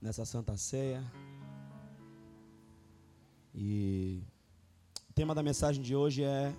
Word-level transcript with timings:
nessa 0.00 0.24
Santa 0.24 0.56
Ceia. 0.56 1.04
E 3.54 4.22
o 5.08 5.12
tema 5.12 5.34
da 5.34 5.42
mensagem 5.42 5.82
de 5.82 5.94
hoje 5.96 6.22
é 6.22 6.54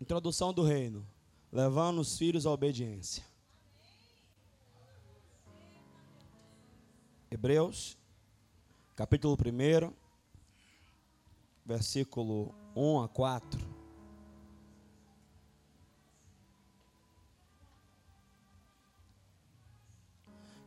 Introdução 0.00 0.52
do 0.52 0.62
Reino, 0.62 1.06
levando 1.50 2.00
os 2.00 2.18
filhos 2.18 2.44
à 2.44 2.50
obediência. 2.50 3.24
Hebreus, 7.30 7.96
capítulo 8.94 9.34
1, 9.34 9.92
versículo 11.64 12.54
1 12.76 13.00
a 13.00 13.08
4. 13.08 13.71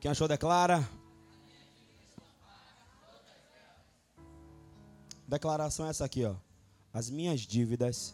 Quem 0.05 0.11
achou, 0.11 0.27
declara. 0.27 0.87
Declaração 5.27 5.87
é 5.87 5.89
essa 5.89 6.05
aqui, 6.05 6.23
ó. 6.23 6.35
As 6.93 7.09
minhas 7.09 7.39
dívidas 7.39 8.13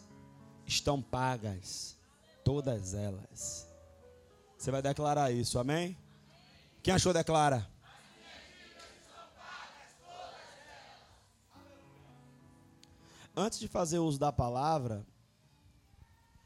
estão 0.66 1.02
pagas, 1.02 1.97
todas 2.45 2.93
elas. 2.93 3.67
Você 4.57 4.71
vai 4.71 4.81
declarar 4.81 5.33
isso, 5.33 5.59
amém? 5.59 5.97
Quem 6.81 6.93
achou, 6.93 7.11
declara. 7.11 7.69
Antes 13.35 13.59
de 13.59 13.67
fazer 13.67 13.99
uso 13.99 14.17
da 14.17 14.31
palavra, 14.31 15.05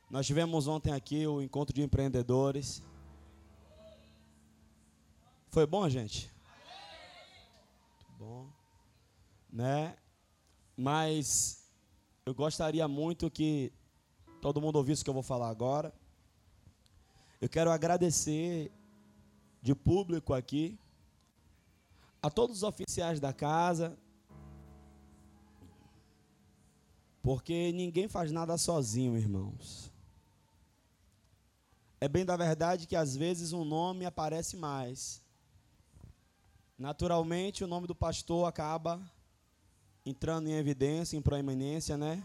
nós 0.10 0.26
tivemos 0.26 0.68
ontem 0.68 0.92
aqui 0.92 1.28
o 1.28 1.40
encontro 1.40 1.76
de 1.76 1.84
empreendedores. 1.84 2.82
Foi 5.56 5.66
bom, 5.66 5.88
gente? 5.88 6.30
Muito 7.96 8.12
bom. 8.20 8.50
Né? 9.50 9.96
Mas 10.76 11.64
eu 12.26 12.36
gostaria 12.36 12.86
muito 12.90 13.32
que 13.32 13.72
todo 14.42 14.60
mundo 14.60 14.76
ouvisse 14.76 15.02
o 15.02 15.06
que 15.06 15.10
eu 15.10 15.14
vou 15.14 15.24
falar 15.24 15.48
agora. 15.48 15.94
Eu 17.40 17.48
quero 17.48 17.72
agradecer 17.72 18.70
de 19.62 19.74
público 19.74 20.34
aqui 20.34 20.78
a 22.22 22.30
todos 22.30 22.58
os 22.58 22.64
oficiais 22.64 23.22
da 23.22 23.32
casa, 23.32 23.98
porque 27.24 27.72
ninguém 27.72 28.10
faz 28.10 28.30
nada 28.30 28.58
sozinho, 28.58 29.18
irmãos. 29.18 29.90
É 32.02 32.10
bem 32.10 32.26
da 32.26 32.36
verdade 32.36 32.86
que 32.86 32.96
às 32.98 33.16
vezes 33.16 33.54
um 33.54 33.64
nome 33.64 34.06
aparece 34.06 34.58
mais 34.58 35.24
Naturalmente, 36.78 37.64
o 37.64 37.68
nome 37.68 37.88
do 37.88 37.96
pastor 37.96 38.46
acaba 38.48 39.00
entrando 40.06 40.50
em 40.50 40.54
evidência, 40.54 41.16
em 41.16 41.22
proeminência, 41.22 41.98
né? 41.98 42.22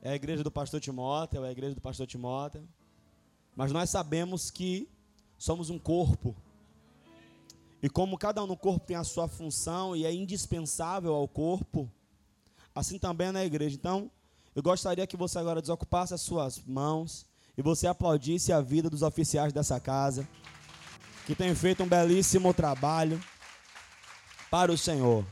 É 0.00 0.10
a 0.10 0.14
igreja 0.14 0.44
do 0.44 0.52
pastor 0.52 0.80
Timóteo, 0.80 1.44
é 1.44 1.48
a 1.48 1.50
igreja 1.50 1.74
do 1.74 1.80
pastor 1.80 2.06
Timóteo. 2.06 2.66
Mas 3.56 3.72
nós 3.72 3.90
sabemos 3.90 4.52
que 4.52 4.88
somos 5.36 5.68
um 5.68 5.78
corpo. 5.80 6.36
E 7.82 7.88
como 7.88 8.16
cada 8.16 8.42
um 8.42 8.46
no 8.46 8.56
corpo 8.56 8.86
tem 8.86 8.96
a 8.96 9.02
sua 9.02 9.26
função 9.26 9.96
e 9.96 10.06
é 10.06 10.14
indispensável 10.14 11.12
ao 11.12 11.26
corpo, 11.26 11.90
assim 12.72 13.00
também 13.00 13.28
é 13.28 13.32
na 13.32 13.44
igreja. 13.44 13.74
Então, 13.74 14.10
eu 14.54 14.62
gostaria 14.62 15.06
que 15.08 15.16
você 15.16 15.40
agora 15.40 15.60
desocupasse 15.60 16.14
as 16.14 16.20
suas 16.20 16.62
mãos 16.64 17.26
e 17.58 17.62
você 17.62 17.88
aplaudisse 17.88 18.52
a 18.52 18.60
vida 18.60 18.88
dos 18.88 19.02
oficiais 19.02 19.52
dessa 19.52 19.80
casa 19.80 20.26
que 21.26 21.34
tem 21.34 21.54
feito 21.54 21.82
um 21.82 21.88
belíssimo 21.88 22.52
trabalho 22.52 23.20
para 24.50 24.70
o 24.70 24.78
Senhor. 24.78 25.24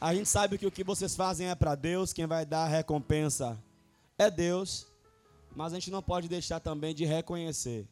A 0.00 0.14
gente 0.14 0.28
sabe 0.28 0.56
que 0.56 0.66
o 0.66 0.70
que 0.70 0.84
vocês 0.84 1.16
fazem 1.16 1.48
é 1.48 1.54
para 1.54 1.74
Deus, 1.74 2.12
quem 2.12 2.26
vai 2.26 2.46
dar 2.46 2.64
a 2.64 2.68
recompensa 2.68 3.58
é 4.16 4.30
Deus, 4.30 4.86
mas 5.54 5.72
a 5.72 5.76
gente 5.76 5.90
não 5.90 6.02
pode 6.02 6.28
deixar 6.28 6.60
também 6.60 6.94
de 6.94 7.04
reconhecer. 7.04 7.88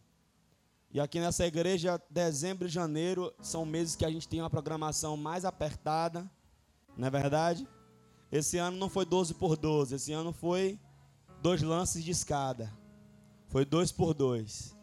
E 0.91 1.01
aqui 1.01 1.21
nessa 1.21 1.47
igreja, 1.47 2.01
dezembro 2.09 2.67
e 2.67 2.71
janeiro 2.71 3.35
são 3.43 3.67
meses 3.67 3.95
que 3.95 4.05
a 4.05 4.11
gente 4.11 4.27
tem 4.27 4.41
uma 4.41 4.49
programação 4.49 5.17
mais 5.17 5.45
apertada, 5.45 6.31
não 6.97 7.07
é 7.07 7.11
verdade? 7.11 7.69
Esse 8.31 8.59
ano 8.59 8.77
não 8.77 8.89
foi 8.89 9.05
12 9.05 9.35
por 9.35 9.57
12, 9.57 9.95
esse 9.95 10.13
ano 10.13 10.33
foi 10.33 10.79
dois 11.43 11.63
lances 11.63 12.05
de 12.05 12.11
escada. 12.11 12.73
Foi 13.49 13.65
dois 13.65 13.91
por 13.91 14.15
dois. 14.15 14.78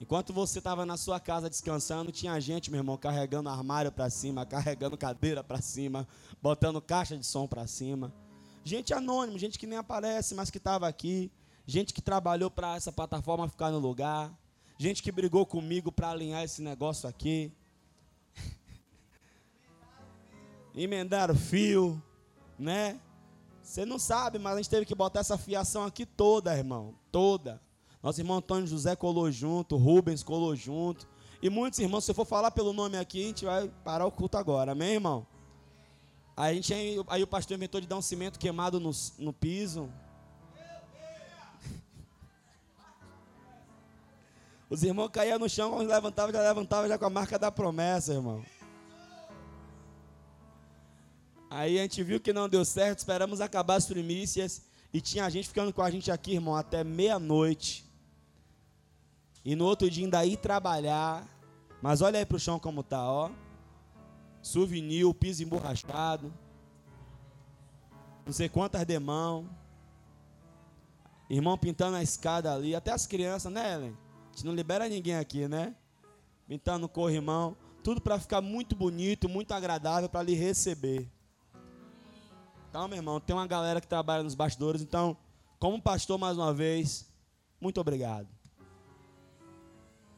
Enquanto 0.00 0.32
você 0.32 0.58
estava 0.58 0.84
na 0.84 0.96
sua 0.96 1.18
casa 1.18 1.48
descansando, 1.48 2.12
tinha 2.12 2.38
gente, 2.38 2.70
meu 2.70 2.80
irmão, 2.80 2.98
carregando 2.98 3.48
armário 3.48 3.90
para 3.90 4.10
cima, 4.10 4.44
carregando 4.44 4.96
cadeira 4.96 5.42
para 5.42 5.60
cima, 5.62 6.06
botando 6.42 6.82
caixa 6.82 7.16
de 7.16 7.24
som 7.24 7.46
para 7.46 7.66
cima. 7.66 8.12
Gente 8.62 8.92
anônimo, 8.92 9.38
gente 9.38 9.58
que 9.58 9.66
nem 9.66 9.78
aparece, 9.78 10.34
mas 10.34 10.50
que 10.50 10.58
estava 10.58 10.86
aqui. 10.86 11.32
Gente 11.66 11.94
que 11.94 12.02
trabalhou 12.02 12.50
para 12.50 12.76
essa 12.76 12.92
plataforma 12.92 13.48
ficar 13.48 13.70
no 13.70 13.78
lugar. 13.78 14.30
Gente 14.78 15.02
que 15.02 15.10
brigou 15.10 15.46
comigo 15.46 15.90
para 15.90 16.10
alinhar 16.10 16.44
esse 16.44 16.60
negócio 16.60 17.08
aqui. 17.08 17.50
Emendar 20.74 21.30
o 21.30 21.34
fio, 21.34 22.00
né? 22.58 23.00
Você 23.62 23.86
não 23.86 23.98
sabe, 23.98 24.38
mas 24.38 24.54
a 24.54 24.56
gente 24.58 24.70
teve 24.70 24.84
que 24.84 24.94
botar 24.94 25.20
essa 25.20 25.38
fiação 25.38 25.84
aqui 25.84 26.04
toda, 26.04 26.56
irmão. 26.56 26.94
Toda. 27.10 27.60
Nosso 28.06 28.20
irmão 28.20 28.36
Antônio 28.36 28.68
José 28.68 28.94
colou 28.94 29.32
junto, 29.32 29.76
Rubens 29.76 30.22
colou 30.22 30.54
junto. 30.54 31.08
E 31.42 31.50
muitos 31.50 31.80
irmãos, 31.80 32.04
se 32.04 32.12
eu 32.12 32.14
for 32.14 32.24
falar 32.24 32.52
pelo 32.52 32.72
nome 32.72 32.96
aqui, 32.96 33.20
a 33.20 33.26
gente 33.26 33.44
vai 33.44 33.68
parar 33.82 34.06
o 34.06 34.12
culto 34.12 34.38
agora, 34.38 34.70
amém, 34.70 34.92
irmão? 34.92 35.26
Aí, 36.36 36.52
a 36.52 36.54
gente, 36.54 36.72
aí 37.08 37.24
o 37.24 37.26
pastor 37.26 37.56
inventou 37.56 37.80
de 37.80 37.88
dar 37.88 37.96
um 37.96 38.00
cimento 38.00 38.38
queimado 38.38 38.78
no, 38.78 38.92
no 39.18 39.32
piso. 39.32 39.92
Os 44.70 44.84
irmãos 44.84 45.08
caíam 45.08 45.40
no 45.40 45.48
chão, 45.48 45.72
quando 45.72 45.88
levantavam, 45.88 46.32
já 46.32 46.42
levantavam 46.42 46.88
já 46.88 46.96
com 46.96 47.06
a 47.06 47.10
marca 47.10 47.36
da 47.36 47.50
promessa, 47.50 48.12
irmão. 48.12 48.44
Aí 51.50 51.80
a 51.80 51.82
gente 51.82 52.04
viu 52.04 52.20
que 52.20 52.32
não 52.32 52.48
deu 52.48 52.64
certo, 52.64 53.00
esperamos 53.00 53.40
acabar 53.40 53.74
as 53.74 53.86
primícias. 53.86 54.62
E 54.94 55.00
tinha 55.00 55.28
gente 55.28 55.48
ficando 55.48 55.72
com 55.72 55.82
a 55.82 55.90
gente 55.90 56.12
aqui, 56.12 56.34
irmão, 56.34 56.54
até 56.54 56.84
meia-noite. 56.84 57.85
E 59.46 59.54
no 59.54 59.64
outro 59.64 59.88
dia 59.88 60.04
ainda 60.04 60.26
ir 60.26 60.38
trabalhar. 60.38 61.24
Mas 61.80 62.00
olha 62.00 62.18
aí 62.18 62.26
pro 62.26 62.36
chão 62.36 62.58
como 62.58 62.82
tá, 62.82 63.08
ó. 63.08 63.30
Souvenir, 64.42 65.14
piso 65.14 65.44
emborrachado. 65.44 66.34
Não 68.26 68.32
sei 68.32 68.48
quantas 68.48 68.84
demão. 68.84 69.48
Irmão 71.30 71.56
pintando 71.56 71.96
a 71.96 72.02
escada 72.02 72.52
ali. 72.52 72.74
Até 72.74 72.90
as 72.90 73.06
crianças, 73.06 73.52
né, 73.52 73.72
Ellen? 73.72 73.96
A 74.24 74.32
gente 74.32 74.46
não 74.46 74.52
libera 74.52 74.88
ninguém 74.88 75.14
aqui, 75.14 75.46
né? 75.46 75.76
Pintando 76.48 76.86
o 76.86 76.88
corrimão. 76.88 77.56
Tudo 77.84 78.00
para 78.00 78.18
ficar 78.18 78.40
muito 78.40 78.74
bonito, 78.74 79.28
muito 79.28 79.52
agradável 79.52 80.08
para 80.08 80.24
lhe 80.24 80.34
receber. 80.34 81.08
Então, 82.68 82.88
meu 82.88 82.96
irmão, 82.96 83.20
tem 83.20 83.34
uma 83.34 83.46
galera 83.46 83.80
que 83.80 83.86
trabalha 83.86 84.24
nos 84.24 84.34
bastidores. 84.34 84.82
Então, 84.82 85.16
como 85.60 85.80
pastor, 85.80 86.18
mais 86.18 86.36
uma 86.36 86.52
vez, 86.52 87.08
muito 87.60 87.80
obrigado. 87.80 88.35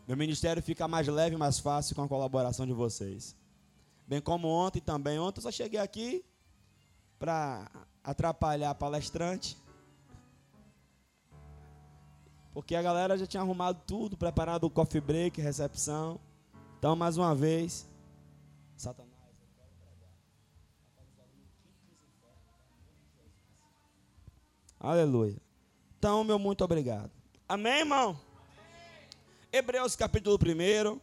Meu 0.08 0.16
ministério 0.16 0.62
fica 0.62 0.88
mais 0.88 1.06
leve 1.06 1.36
e 1.36 1.38
mais 1.38 1.58
fácil 1.58 1.94
com 1.94 2.02
a 2.02 2.08
colaboração 2.08 2.66
de 2.66 2.72
vocês. 2.72 3.36
Bem 4.06 4.22
como 4.22 4.48
ontem 4.48 4.80
também. 4.80 5.18
Ontem 5.18 5.38
eu 5.38 5.42
só 5.42 5.50
cheguei 5.50 5.78
aqui 5.78 6.24
para 7.18 7.70
atrapalhar 8.02 8.70
a 8.70 8.74
palestrante. 8.74 9.54
Porque 12.54 12.74
a 12.74 12.80
galera 12.80 13.18
já 13.18 13.26
tinha 13.26 13.42
arrumado 13.42 13.82
tudo, 13.86 14.16
preparado 14.16 14.64
o 14.64 14.70
coffee 14.70 14.98
break, 14.98 15.42
recepção. 15.42 16.18
Então, 16.78 16.96
mais 16.96 17.18
uma 17.18 17.34
vez, 17.34 17.86
Satanás. 18.78 19.12
Aleluia. 24.80 25.36
Então, 25.98 26.24
meu 26.24 26.38
muito 26.38 26.64
obrigado. 26.64 27.10
Amém, 27.46 27.80
irmão? 27.80 28.27
Hebreus 29.50 29.96
capítulo 29.96 30.36
1. 30.36 31.00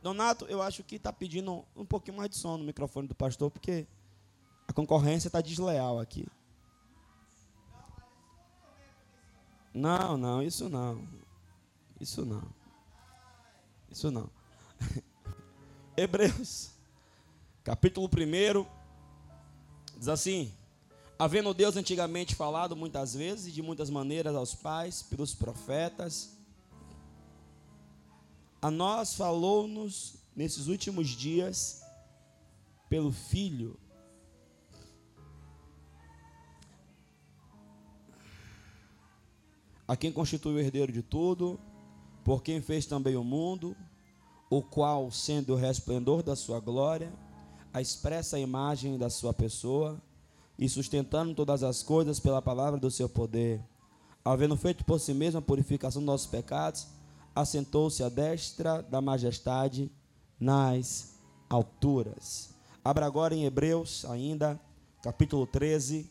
Donato, 0.00 0.44
eu 0.44 0.62
acho 0.62 0.84
que 0.84 0.94
está 0.94 1.12
pedindo 1.12 1.64
um 1.74 1.84
pouquinho 1.84 2.16
mais 2.16 2.30
de 2.30 2.36
som 2.36 2.56
no 2.56 2.62
microfone 2.62 3.08
do 3.08 3.16
pastor, 3.16 3.50
porque 3.50 3.84
a 4.68 4.72
concorrência 4.72 5.28
está 5.28 5.40
desleal 5.40 5.98
aqui. 5.98 6.24
Não, 9.74 10.16
não, 10.16 10.40
isso 10.40 10.68
não. 10.68 11.02
Isso 12.00 12.24
não. 12.24 12.44
Isso 13.90 14.08
não. 14.12 14.30
Hebreus, 15.96 16.70
capítulo 17.64 18.08
1, 18.08 18.66
diz 19.98 20.06
assim: 20.06 20.54
Havendo 21.18 21.52
Deus 21.52 21.76
antigamente 21.76 22.36
falado 22.36 22.76
muitas 22.76 23.14
vezes 23.14 23.48
e 23.48 23.50
de 23.50 23.62
muitas 23.62 23.90
maneiras 23.90 24.36
aos 24.36 24.54
pais, 24.54 25.02
pelos 25.02 25.34
profetas, 25.34 26.35
a 28.60 28.70
nós 28.70 29.14
falou-nos 29.14 30.14
nesses 30.34 30.66
últimos 30.66 31.08
dias 31.08 31.82
pelo 32.88 33.12
Filho. 33.12 33.78
A 39.88 39.96
quem 39.96 40.12
constitui 40.12 40.54
o 40.54 40.58
herdeiro 40.58 40.90
de 40.90 41.02
tudo, 41.02 41.60
por 42.24 42.42
quem 42.42 42.60
fez 42.60 42.86
também 42.86 43.16
o 43.16 43.22
mundo, 43.22 43.76
o 44.50 44.60
qual, 44.60 45.10
sendo 45.12 45.52
o 45.52 45.56
resplendor 45.56 46.22
da 46.22 46.34
sua 46.34 46.58
glória, 46.58 47.12
a 47.72 47.80
expressa 47.80 48.38
imagem 48.38 48.98
da 48.98 49.08
sua 49.08 49.32
pessoa, 49.32 50.00
e 50.58 50.68
sustentando 50.68 51.34
todas 51.34 51.62
as 51.62 51.82
coisas 51.82 52.18
pela 52.18 52.40
palavra 52.40 52.80
do 52.80 52.90
seu 52.90 53.08
poder, 53.08 53.60
havendo 54.24 54.56
feito 54.56 54.84
por 54.84 54.98
si 54.98 55.12
mesmo 55.12 55.38
a 55.38 55.42
purificação 55.42 56.00
dos 56.00 56.06
nossos 56.06 56.26
pecados, 56.26 56.86
assentou-se 57.36 58.02
à 58.02 58.08
destra 58.08 58.82
da 58.82 59.02
majestade 59.02 59.92
nas 60.40 61.20
alturas. 61.50 62.54
Abra 62.82 63.04
agora 63.04 63.34
em 63.34 63.44
Hebreus, 63.44 64.06
ainda, 64.06 64.58
capítulo 65.02 65.46
13. 65.46 66.10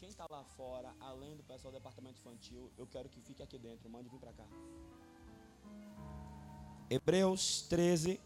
Quem 0.00 0.08
está 0.08 0.26
lá 0.30 0.42
fora, 0.56 0.90
além 0.98 1.36
do 1.36 1.42
pessoal 1.42 1.70
do 1.70 1.76
departamento 1.76 2.18
infantil, 2.18 2.70
eu 2.78 2.86
quero 2.86 3.10
que 3.10 3.20
fique 3.20 3.42
aqui 3.42 3.58
dentro. 3.58 3.90
Mande 3.90 4.08
vir 4.08 4.18
para 4.18 4.32
cá. 4.32 4.44
Hebreus 6.88 7.66
13. 7.68 8.18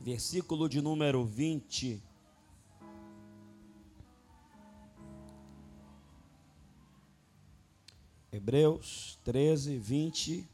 Versículo 0.00 0.68
de 0.68 0.82
número 0.82 1.24
20. 1.24 2.09
Hebreus 8.40 9.18
13, 9.22 9.76
20 9.76 10.48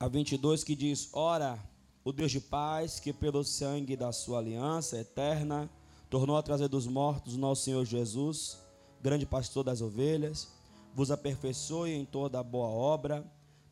a 0.00 0.08
22, 0.08 0.64
que 0.64 0.74
diz: 0.74 1.10
Ora, 1.12 1.62
o 2.02 2.10
Deus 2.10 2.32
de 2.32 2.40
paz, 2.40 2.98
que 2.98 3.12
pelo 3.12 3.44
sangue 3.44 3.94
da 3.94 4.10
sua 4.12 4.38
aliança 4.38 4.96
eterna 4.96 5.68
tornou 6.08 6.38
a 6.38 6.42
trazer 6.42 6.68
dos 6.68 6.86
mortos 6.86 7.36
nosso 7.36 7.64
Senhor 7.64 7.84
Jesus, 7.84 8.58
grande 9.02 9.26
pastor 9.26 9.62
das 9.62 9.82
ovelhas, 9.82 10.48
vos 10.94 11.10
aperfeiçoe 11.10 11.92
em 11.92 12.06
toda 12.06 12.40
a 12.40 12.42
boa 12.42 12.68
obra, 12.68 13.22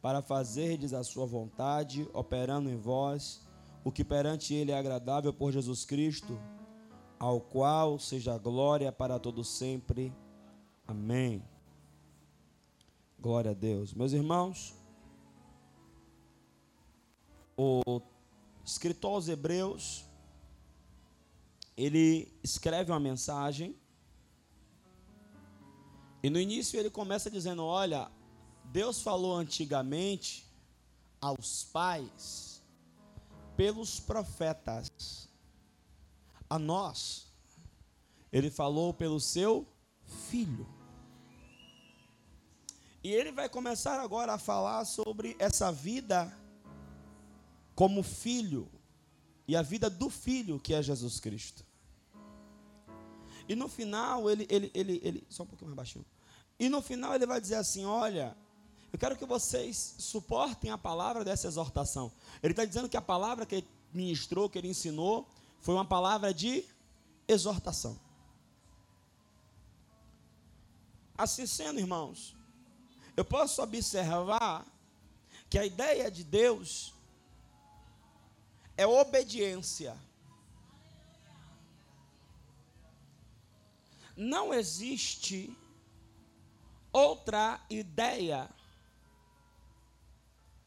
para 0.03 0.21
fazerdes 0.21 0.93
a 0.93 1.03
sua 1.03 1.25
vontade, 1.25 2.07
operando 2.13 2.69
em 2.69 2.77
vós 2.77 3.41
o 3.83 3.91
que 3.91 4.05
perante 4.05 4.53
ele 4.53 4.71
é 4.71 4.79
agradável 4.79 5.33
por 5.33 5.51
Jesus 5.51 5.87
Cristo, 5.87 6.39
ao 7.19 7.41
qual 7.41 7.99
seja 7.99 8.37
glória 8.37 8.93
para 8.93 9.19
todo 9.19 9.43
sempre. 9.43 10.13
Amém. 10.87 11.43
Glória 13.25 13.53
a 13.53 13.55
Deus. 13.55 13.95
Meus 13.95 14.13
irmãos, 14.13 14.75
o 17.57 18.03
escritor 18.63 19.15
aos 19.15 19.29
Hebreus, 19.29 20.05
ele 21.75 22.31
escreve 22.43 22.93
uma 22.93 23.01
mensagem, 23.01 23.75
e 26.23 26.29
no 26.29 26.39
início 26.39 26.79
ele 26.79 26.91
começa 26.91 27.31
dizendo: 27.31 27.65
Olha, 27.65 28.13
Deus 28.67 29.01
falou 29.01 29.35
antigamente 29.35 30.47
aos 31.19 31.65
pais, 31.65 32.63
pelos 33.57 33.99
profetas, 33.99 35.31
a 36.51 36.59
nós, 36.59 37.33
ele 38.31 38.51
falou 38.51 38.93
pelo 38.93 39.19
seu 39.19 39.67
filho. 40.29 40.74
E 43.05 43.13
ele 43.13 43.31
vai 43.31 43.51
começar 43.51 44.01
agora 44.01 44.33
a 44.33 44.39
falar 44.39 44.87
sobre 44.87 45.37
essa 45.39 45.71
vida 45.71 46.35
como 47.75 48.03
filho 48.03 48.67
e 49.47 49.55
a 49.55 49.61
vida 49.61 49.91
do 49.91 50.09
filho 50.09 50.59
que 50.59 50.73
é 50.73 50.83
Jesus 50.83 51.21
Cristo. 51.21 51.63
E 53.47 53.55
no 53.55 53.69
final, 53.69 54.31
ele, 54.31 54.47
ele, 54.49 54.71
ele, 54.73 55.01
ele, 55.05 55.27
só 55.29 55.43
um 55.43 55.47
pouquinho 55.47 55.69
mais 55.69 55.77
baixinho. 55.77 56.07
E 56.59 56.71
no 56.71 56.81
final 56.81 57.15
ele 57.15 57.27
vai 57.27 57.39
dizer 57.39 57.57
assim: 57.57 57.85
olha, 57.85 58.35
eu 58.91 58.99
quero 58.99 59.19
que 59.19 59.27
vocês 59.27 59.97
suportem 59.99 60.71
a 60.71 60.79
palavra 60.79 61.23
dessa 61.23 61.47
exortação. 61.47 62.11
Ele 62.43 62.55
está 62.55 62.65
dizendo 62.65 62.89
que 62.89 62.97
a 62.97 63.03
palavra 63.03 63.45
que 63.45 63.57
ele 63.57 63.69
ministrou, 63.93 64.49
que 64.49 64.57
ele 64.57 64.69
ensinou, 64.69 65.29
foi 65.61 65.75
uma 65.75 65.85
palavra 65.85 66.33
de 66.33 66.65
exortação. 67.29 68.01
Assim 71.19 71.47
sendo, 71.47 71.79
irmãos, 71.79 72.35
eu 73.17 73.25
posso 73.25 73.63
observar 73.63 74.67
que 75.49 75.59
a 75.59 75.65
ideia 75.65 76.11
de 76.11 76.25
Deus 76.25 76.95
é 78.77 78.87
obediência. 78.87 79.97
Não 84.17 84.55
existe 84.55 85.57
outra 86.93 87.61
ideia 87.69 88.49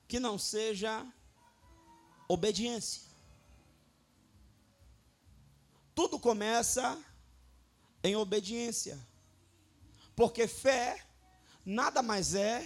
que 0.07 0.19
não 0.19 0.37
seja 0.37 1.05
obediência. 2.27 3.01
Tudo 5.95 6.19
começa 6.19 7.01
em 8.03 8.15
obediência. 8.15 8.99
Porque 10.15 10.47
fé 10.47 11.06
nada 11.67 12.01
mais 12.01 12.33
é 12.33 12.65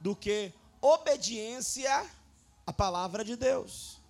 do 0.00 0.16
que 0.16 0.50
obediência 0.80 2.10
à 2.66 2.72
palavra 2.72 3.22
de 3.22 3.36
Deus. 3.36 4.00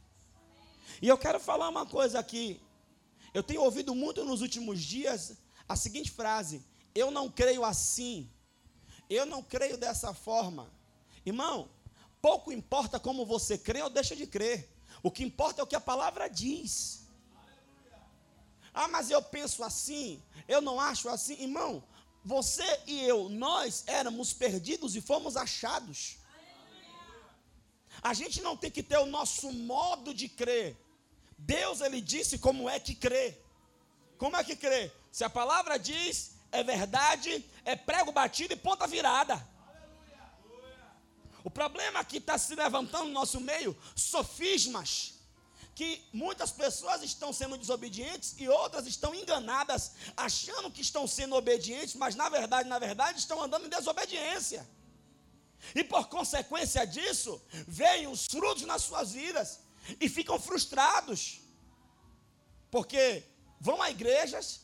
E 1.03 1.09
eu 1.09 1.19
quero 1.19 1.41
falar 1.41 1.69
uma 1.69 1.85
coisa 1.85 2.21
aqui. 2.21 2.63
Eu 3.35 3.43
tenho 3.43 3.63
ouvido 3.63 3.93
muito 3.93 4.25
nos 4.25 4.41
últimos 4.41 4.81
dias 4.81 5.37
a 5.69 5.75
seguinte 5.75 6.13
frase: 6.13 6.65
Eu 6.95 7.11
não 7.11 7.29
creio 7.29 7.65
assim. 7.65 8.31
Eu 9.09 9.27
não 9.27 9.43
creio 9.43 9.77
dessa 9.77 10.15
forma. 10.15 10.71
Irmão, 11.27 11.69
pouco 12.23 12.53
importa 12.53 13.01
como 13.01 13.27
você 13.27 13.59
crê 13.59 13.83
ou 13.83 13.91
deixa 13.91 14.15
de 14.15 14.29
crer. 14.29 14.71
O 15.03 15.11
que 15.11 15.25
importa 15.25 15.61
é 15.61 15.65
o 15.65 15.67
que 15.67 15.75
a 15.75 15.81
palavra 15.81 16.29
diz. 16.29 17.09
Ah, 18.73 18.87
mas 18.87 19.11
eu 19.11 19.21
penso 19.21 19.65
assim, 19.65 20.23
eu 20.47 20.61
não 20.61 20.79
acho 20.79 21.09
assim. 21.09 21.35
Irmão, 21.43 21.83
você 22.25 22.81
e 22.87 23.03
eu, 23.05 23.29
nós 23.29 23.85
éramos 23.87 24.33
perdidos 24.33 24.95
e 24.95 25.01
fomos 25.01 25.37
achados. 25.37 26.19
A 28.03 28.15
gente 28.15 28.41
não 28.41 28.57
tem 28.57 28.71
que 28.71 28.83
ter 28.83 28.99
o 28.99 29.07
nosso 29.07 29.53
modo 29.53 30.13
de 30.15 30.29
crer. 30.29 30.77
Deus, 31.37 31.81
ele 31.81 32.01
disse 32.01 32.39
como 32.39 32.69
é 32.69 32.79
que 32.79 32.95
crê. 32.95 33.37
Como 34.19 34.37
é 34.37 34.45
que 34.45 34.55
crê? 34.55 34.93
Se 35.11 35.25
a 35.25 35.31
palavra 35.31 35.79
diz, 35.79 36.33
é 36.53 36.63
verdade, 36.63 37.45
é 37.65 37.75
prego 37.75 38.13
batido 38.13 38.53
e 38.53 38.57
ponta 38.57 38.87
virada. 38.87 39.49
O 41.43 41.51
problema 41.51 42.05
que 42.05 42.19
está 42.19 42.37
se 42.37 42.55
levantando 42.55 43.07
no 43.07 43.13
nosso 43.13 43.41
meio 43.41 43.77
sofismas 43.97 45.20
que 45.75 46.07
muitas 46.13 46.51
pessoas 46.51 47.03
estão 47.03 47.33
sendo 47.33 47.57
desobedientes 47.57 48.35
e 48.39 48.49
outras 48.49 48.87
estão 48.87 49.15
enganadas, 49.15 49.93
achando 50.17 50.71
que 50.71 50.81
estão 50.81 51.07
sendo 51.07 51.35
obedientes, 51.37 51.95
mas 51.95 52.15
na 52.15 52.29
verdade, 52.29 52.69
na 52.69 52.79
verdade, 52.79 53.19
estão 53.19 53.43
andando 53.43 53.67
em 53.67 53.71
desobediência. 53.71 54.69
E 55.75 55.85
por 55.85 56.09
consequência 56.09 56.87
disso, 56.87 57.41
veem 57.67 58.07
os 58.07 58.27
frutos 58.27 58.65
nas 58.65 58.83
suas 58.83 59.13
vidas 59.13 59.61
e 60.01 60.09
ficam 60.09 60.39
frustrados. 60.39 61.41
Porque 62.71 63.25
vão 63.61 63.81
a 63.83 63.91
igrejas, 63.91 64.63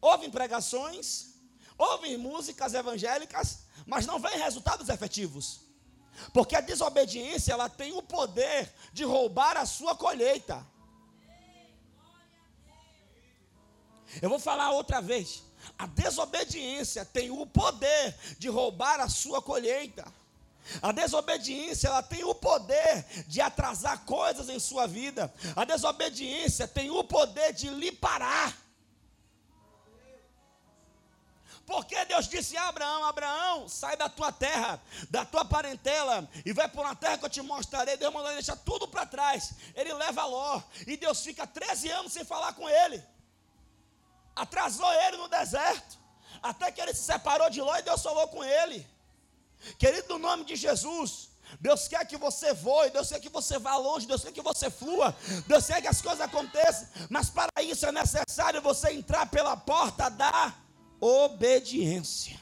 ouvem 0.00 0.30
pregações, 0.30 1.34
ouvem 1.78 2.16
músicas 2.16 2.74
evangélicas, 2.74 3.60
mas 3.86 4.06
não 4.06 4.18
veem 4.18 4.38
resultados 4.38 4.88
efetivos. 4.88 5.65
Porque 6.32 6.56
a 6.56 6.60
desobediência 6.60 7.52
ela 7.52 7.68
tem 7.68 7.92
o 7.92 8.02
poder 8.02 8.72
de 8.92 9.04
roubar 9.04 9.56
a 9.56 9.66
sua 9.66 9.94
colheita. 9.94 10.64
Eu 14.20 14.28
vou 14.28 14.38
falar 14.38 14.70
outra 14.70 15.00
vez. 15.00 15.42
A 15.78 15.86
desobediência 15.86 17.04
tem 17.04 17.30
o 17.30 17.46
poder 17.46 18.16
de 18.38 18.48
roubar 18.48 19.00
a 19.00 19.08
sua 19.08 19.42
colheita. 19.42 20.06
A 20.82 20.90
desobediência 20.90 21.88
ela 21.88 22.02
tem 22.02 22.24
o 22.24 22.34
poder 22.34 23.04
de 23.26 23.40
atrasar 23.40 24.04
coisas 24.04 24.48
em 24.48 24.58
sua 24.58 24.86
vida. 24.86 25.32
A 25.54 25.64
desobediência 25.64 26.66
tem 26.66 26.90
o 26.90 27.04
poder 27.04 27.52
de 27.52 27.68
lhe 27.70 27.92
parar. 27.92 28.65
Porque 31.66 32.04
Deus 32.04 32.28
disse 32.28 32.56
a 32.56 32.68
Abraão: 32.68 33.04
Abraão, 33.04 33.68
sai 33.68 33.96
da 33.96 34.08
tua 34.08 34.30
terra, 34.30 34.80
da 35.10 35.24
tua 35.24 35.44
parentela, 35.44 36.28
e 36.44 36.52
vai 36.52 36.68
para 36.68 36.80
uma 36.80 36.94
terra 36.94 37.18
que 37.18 37.24
eu 37.24 37.30
te 37.30 37.42
mostrarei. 37.42 37.96
Deus 37.96 38.14
mandou 38.14 38.28
ele 38.28 38.36
deixar 38.36 38.56
tudo 38.56 38.86
para 38.86 39.04
trás. 39.04 39.52
Ele 39.74 39.92
leva 39.92 40.24
Ló, 40.24 40.62
e 40.86 40.96
Deus 40.96 41.22
fica 41.22 41.46
13 41.46 41.90
anos 41.90 42.12
sem 42.12 42.24
falar 42.24 42.52
com 42.52 42.68
ele. 42.68 43.02
Atrasou 44.34 44.92
ele 44.92 45.16
no 45.16 45.28
deserto, 45.28 45.98
até 46.40 46.70
que 46.70 46.80
ele 46.80 46.94
se 46.94 47.02
separou 47.02 47.50
de 47.50 47.60
Ló 47.60 47.76
e 47.76 47.82
Deus 47.82 48.02
falou 48.02 48.28
com 48.28 48.44
ele. 48.44 48.86
Querido, 49.78 50.10
no 50.10 50.18
nome 50.18 50.44
de 50.44 50.54
Jesus, 50.54 51.30
Deus 51.60 51.88
quer 51.88 52.06
que 52.06 52.16
você 52.16 52.52
voe, 52.52 52.90
Deus 52.90 53.08
quer 53.08 53.18
que 53.18 53.28
você 53.28 53.58
vá 53.58 53.76
longe, 53.76 54.06
Deus 54.06 54.22
quer 54.22 54.32
que 54.32 54.42
você 54.42 54.70
flua, 54.70 55.16
Deus 55.46 55.66
quer 55.66 55.80
que 55.80 55.88
as 55.88 56.00
coisas 56.00 56.20
aconteçam, 56.20 56.86
mas 57.08 57.30
para 57.30 57.50
isso 57.62 57.86
é 57.86 57.90
necessário 57.92 58.60
você 58.60 58.92
entrar 58.92 59.26
pela 59.26 59.56
porta 59.56 60.08
da 60.10 60.54
obediência. 61.00 62.40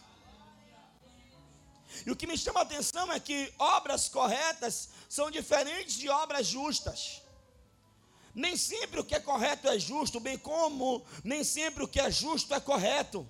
E 2.06 2.10
o 2.10 2.16
que 2.16 2.26
me 2.26 2.36
chama 2.36 2.60
a 2.60 2.62
atenção 2.62 3.12
é 3.12 3.20
que 3.20 3.52
obras 3.58 4.08
corretas 4.08 4.90
são 5.08 5.30
diferentes 5.30 5.94
de 5.94 6.08
obras 6.08 6.46
justas. 6.46 7.22
Nem 8.34 8.56
sempre 8.56 8.98
o 8.98 9.04
que 9.04 9.14
é 9.14 9.20
correto 9.20 9.68
é 9.68 9.78
justo, 9.78 10.18
bem 10.18 10.36
como 10.36 11.04
nem 11.22 11.44
sempre 11.44 11.84
o 11.84 11.88
que 11.88 12.00
é 12.00 12.10
justo 12.10 12.52
é 12.52 12.60
correto. 12.60 13.28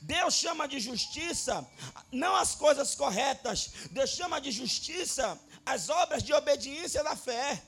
Deus 0.00 0.34
chama 0.34 0.66
de 0.68 0.78
justiça 0.78 1.66
não 2.10 2.36
as 2.36 2.54
coisas 2.54 2.94
corretas, 2.94 3.70
Deus 3.90 4.10
chama 4.10 4.40
de 4.40 4.50
justiça 4.50 5.38
as 5.64 5.88
obras 5.88 6.22
de 6.22 6.32
obediência 6.32 7.02
da 7.02 7.16
fé. 7.16 7.62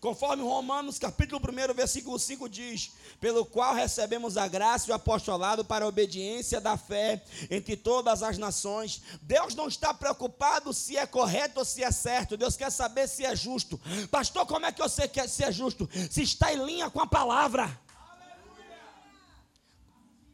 Conforme 0.00 0.42
Romanos 0.42 0.98
capítulo 0.98 1.40
1, 1.42 1.74
versículo 1.74 2.18
5 2.18 2.48
diz: 2.48 2.92
Pelo 3.20 3.44
qual 3.44 3.74
recebemos 3.74 4.36
a 4.36 4.46
graça 4.46 4.88
e 4.88 4.92
o 4.92 4.94
apostolado 4.94 5.64
para 5.64 5.84
a 5.84 5.88
obediência 5.88 6.60
da 6.60 6.76
fé 6.76 7.22
entre 7.50 7.76
todas 7.76 8.22
as 8.22 8.38
nações. 8.38 9.02
Deus 9.22 9.54
não 9.54 9.66
está 9.66 9.92
preocupado 9.92 10.72
se 10.72 10.96
é 10.96 11.06
correto 11.06 11.58
ou 11.58 11.64
se 11.64 11.82
é 11.82 11.90
certo, 11.90 12.36
Deus 12.36 12.56
quer 12.56 12.70
saber 12.70 13.08
se 13.08 13.24
é 13.24 13.34
justo. 13.34 13.80
Pastor, 14.10 14.46
como 14.46 14.66
é 14.66 14.72
que 14.72 14.80
eu 14.80 14.88
sei 14.88 15.08
que 15.08 15.20
é, 15.20 15.26
se 15.26 15.42
é 15.42 15.50
justo? 15.50 15.88
Se 16.10 16.22
está 16.22 16.52
em 16.52 16.64
linha 16.64 16.88
com 16.88 17.00
a 17.00 17.06
palavra. 17.06 17.80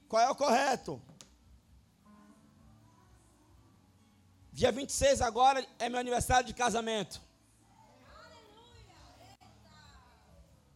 Qual 0.09 0.23
é 0.23 0.31
o 0.31 0.35
correto? 0.35 1.01
Dia 4.53 4.73
26 4.73 5.21
agora 5.21 5.65
é 5.79 5.89
meu 5.89 6.01
aniversário 6.01 6.47
de 6.47 6.53
casamento. 6.53 7.28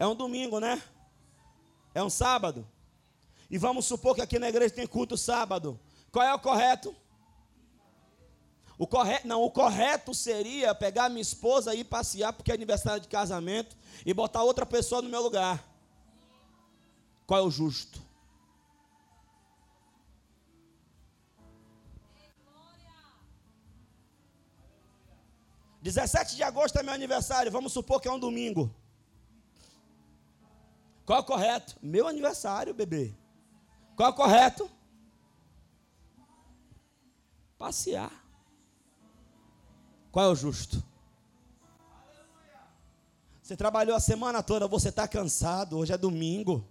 É 0.03 0.07
um 0.09 0.17
domingo, 0.17 0.59
né? 0.59 0.83
É 1.95 2.03
um 2.03 2.11
sábado. 2.11 2.69
E 3.49 3.57
vamos 3.57 3.85
supor 3.85 4.17
que 4.17 4.21
aqui 4.21 4.37
na 4.37 4.49
igreja 4.49 4.75
tem 4.75 4.85
culto 4.85 5.17
sábado. 5.17 5.79
Qual 6.11 6.27
é 6.27 6.35
o 6.35 6.41
correto? 6.41 6.93
O 8.77 8.85
correto, 8.85 9.29
não, 9.29 9.45
o 9.45 9.49
correto 9.49 10.13
seria 10.13 10.75
pegar 10.75 11.09
minha 11.09 11.23
esposa 11.23 11.73
e 11.73 11.83
ir 11.83 11.85
passear 11.85 12.33
porque 12.33 12.51
é 12.51 12.55
aniversário 12.55 13.01
de 13.01 13.07
casamento 13.07 13.77
e 14.05 14.13
botar 14.13 14.43
outra 14.43 14.67
pessoa 14.67 15.01
no 15.01 15.09
meu 15.09 15.23
lugar. 15.23 15.65
Qual 17.25 17.39
é 17.39 17.43
o 17.45 17.49
justo? 17.49 18.03
17 25.81 26.35
de 26.35 26.43
agosto 26.43 26.77
é 26.77 26.83
meu 26.83 26.93
aniversário, 26.93 27.53
vamos 27.53 27.73
supor 27.73 28.01
que 28.01 28.09
é 28.09 28.13
um 28.13 28.19
domingo. 28.19 28.82
Qual 31.05 31.19
é 31.19 31.23
o 31.23 31.25
correto? 31.25 31.77
Meu 31.83 32.07
aniversário, 32.07 32.75
bebê. 32.75 33.15
Qual 33.97 34.09
é 34.09 34.13
o 34.13 34.17
correto? 34.17 34.71
Passear. 37.59 38.13
Qual 40.11 40.27
é 40.27 40.29
o 40.29 40.35
justo? 40.35 40.83
Você 43.43 43.57
trabalhou 43.57 43.97
a 43.97 44.01
semana 44.01 44.43
toda, 44.43 44.69
você 44.69 44.89
está 44.89 45.09
cansado, 45.09 45.77
hoje 45.77 45.93
é 45.93 45.99
domingo. 45.99 46.67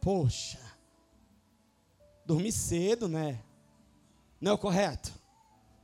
Poxa, 0.00 0.60
dormir 2.24 2.52
cedo, 2.52 3.08
né? 3.08 3.42
Não 4.40 4.52
é 4.52 4.54
o 4.54 4.58
correto? 4.58 5.12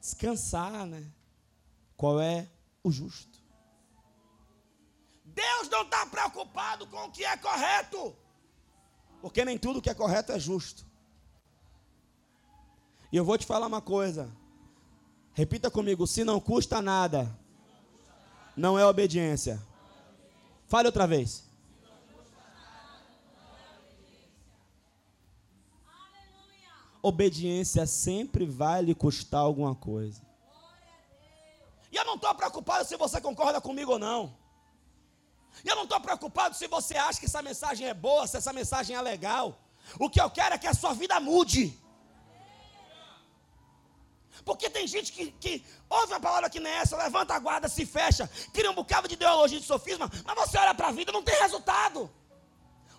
Descansar, 0.01 0.87
né? 0.87 1.05
Qual 1.97 2.21
é 2.21 2.49
o 2.83 2.91
justo? 2.91 3.32
Deus 5.35 5.69
não 5.71 5.83
está 5.83 6.05
preocupado 6.07 6.87
com 6.87 7.05
o 7.05 7.11
que 7.11 7.25
é 7.25 7.37
correto, 7.37 8.15
porque 9.21 9.45
nem 9.45 9.59
tudo 9.59 9.81
que 9.81 9.91
é 9.91 9.95
correto 9.95 10.33
é 10.33 10.39
justo. 10.39 10.85
E 13.11 13.17
eu 13.17 13.25
vou 13.25 13.37
te 13.39 13.47
falar 13.47 13.67
uma 13.67 13.81
coisa, 13.81 14.31
repita 15.33 15.71
comigo: 15.71 16.07
se 16.07 16.25
não 16.25 16.41
custa 16.41 16.83
nada, 16.83 17.35
não 18.57 18.79
é 18.79 18.85
obediência. 18.85 19.61
Fale 20.67 20.89
outra 20.89 21.07
vez. 21.07 21.45
Obediência 27.03 27.85
sempre 27.85 28.47
vai 28.47 28.81
lhe 28.81 28.95
custar 28.95 29.41
alguma 29.41 29.75
coisa. 29.75 30.23
E 31.91 31.97
eu 31.97 32.05
não 32.05 32.15
estou 32.15 32.35
preocupado 32.35 32.87
se 32.87 32.97
você 32.97 33.21
concorda 33.21 33.61
comigo 33.61 33.93
ou 33.93 33.99
não. 33.99 34.42
Eu 35.65 35.77
não 35.77 35.85
estou 35.85 36.01
preocupado 36.01 36.57
se 36.57 36.67
você 36.67 36.97
acha 36.97 37.21
que 37.21 37.27
essa 37.27 37.43
mensagem 37.43 37.89
é 37.89 37.95
boa, 37.95 38.27
se 38.27 38.37
essa 38.37 38.53
mensagem 38.53 38.97
é 38.97 39.01
legal. 39.01 39.59
O 39.99 40.09
que 40.09 40.21
eu 40.21 40.31
quero 40.31 40.55
é 40.55 40.59
que 40.59 40.67
a 40.67 40.75
sua 40.75 40.93
vida 40.95 41.19
mude. 41.21 41.79
Porque 44.45 44.69
tem 44.71 44.87
gente 44.87 45.13
que, 45.13 45.31
que 45.33 45.65
ouve 45.89 46.13
uma 46.13 46.21
palavra 46.21 46.51
que 46.51 46.59
nem 46.59 46.73
essa, 46.73 46.97
levanta 46.97 47.35
a 47.35 47.39
guarda, 47.39 47.69
se 47.69 47.85
fecha, 47.87 48.29
cria 48.53 48.71
um 48.71 48.75
bocado 48.75 49.07
de 49.07 49.15
ideologia 49.15 49.61
de 49.61 49.67
sofisma, 49.67 50.11
mas 50.25 50.35
você 50.35 50.59
olha 50.59 50.75
para 50.75 50.89
a 50.89 50.93
vida 50.93 51.13
não 51.13 51.23
tem 51.23 51.39
resultado. 51.41 52.11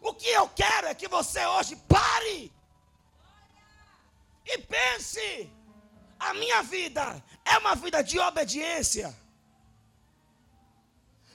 O 0.01 0.13
que 0.13 0.29
eu 0.29 0.47
quero 0.49 0.87
é 0.87 0.93
que 0.93 1.07
você 1.07 1.45
hoje 1.45 1.75
pare 1.87 2.51
e 4.45 4.57
pense 4.59 5.49
a 6.19 6.33
minha 6.33 6.61
vida 6.61 7.23
é 7.43 7.57
uma 7.57 7.75
vida 7.75 8.01
de 8.03 8.19
obediência. 8.19 9.22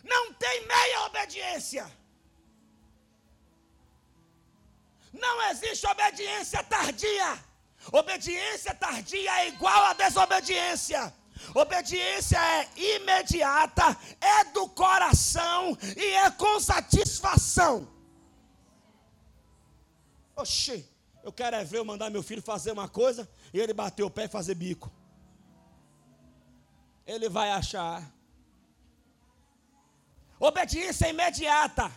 Não 0.08 0.32
tem 0.34 0.66
meia 0.66 1.04
obediência. 1.06 1.86
Não 5.12 5.50
existe 5.50 5.86
obediência 5.86 6.62
tardia. 6.62 7.38
Obediência 7.92 8.74
tardia 8.74 9.40
é 9.40 9.48
igual 9.48 9.84
a 9.84 9.92
desobediência. 9.92 11.12
Obediência 11.54 12.38
é 12.38 12.68
imediata, 12.96 13.96
é 14.20 14.44
do 14.46 14.68
coração 14.68 15.76
e 15.96 16.06
é 16.14 16.30
com 16.30 16.58
satisfação. 16.60 17.88
Oxi, 20.36 20.88
eu 21.22 21.32
quero 21.32 21.56
é 21.56 21.64
ver 21.64 21.78
eu 21.78 21.84
mandar 21.84 22.10
meu 22.10 22.22
filho 22.22 22.42
fazer 22.42 22.72
uma 22.72 22.88
coisa 22.88 23.28
e 23.52 23.60
ele 23.60 23.72
bater 23.72 24.02
o 24.02 24.10
pé 24.10 24.24
e 24.24 24.28
fazer 24.28 24.54
bico. 24.54 24.90
Ele 27.06 27.28
vai 27.28 27.50
achar. 27.50 28.17
Obediência 30.40 31.08
imediata. 31.08 31.90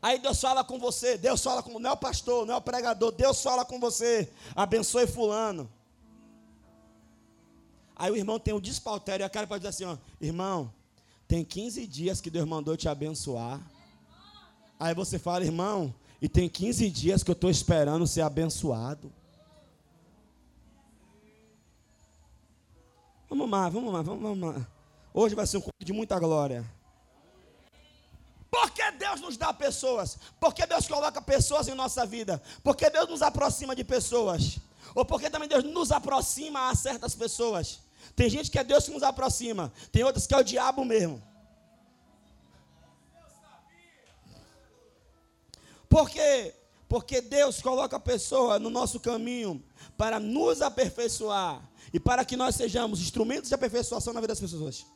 Aí 0.00 0.18
Deus 0.18 0.40
fala 0.40 0.62
com 0.62 0.78
você, 0.78 1.16
Deus 1.16 1.42
fala 1.42 1.62
com 1.62 1.78
não 1.78 1.90
é 1.90 1.92
o 1.92 1.96
pastor, 1.96 2.46
não 2.46 2.54
é 2.54 2.56
o 2.56 2.60
pregador, 2.60 3.10
Deus 3.12 3.42
fala 3.42 3.64
com 3.64 3.80
você. 3.80 4.30
Abençoe 4.54 5.06
fulano. 5.06 5.70
Aí 7.94 8.10
o 8.10 8.16
irmão 8.16 8.38
tem 8.38 8.52
um 8.52 8.60
despautério 8.60 9.24
e 9.24 9.26
a 9.26 9.30
cara 9.30 9.46
pode 9.46 9.60
dizer 9.60 9.70
assim, 9.70 9.84
ó, 9.84 9.96
irmão, 10.20 10.72
tem 11.26 11.44
15 11.44 11.86
dias 11.86 12.20
que 12.20 12.30
Deus 12.30 12.46
mandou 12.46 12.76
te 12.76 12.88
abençoar. 12.88 13.60
Aí 14.78 14.94
você 14.94 15.18
fala, 15.18 15.44
irmão, 15.44 15.94
e 16.20 16.28
tem 16.28 16.48
15 16.48 16.90
dias 16.90 17.22
que 17.22 17.30
eu 17.30 17.34
estou 17.34 17.50
esperando 17.50 18.06
ser 18.06 18.20
abençoado. 18.20 19.10
Vamos 23.28 23.50
lá, 23.50 23.68
vamos 23.68 23.92
lá, 23.92 24.02
vamos 24.02 24.40
lá. 24.40 24.66
Hoje 25.12 25.34
vai 25.34 25.46
ser 25.46 25.56
um 25.56 25.62
culto 25.62 25.84
de 25.84 25.92
muita 25.92 26.18
glória. 26.18 26.64
Porque 28.56 28.90
Deus 28.92 29.20
nos 29.20 29.36
dá 29.36 29.52
pessoas? 29.52 30.16
Porque 30.40 30.64
Deus 30.66 30.88
coloca 30.88 31.20
pessoas 31.20 31.68
em 31.68 31.74
nossa 31.74 32.06
vida? 32.06 32.42
Porque 32.64 32.88
Deus 32.88 33.06
nos 33.06 33.20
aproxima 33.20 33.76
de 33.76 33.84
pessoas? 33.84 34.58
Ou 34.94 35.04
porque 35.04 35.28
também 35.28 35.46
Deus 35.46 35.62
nos 35.62 35.92
aproxima 35.92 36.70
a 36.70 36.74
certas 36.74 37.14
pessoas? 37.14 37.80
Tem 38.14 38.30
gente 38.30 38.50
que 38.50 38.58
é 38.58 38.64
Deus 38.64 38.86
que 38.86 38.92
nos 38.92 39.02
aproxima, 39.02 39.70
tem 39.92 40.02
outras 40.04 40.26
que 40.26 40.34
é 40.34 40.38
o 40.38 40.42
diabo 40.42 40.86
mesmo. 40.86 41.22
Por 45.86 46.08
quê? 46.08 46.54
Porque 46.88 47.20
Deus 47.20 47.60
coloca 47.60 47.96
a 47.96 48.00
pessoa 48.00 48.58
no 48.58 48.70
nosso 48.70 48.98
caminho 48.98 49.62
para 49.98 50.18
nos 50.18 50.62
aperfeiçoar 50.62 51.62
e 51.92 52.00
para 52.00 52.24
que 52.24 52.38
nós 52.38 52.54
sejamos 52.54 53.00
instrumentos 53.00 53.50
de 53.50 53.54
aperfeiçoação 53.54 54.14
na 54.14 54.20
vida 54.20 54.32
das 54.32 54.40
pessoas. 54.40 54.86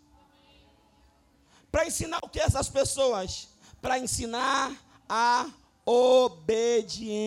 Para 1.70 1.86
ensinar 1.86 2.20
o 2.22 2.28
que 2.28 2.40
essas 2.40 2.70
pessoas? 2.70 3.49
Para 3.80 3.98
ensinar 3.98 4.76
a 5.08 5.50
obediência. 5.84 7.18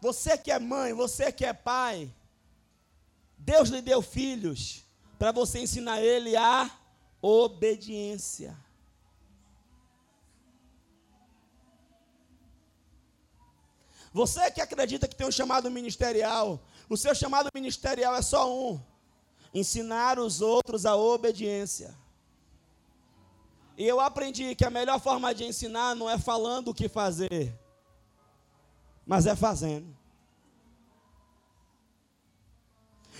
Você 0.00 0.36
que 0.36 0.50
é 0.50 0.58
mãe, 0.58 0.92
você 0.92 1.30
que 1.30 1.44
é 1.44 1.52
pai, 1.52 2.12
Deus 3.38 3.68
lhe 3.68 3.80
deu 3.80 4.02
filhos 4.02 4.84
para 5.18 5.30
você 5.32 5.60
ensinar 5.60 6.00
ele 6.00 6.36
a 6.36 6.68
obediência. 7.20 8.56
Você 14.12 14.50
que 14.50 14.60
acredita 14.60 15.08
que 15.08 15.16
tem 15.16 15.26
um 15.26 15.32
chamado 15.32 15.70
ministerial, 15.70 16.60
o 16.88 16.96
seu 16.96 17.14
chamado 17.14 17.48
ministerial 17.54 18.14
é 18.14 18.22
só 18.22 18.52
um: 18.52 18.80
ensinar 19.54 20.18
os 20.18 20.40
outros 20.40 20.84
a 20.84 20.94
obediência. 20.96 22.01
E 23.82 23.88
eu 23.88 23.98
aprendi 23.98 24.54
que 24.54 24.64
a 24.64 24.70
melhor 24.70 25.00
forma 25.00 25.34
de 25.34 25.42
ensinar 25.42 25.96
não 25.96 26.08
é 26.08 26.16
falando 26.16 26.68
o 26.68 26.74
que 26.74 26.88
fazer, 26.88 27.52
mas 29.04 29.26
é 29.26 29.34
fazendo. 29.34 29.92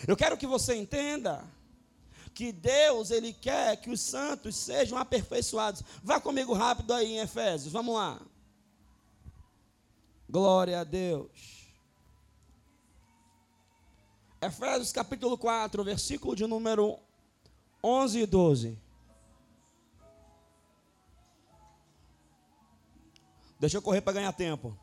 Eu 0.06 0.16
quero 0.16 0.38
que 0.38 0.46
você 0.46 0.76
entenda 0.76 1.44
que 2.32 2.52
Deus, 2.52 3.10
Ele 3.10 3.32
quer 3.32 3.76
que 3.78 3.90
os 3.90 4.00
santos 4.00 4.54
sejam 4.54 4.96
aperfeiçoados. 4.96 5.82
Vá 6.00 6.20
comigo 6.20 6.52
rápido 6.52 6.94
aí 6.94 7.14
em 7.14 7.18
Efésios, 7.18 7.72
vamos 7.72 7.96
lá. 7.96 8.20
Glória 10.30 10.78
a 10.78 10.84
Deus. 10.84 11.74
Efésios 14.40 14.92
capítulo 14.92 15.36
4, 15.36 15.82
versículo 15.82 16.36
de 16.36 16.46
número 16.46 17.00
11 17.82 18.20
e 18.20 18.26
12. 18.26 18.81
Deixa 23.62 23.76
eu 23.76 23.82
correr 23.82 24.00
para 24.00 24.14
ganhar 24.14 24.32
tempo. 24.32 24.76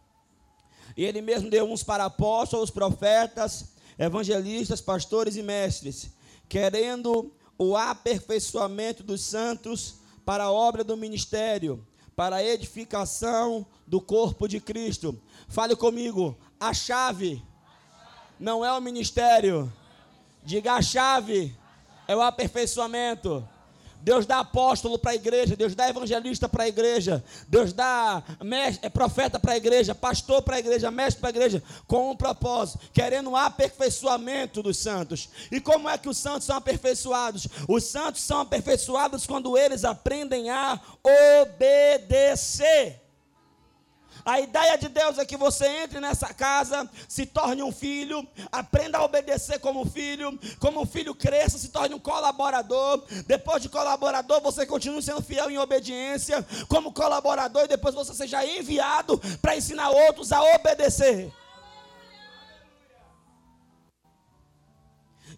E 0.96 1.04
ele 1.04 1.22
mesmo 1.22 1.50
deu 1.50 1.70
uns 1.70 1.84
para 1.84 2.06
apóstolos, 2.06 2.72
profetas, 2.72 3.74
evangelistas, 3.98 4.80
pastores 4.80 5.36
e 5.36 5.44
mestres, 5.44 6.12
querendo 6.48 7.30
o 7.58 7.76
aperfeiçoamento 7.76 9.04
dos 9.04 9.20
santos 9.20 9.96
para 10.24 10.46
a 10.46 10.52
obra 10.52 10.82
do 10.82 10.96
ministério, 10.96 11.86
para 12.16 12.38
a 12.38 12.44
edificação 12.44 13.68
do 13.86 14.00
corpo 14.00 14.48
de 14.48 14.62
Cristo. 14.62 15.22
Fale 15.50 15.76
comigo, 15.76 16.38
a 16.58 16.74
chave 16.74 17.44
não 18.40 18.64
é 18.64 18.72
o 18.72 18.80
ministério. 18.80 19.70
Diga 20.42 20.76
a 20.76 20.82
chave 20.82 21.54
é 22.08 22.16
o 22.16 22.22
aperfeiçoamento. 22.22 23.46
Deus 24.02 24.26
dá 24.26 24.40
apóstolo 24.40 24.98
para 24.98 25.12
a 25.12 25.16
igreja, 25.16 25.56
Deus 25.56 25.76
dá 25.76 25.90
evangelista 25.90 26.48
para 26.48 26.64
a 26.64 26.68
igreja, 26.68 27.24
Deus 27.48 27.74
dá 27.74 28.24
mestre, 28.42 28.86
é 28.86 28.90
profeta 28.90 29.40
para 29.40 29.54
a 29.54 29.58
igreja, 29.58 29.94
pastor 29.94 30.42
para 30.42 30.56
a 30.56 30.60
igreja, 30.60 30.90
mestre 30.90 31.20
para 31.20 31.30
a 31.30 31.36
igreja, 31.36 31.64
com 31.88 32.12
um 32.12 32.16
propósito, 32.16 32.80
querendo 32.94 33.30
um 33.32 33.36
aperfeiçoamento 33.36 34.64
dos 34.64 34.78
santos. 34.78 35.30
E 35.52 35.60
como 35.60 35.90
é 35.90 35.98
que 35.98 36.10
os 36.10 36.18
santos 36.18 36.46
são 36.46 36.56
aperfeiçoados? 36.56 37.48
Os 37.68 37.84
santos 37.84 38.22
são 38.22 38.40
aperfeiçoados 38.42 39.26
quando 39.26 39.58
eles 39.58 39.84
aprendem 39.84 40.50
a 40.50 40.80
obedecer. 41.42 43.09
A 44.30 44.40
ideia 44.40 44.78
de 44.78 44.88
Deus 44.90 45.18
é 45.18 45.26
que 45.26 45.36
você 45.36 45.66
entre 45.66 46.00
nessa 46.00 46.32
casa, 46.32 46.88
se 47.08 47.26
torne 47.26 47.64
um 47.64 47.72
filho, 47.72 48.28
aprenda 48.52 49.00
a 49.00 49.04
obedecer 49.04 49.58
como 49.58 49.84
filho, 49.90 50.38
como 50.60 50.82
um 50.82 50.86
filho 50.86 51.16
cresça, 51.16 51.58
se 51.58 51.70
torne 51.70 51.96
um 51.96 52.00
colaborador. 52.00 53.04
Depois 53.26 53.60
de 53.60 53.70
colaborador, 53.70 54.40
você 54.40 54.68
continue 54.68 55.02
sendo 55.02 55.24
fiel 55.24 55.50
em 55.50 55.58
obediência, 55.58 56.46
como 56.68 56.94
colaborador, 56.94 57.64
e 57.64 57.70
depois 57.70 57.96
você 57.96 58.14
seja 58.14 58.46
enviado 58.46 59.20
para 59.42 59.58
ensinar 59.58 59.90
outros 59.90 60.32
a 60.32 60.44
obedecer. 60.54 61.34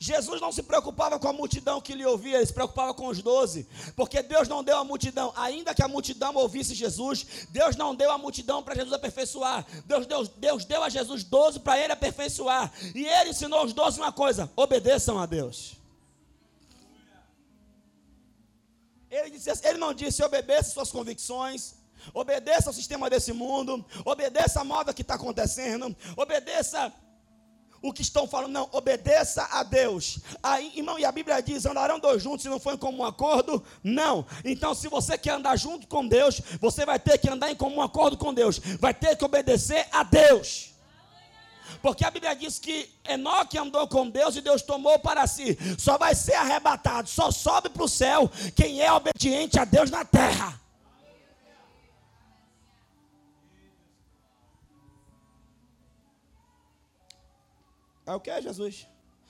Jesus 0.04 0.42
não 0.42 0.52
se 0.52 0.64
preocupava 0.64 1.20
com 1.20 1.28
a 1.28 1.34
multidão 1.34 1.80
que 1.80 1.94
lhe 1.94 2.04
ouvia, 2.04 2.38
ele 2.38 2.46
se 2.48 2.52
preocupava 2.52 2.92
com 2.92 3.06
os 3.06 3.22
doze, 3.22 3.68
porque 3.96 4.24
Deus 4.24 4.48
não 4.48 4.64
deu 4.64 4.80
a 4.80 4.84
multidão, 4.84 5.32
ainda 5.36 5.76
que 5.76 5.84
a 5.84 5.88
multidão 5.88 6.34
ouvisse 6.34 6.74
Jesus, 6.74 7.46
Deus 7.52 7.76
não 7.76 7.94
deu 7.94 8.12
a 8.12 8.18
multidão 8.18 8.64
para 8.64 8.74
Jesus 8.74 8.92
aperfeiçoar, 8.94 9.64
Deus 9.86 10.08
deu, 10.08 10.26
Deus 10.26 10.66
deu 10.66 10.82
a 10.82 10.90
Jesus 10.90 11.24
doze 11.24 11.60
para 11.60 11.78
ele 11.78 11.94
aperfeiçoar, 11.94 12.74
e 12.96 13.06
ele 13.06 13.30
ensinou 13.30 13.64
os 13.64 13.74
doze 13.74 14.00
uma 14.00 14.12
coisa: 14.12 14.52
obedeçam 14.56 15.20
a 15.20 15.28
Deus. 15.28 15.74
Ele, 19.12 19.30
disse, 19.30 19.52
ele 19.68 19.78
não 19.78 19.94
disse 19.94 20.24
obedeça 20.24 20.72
suas 20.72 20.90
convicções, 20.90 21.76
obedeça 22.12 22.72
ao 22.72 22.74
sistema 22.74 23.08
desse 23.08 23.34
mundo, 23.34 23.86
obedeça 24.04 24.62
a 24.62 24.64
moda 24.64 24.96
que 24.96 25.04
está 25.04 25.14
acontecendo, 25.14 25.96
obedeça 26.18 26.92
o 27.82 27.92
que 27.92 28.02
estão 28.02 28.28
falando, 28.28 28.52
não, 28.52 28.70
obedeça 28.72 29.48
a 29.52 29.64
Deus. 29.64 30.20
Aí, 30.44 30.72
irmão, 30.76 31.00
e 31.00 31.06
a 31.06 31.12
Bíblia 31.12 31.42
diz: 31.42 31.66
andarão 31.66 32.00
dois 32.00 32.22
juntos 32.22 32.44
se 32.44 32.50
não 32.50 32.60
for 32.60 32.74
em 32.74 32.78
comum 32.78 33.04
acordo? 33.04 33.64
Não. 33.84 34.26
Então, 34.46 34.76
se 34.76 34.88
você 34.88 35.18
quer 35.18 35.32
andar 35.32 35.58
junto 35.58 35.88
com 35.88 36.08
Deus, 36.08 36.42
você 36.60 36.86
vai 36.86 37.00
ter 37.00 37.18
que 37.18 37.30
andar 37.30 37.52
em 37.52 37.56
comum 37.56 37.82
acordo 37.82 38.18
com 38.18 38.34
Deus, 38.34 38.60
vai 38.80 38.94
ter 38.94 39.16
que 39.16 39.26
obedecer 39.26 39.88
a 39.92 40.04
Deus. 40.04 40.72
Porque 41.82 42.06
a 42.06 42.12
Bíblia 42.12 42.36
diz 42.36 42.60
que 42.60 42.90
Enoque 43.08 43.58
andou 43.58 43.88
com 43.88 44.08
Deus 44.08 44.36
e 44.36 44.42
Deus 44.42 44.62
tomou 44.62 45.00
para 45.00 45.26
si. 45.26 45.58
Só 45.80 45.98
vai 45.98 46.14
ser 46.14 46.36
arrebatado, 46.36 47.10
só 47.10 47.32
sobe 47.32 47.70
para 47.70 47.84
o 47.84 47.90
céu 47.90 48.30
quem 48.56 48.82
é 48.82 48.92
obediente 48.92 49.60
a 49.60 49.66
Deus 49.66 49.90
na 49.90 50.06
terra. 50.06 50.60
É 58.12 58.16
o 58.16 58.20
que 58.20 58.30
é 58.30 58.42
Jesus? 58.42 58.88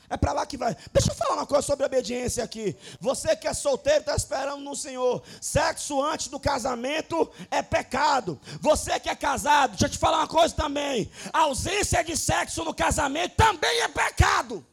É 0.10 0.18
para 0.18 0.34
lá 0.34 0.46
que 0.46 0.58
vai. 0.58 0.76
Deixa 0.92 1.12
eu 1.12 1.16
falar 1.16 1.36
uma 1.36 1.46
coisa 1.46 1.62
sobre 1.62 1.86
obediência 1.86 2.44
aqui. 2.44 2.76
Você 3.00 3.36
que 3.36 3.48
é 3.48 3.54
solteiro 3.54 4.00
está 4.00 4.16
esperando 4.16 4.62
no 4.62 4.76
Senhor. 4.76 5.24
Sexo 5.40 6.04
antes 6.04 6.28
do 6.28 6.40
casamento 6.40 7.32
é 7.50 7.62
pecado. 7.62 8.40
Você 8.60 9.00
que 9.00 9.08
é 9.08 9.16
casado, 9.16 9.72
deixa 9.72 9.86
eu 9.86 9.90
te 9.90 9.98
falar 10.00 10.18
uma 10.18 10.28
coisa 10.28 10.54
também. 10.56 11.12
Ausência 11.32 12.04
de 12.04 12.18
sexo 12.18 12.64
no 12.66 12.74
casamento 12.74 13.36
também 13.36 13.82
é 13.82 13.88
pecado. 13.88 14.66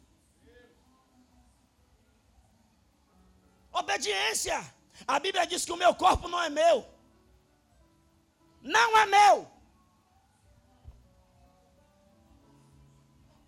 Obediência. 3.73 4.59
A 5.07 5.21
Bíblia 5.21 5.47
diz 5.47 5.65
que 5.67 5.73
o 5.73 5.77
meu 5.77 5.95
corpo 5.95 6.29
não 6.29 6.43
é 6.43 6.49
meu. 6.49 6.85
Não 8.63 8.99
é 8.99 9.07
meu. 9.07 9.58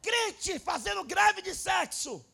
Crente 0.03 0.59
fazendo 0.59 1.05
greve 1.05 1.43
de 1.43 1.55
sexo. 1.55 2.25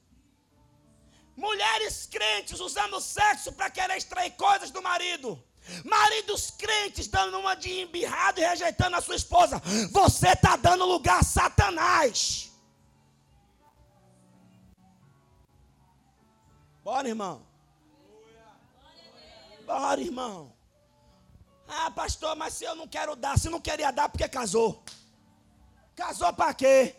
Mulheres 1.37 2.07
crentes 2.07 2.61
usando 2.61 3.01
sexo 3.01 3.53
para 3.53 3.69
querer 3.71 3.97
extrair 3.97 4.33
coisas 4.33 4.71
do 4.71 4.81
marido. 4.81 5.43
Maridos 5.85 6.51
crentes 6.51 7.09
dando 7.09 7.39
uma 7.39 7.55
de 7.55 7.81
embirrado 7.81 8.41
e 8.41 8.47
rejeitando 8.47 8.97
a 8.97 9.01
sua 9.01 9.17
esposa. 9.17 9.61
Você 9.91 10.29
está 10.29 10.57
dando 10.57 10.87
lugar 10.87 11.21
a 11.21 11.25
Satanás. 11.25 12.51
Bora, 16.83 17.09
irmão. 17.09 17.45
Bora, 19.67 20.01
irmão. 20.01 20.57
Ah, 21.69 21.91
pastor, 21.91 22.37
mas 22.37 22.55
se 22.55 22.65
eu 22.65 22.77
não 22.77 22.87
quero 22.87 23.17
dar, 23.17 23.37
se 23.37 23.49
não 23.51 23.61
queria 23.61 23.91
dar, 23.91 24.09
porque 24.09 24.29
casou? 24.29 24.85
Casou 25.97 26.33
para 26.33 26.55
quê? 26.55 26.95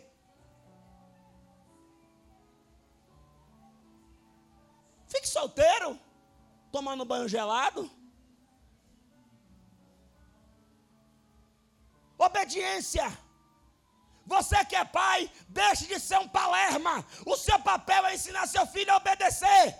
Fique 5.08 5.28
solteiro, 5.28 5.98
tomando 6.70 7.04
banho 7.04 7.28
gelado. 7.28 7.90
Obediência. 12.18 13.06
Você 14.26 14.62
que 14.66 14.76
é 14.76 14.84
pai, 14.84 15.30
deixe 15.48 15.86
de 15.86 15.98
ser 15.98 16.18
um 16.18 16.28
palerma. 16.28 17.04
O 17.24 17.36
seu 17.36 17.58
papel 17.60 18.04
é 18.06 18.14
ensinar 18.14 18.46
seu 18.46 18.66
filho 18.66 18.92
a 18.92 18.96
obedecer. 18.98 19.76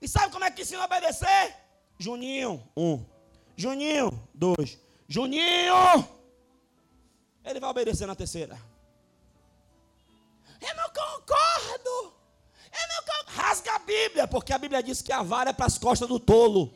E 0.00 0.06
sabe 0.06 0.32
como 0.32 0.44
é 0.44 0.50
que 0.50 0.62
ensina 0.62 0.82
a 0.82 0.84
obedecer? 0.84 1.56
Juninho, 1.98 2.66
um. 2.76 3.04
Juninho, 3.56 4.28
dois. 4.32 4.78
Juninho! 5.08 6.08
Ele 7.44 7.58
vai 7.58 7.70
obedecer 7.70 8.06
na 8.06 8.14
terceira. 8.14 8.56
Eu 10.60 10.74
não 10.76 10.88
concordo. 10.88 12.19
Rasga 13.26 13.74
a 13.74 13.78
Bíblia, 13.78 14.26
porque 14.26 14.52
a 14.52 14.58
Bíblia 14.58 14.82
diz 14.82 15.00
que 15.00 15.12
a 15.12 15.22
vara 15.22 15.50
é 15.50 15.52
para 15.52 15.66
as 15.66 15.78
costas 15.78 16.08
do 16.08 16.18
tolo. 16.18 16.72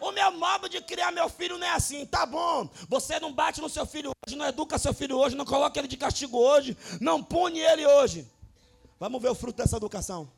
O 0.00 0.12
meu 0.12 0.30
modo 0.32 0.68
de 0.68 0.80
criar 0.82 1.10
meu 1.12 1.28
filho 1.28 1.56
não 1.56 1.66
é 1.66 1.70
assim, 1.70 2.04
tá 2.04 2.26
bom. 2.26 2.68
Você 2.88 3.18
não 3.20 3.32
bate 3.32 3.60
no 3.60 3.68
seu 3.68 3.86
filho 3.86 4.10
hoje, 4.10 4.36
não 4.36 4.46
educa 4.46 4.78
seu 4.78 4.92
filho 4.92 5.16
hoje, 5.16 5.36
não 5.36 5.44
coloca 5.44 5.78
ele 5.78 5.88
de 5.88 5.96
castigo 5.96 6.36
hoje, 6.36 6.76
não 7.00 7.22
pune 7.22 7.60
ele 7.60 7.86
hoje. 7.86 8.30
Vamos 8.98 9.22
ver 9.22 9.30
o 9.30 9.34
fruto 9.34 9.56
dessa 9.56 9.76
educação. 9.76 10.30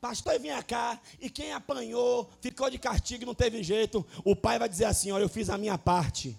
Pastor, 0.00 0.38
vinha 0.38 0.62
cá, 0.62 0.98
e 1.20 1.28
quem 1.28 1.52
apanhou, 1.52 2.30
ficou 2.40 2.70
de 2.70 2.78
castigo 2.78 3.22
e 3.22 3.26
não 3.26 3.34
teve 3.34 3.62
jeito, 3.62 4.06
o 4.24 4.34
pai 4.34 4.58
vai 4.58 4.68
dizer 4.68 4.86
assim: 4.86 5.10
Olha, 5.10 5.24
eu 5.24 5.28
fiz 5.28 5.50
a 5.50 5.58
minha 5.58 5.76
parte. 5.76 6.38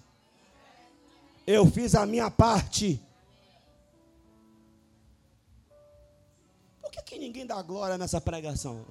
Eu 1.46 1.66
fiz 1.70 1.94
a 1.94 2.06
minha 2.06 2.30
parte. 2.30 3.00
Que, 6.92 7.02
que 7.02 7.18
ninguém 7.18 7.46
dá 7.46 7.60
glória 7.62 7.96
nessa 7.96 8.20
pregação? 8.20 8.84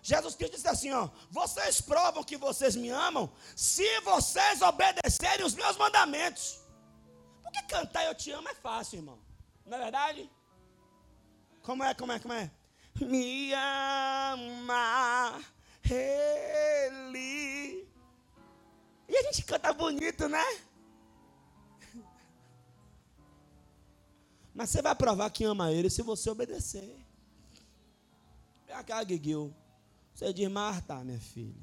Jesus 0.00 0.36
Cristo 0.36 0.54
disse 0.54 0.68
assim: 0.68 0.92
ó, 0.92 1.10
vocês 1.30 1.80
provam 1.80 2.24
que 2.24 2.36
vocês 2.36 2.76
me 2.76 2.88
amam 2.88 3.30
se 3.54 4.00
vocês 4.00 4.62
obedecerem 4.62 5.44
os 5.44 5.54
meus 5.54 5.76
mandamentos. 5.76 6.60
Porque 7.42 7.62
cantar 7.64 8.06
eu 8.06 8.14
te 8.14 8.30
amo 8.30 8.48
é 8.48 8.54
fácil, 8.54 8.98
irmão. 8.98 9.18
Não 9.66 9.76
é 9.76 9.82
verdade? 9.82 10.30
Como 11.62 11.84
é, 11.84 11.92
como 11.94 12.12
é, 12.12 12.18
como 12.18 12.32
é? 12.32 12.50
Me 13.00 13.52
ama 13.52 15.40
ele. 15.84 17.86
E 19.08 19.16
a 19.16 19.22
gente 19.24 19.44
canta 19.44 19.72
bonito, 19.72 20.28
né? 20.28 20.44
Mas 24.58 24.70
você 24.70 24.82
vai 24.82 24.92
provar 24.92 25.30
que 25.30 25.44
ama 25.44 25.70
ele 25.70 25.88
se 25.88 26.02
você 26.02 26.28
obedecer. 26.28 26.98
Vem 28.66 28.82
cá, 28.82 29.04
Guiguil. 29.04 29.54
Você 30.12 30.32
diz, 30.32 30.50
Marta, 30.50 30.96
minha 31.04 31.20
filha. 31.20 31.62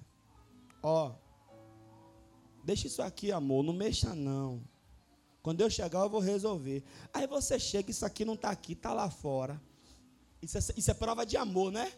Ó, 0.82 1.12
deixa 2.64 2.88
isso 2.88 3.02
aqui, 3.02 3.34
amor. 3.34 3.66
Não 3.66 3.74
mexa, 3.74 4.16
não. 4.16 4.64
Quando 5.44 5.60
eu 5.60 5.70
chegar, 5.70 6.00
eu 6.00 6.10
vou 6.10 6.22
resolver. 6.22 6.86
Aí 7.14 7.28
você 7.28 7.60
chega, 7.60 7.92
isso 7.92 8.06
aqui 8.06 8.24
não 8.24 8.36
está 8.36 8.50
aqui, 8.50 8.72
está 8.72 8.94
lá 8.94 9.10
fora. 9.10 9.62
Isso 10.42 10.58
é, 10.58 10.62
isso 10.78 10.90
é 10.90 10.94
prova 10.94 11.26
de 11.26 11.36
amor, 11.36 11.74
né? 11.74 11.92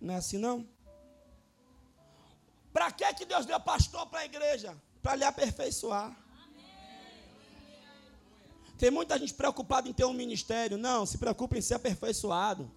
Não 0.00 0.12
é 0.12 0.16
assim, 0.16 0.38
não? 0.38 0.68
Para 2.72 2.90
que 2.90 3.24
Deus 3.24 3.46
deu 3.46 3.60
pastor 3.60 4.08
para 4.08 4.18
a 4.18 4.24
igreja? 4.24 4.76
Para 5.00 5.14
lhe 5.14 5.22
aperfeiçoar. 5.22 6.25
Tem 8.78 8.90
muita 8.90 9.18
gente 9.18 9.32
preocupada 9.32 9.88
em 9.88 9.92
ter 9.92 10.04
um 10.04 10.12
ministério. 10.12 10.76
Não, 10.76 11.06
se 11.06 11.18
preocupe 11.18 11.58
em 11.58 11.62
ser 11.62 11.74
aperfeiçoado. 11.74 12.70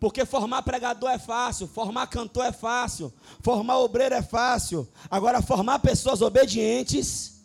Porque 0.00 0.24
formar 0.24 0.62
pregador 0.62 1.10
é 1.10 1.18
fácil, 1.18 1.66
formar 1.66 2.06
cantor 2.08 2.44
é 2.46 2.52
fácil, 2.52 3.12
formar 3.40 3.78
obreiro 3.78 4.14
é 4.14 4.22
fácil. 4.22 4.88
Agora, 5.10 5.40
formar 5.40 5.78
pessoas 5.78 6.20
obedientes. 6.20 7.42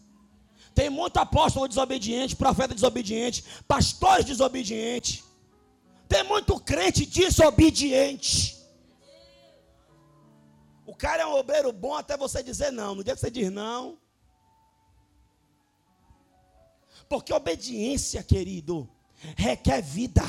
Tem 0.73 0.89
muito 0.89 1.17
apóstolo 1.17 1.67
desobediente, 1.67 2.35
profeta 2.35 2.73
desobediente, 2.73 3.43
pastores 3.67 4.25
desobedientes. 4.25 5.23
Tem 6.07 6.23
muito 6.23 6.59
crente 6.59 7.05
desobediente. 7.05 8.57
O 10.85 10.95
cara 10.95 11.23
é 11.23 11.25
um 11.25 11.35
obreiro 11.35 11.71
bom 11.71 11.93
até 11.93 12.17
você 12.17 12.41
dizer 12.41 12.71
não. 12.71 12.95
No 12.95 13.03
dia 13.03 13.13
que 13.13 13.19
você 13.19 13.29
diz 13.29 13.51
não, 13.51 13.97
porque 17.09 17.33
obediência, 17.33 18.21
querido, 18.21 18.87
requer 19.35 19.81
vida. 19.81 20.23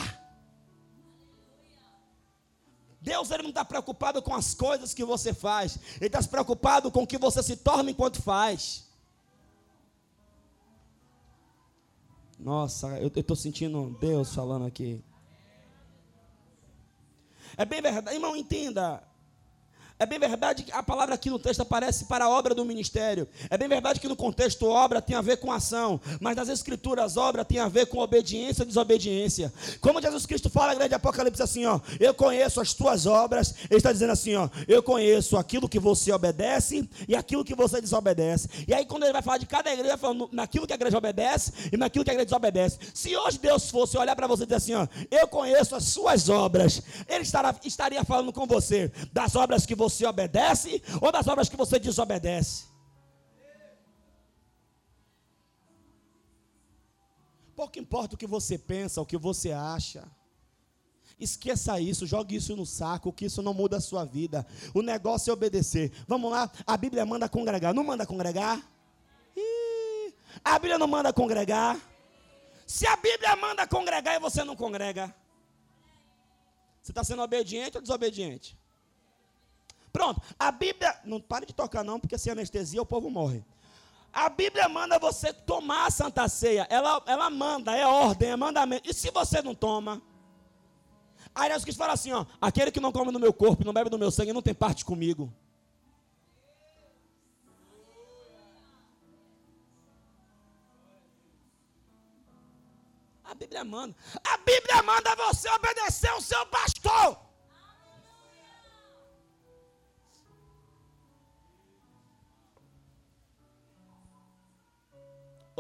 Deus 3.01 3.31
ele 3.31 3.45
não 3.45 3.51
está 3.51 3.65
preocupado 3.65 4.21
com 4.23 4.35
as 4.35 4.55
coisas 4.55 4.93
que 4.93 5.05
você 5.05 5.33
faz, 5.33 5.79
Ele 5.97 6.07
está 6.07 6.23
preocupado 6.23 6.91
com 6.91 7.03
o 7.03 7.07
que 7.07 7.17
você 7.17 7.43
se 7.43 7.57
torna 7.57 7.91
enquanto 7.91 8.21
faz. 8.21 8.89
Nossa, 12.39 12.99
eu 12.99 13.09
estou 13.09 13.37
sentindo 13.37 13.97
Deus 14.01 14.35
falando 14.35 14.67
aqui. 14.67 15.03
É 17.57 17.65
bem 17.65 17.83
verdade, 17.83 18.17
irmão, 18.17 18.35
entenda. 18.35 19.03
É 20.01 20.07
bem 20.07 20.19
verdade 20.19 20.63
que 20.63 20.73
a 20.73 20.83
palavra 20.83 21.15
aqui 21.15 21.29
no 21.29 21.39
texto 21.39 21.61
aparece 21.61 22.07
para 22.07 22.25
a 22.25 22.29
obra 22.31 22.55
do 22.55 22.65
ministério. 22.65 23.29
É 23.51 23.59
bem 23.59 23.69
verdade 23.69 24.01
que 24.01 24.09
no 24.09 24.17
contexto 24.17 24.67
obra 24.67 25.03
tem 25.03 25.15
a 25.15 25.21
ver 25.21 25.37
com 25.37 25.53
ação, 25.53 26.01
mas 26.19 26.35
nas 26.35 26.49
escrituras 26.49 27.19
obra 27.19 27.45
tem 27.45 27.59
a 27.59 27.69
ver 27.69 27.85
com 27.85 27.99
obediência 27.99 28.63
e 28.63 28.67
desobediência. 28.67 29.53
Como 29.79 30.01
Jesus 30.01 30.25
Cristo 30.25 30.49
fala, 30.49 30.75
grande 30.75 30.95
Apocalipse 30.95 31.43
assim, 31.43 31.67
ó, 31.67 31.79
eu 32.01 32.15
conheço 32.15 32.63
as 32.63 32.73
tuas 32.73 33.05
obras. 33.05 33.55
Ele 33.69 33.77
está 33.77 33.93
dizendo 33.93 34.13
assim, 34.13 34.35
ó, 34.37 34.49
eu 34.67 34.83
conheço 34.83 35.37
aquilo 35.37 35.69
que 35.69 35.79
você 35.79 36.11
obedece 36.13 36.89
e 37.07 37.15
aquilo 37.15 37.45
que 37.45 37.55
você 37.55 37.79
desobedece. 37.79 38.49
E 38.67 38.73
aí 38.73 38.87
quando 38.87 39.03
ele 39.03 39.13
vai 39.13 39.21
falar 39.21 39.37
de 39.37 39.45
cada 39.45 39.71
igreja, 39.71 39.91
ele 39.91 39.99
falando 39.99 40.31
naquilo 40.33 40.67
que 40.67 40.73
a 40.73 40.77
igreja 40.77 40.97
obedece 40.97 41.53
e 41.71 41.77
naquilo 41.77 42.07
que 42.07 42.11
a 42.11 42.15
igreja 42.15 42.25
desobedece. 42.25 42.79
Se 42.95 43.15
hoje 43.15 43.39
Deus 43.39 43.69
fosse 43.69 43.99
olhar 43.99 44.17
para 44.17 44.27
você 44.27 44.45
e 44.45 44.47
dizer 44.47 44.57
assim, 44.57 44.75
ó, 44.75 44.87
eu 45.11 45.29
conheço 45.29 45.77
as 45.77 45.85
suas 45.85 46.31
obras, 46.31 46.81
ele 47.07 47.23
estará, 47.23 47.55
estaria 47.63 48.03
falando 48.03 48.33
com 48.33 48.47
você 48.47 48.91
das 49.13 49.37
obras 49.37 49.67
que 49.67 49.75
você 49.75 49.90
você 49.91 50.07
obedece 50.07 50.83
ou 51.01 51.11
das 51.11 51.27
obras 51.27 51.49
que 51.49 51.57
você 51.57 51.79
desobedece. 51.79 52.71
Pouco 57.55 57.79
importa 57.79 58.15
o 58.15 58.19
que 58.19 58.27
você 58.27 58.57
pensa, 58.57 59.03
o 59.03 59.07
que 59.07 59.19
você 59.19 59.53
acha. 59.53 60.09
Esqueça 61.19 61.79
isso, 61.79 62.07
jogue 62.07 62.37
isso 62.37 62.57
no 62.57 62.65
saco, 62.65 63.13
que 63.13 63.27
isso 63.27 63.43
não 63.43 63.53
muda 63.53 63.77
a 63.77 63.81
sua 63.81 64.07
vida. 64.07 64.47
O 64.73 64.81
negócio 64.81 65.31
é 65.31 65.35
obedecer. 65.35 65.93
Vamos 66.09 66.31
lá, 66.31 66.51
a 66.67 66.77
Bíblia 66.79 67.05
manda 67.05 67.29
congregar. 67.29 67.75
Não 67.75 67.85
manda 67.85 68.07
congregar? 68.07 68.59
Ih, 69.37 70.15
a 70.43 70.59
Bíblia 70.59 70.79
não 70.79 70.87
manda 70.87 71.13
congregar. 71.13 71.79
Se 72.67 72.87
a 72.87 72.97
Bíblia 72.97 73.37
manda 73.37 73.67
congregar 73.67 74.15
e 74.15 74.21
você 74.21 74.43
não 74.45 74.57
congrega, 74.57 75.15
você 76.81 76.93
está 76.93 77.05
sendo 77.05 77.21
obediente 77.23 77.77
ou 77.77 77.83
desobediente? 77.83 78.60
Pronto, 79.93 80.21
a 80.39 80.51
Bíblia, 80.51 80.99
não 81.05 81.21
pare 81.21 81.47
de 81.47 81.53
tocar 81.53 81.85
não, 81.85 81.99
porque 81.99 82.17
sem 82.17 82.33
anestesia 82.33 82.81
o 82.81 82.87
povo 82.87 83.11
morre. 83.11 83.45
A 84.13 84.29
Bíblia 84.29 84.69
manda 84.69 84.99
você 84.99 85.33
tomar 85.33 85.87
a 85.87 85.91
Santa 85.91 86.29
Ceia. 86.29 86.67
Ela, 86.69 87.03
ela 87.07 87.31
manda, 87.31 87.77
é 87.77 87.87
ordem, 87.87 88.31
é 88.31 88.37
mandamento. 88.37 88.89
E 88.89 88.93
se 88.95 89.11
você 89.11 89.41
não 89.41 89.55
toma? 89.55 90.03
Aí 91.35 91.49
Jesus 91.49 91.65
Cristo 91.65 91.79
fala 91.79 91.93
assim: 91.93 92.13
ó, 92.13 92.27
aquele 92.41 92.73
que 92.73 92.81
não 92.81 92.91
come 92.91 93.13
no 93.13 93.21
meu 93.21 93.33
corpo, 93.33 93.65
não 93.65 93.73
bebe 93.73 93.89
do 93.89 93.99
meu 93.99 94.11
sangue, 94.11 94.33
não 94.33 94.43
tem 94.43 94.55
parte 94.55 94.85
comigo. 94.85 95.33
A 103.25 103.35
Bíblia 103.35 103.63
manda. 103.63 103.95
A 104.25 104.37
Bíblia 104.39 104.83
manda 104.83 105.15
você 105.15 105.49
obedecer 105.51 106.13
o 106.15 106.21
seu 106.21 106.45
pastor. 106.47 107.30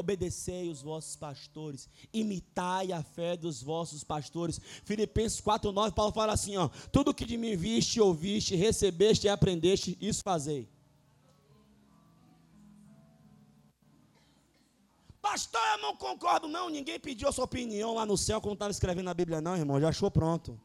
Obedecei 0.01 0.69
os 0.69 0.83
vossos 0.83 1.15
pastores, 1.17 1.89
imitai 2.13 2.93
a 2.93 3.03
fé 3.03 3.37
dos 3.37 3.63
vossos 3.63 4.03
pastores. 4.03 4.61
Filipenses 4.85 5.41
4:9, 5.41 5.93
Paulo 5.93 6.13
fala 6.13 6.33
assim, 6.33 6.57
ó: 6.57 6.69
tudo 6.91 7.15
que 7.15 7.25
de 7.25 7.37
mim 7.37 7.57
viste, 7.57 8.01
ouviste, 8.01 8.57
recebeste 8.57 9.27
e 9.27 9.31
aprendeste, 9.31 9.97
isso 10.01 10.23
fazei. 10.23 10.69
Pastor, 15.21 15.61
eu 15.75 15.83
não 15.83 15.97
concordo, 15.97 16.49
não. 16.49 16.69
Ninguém 16.71 16.99
pediu 16.99 17.29
a 17.29 17.33
sua 17.33 17.45
opinião 17.45 17.95
lá 17.95 18.05
no 18.07 18.17
céu, 18.17 18.41
como 18.41 18.55
estava 18.55 18.71
escrevendo 18.71 19.05
na 19.05 19.15
Bíblia, 19.15 19.41
não, 19.41 19.57
irmão. 19.57 19.81
Já 19.81 19.91
achou 19.91 20.11
pronto. 20.11 20.59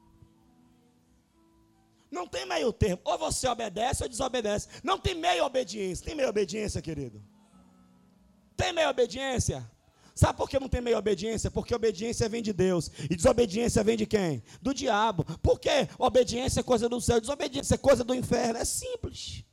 Não 2.09 2.25
tem 2.25 2.45
meio 2.45 2.71
termo. 2.71 3.01
Ou 3.03 3.17
você 3.17 3.47
obedece 3.47 4.03
ou 4.03 4.09
desobedece. 4.09 4.69
Não 4.83 4.97
tem 4.97 5.13
meio 5.13 5.43
obediência. 5.43 6.05
Tem 6.05 6.15
meio 6.15 6.29
obediência, 6.29 6.81
querido? 6.81 7.21
Tem 8.55 8.73
meia 8.73 8.89
obediência? 8.89 9.69
Sabe 10.15 10.37
por 10.37 10.49
que 10.49 10.57
não 10.57 10.69
tem 10.69 10.79
meia 10.79 10.97
obediência? 10.97 11.51
Porque 11.51 11.75
obediência 11.75 12.29
vem 12.29 12.41
de 12.41 12.53
Deus. 12.53 12.89
E 13.09 13.15
desobediência 13.15 13.83
vem 13.83 13.97
de 13.97 14.05
quem? 14.05 14.41
Do 14.61 14.73
diabo. 14.73 15.25
Por 15.39 15.59
quê? 15.59 15.89
Obediência 15.99 16.61
é 16.61 16.63
coisa 16.63 16.87
do 16.87 17.01
céu, 17.01 17.19
desobediência 17.19 17.75
é 17.75 17.77
coisa 17.77 18.01
do 18.01 18.15
inferno. 18.15 18.57
É 18.57 18.63
simples. 18.63 19.43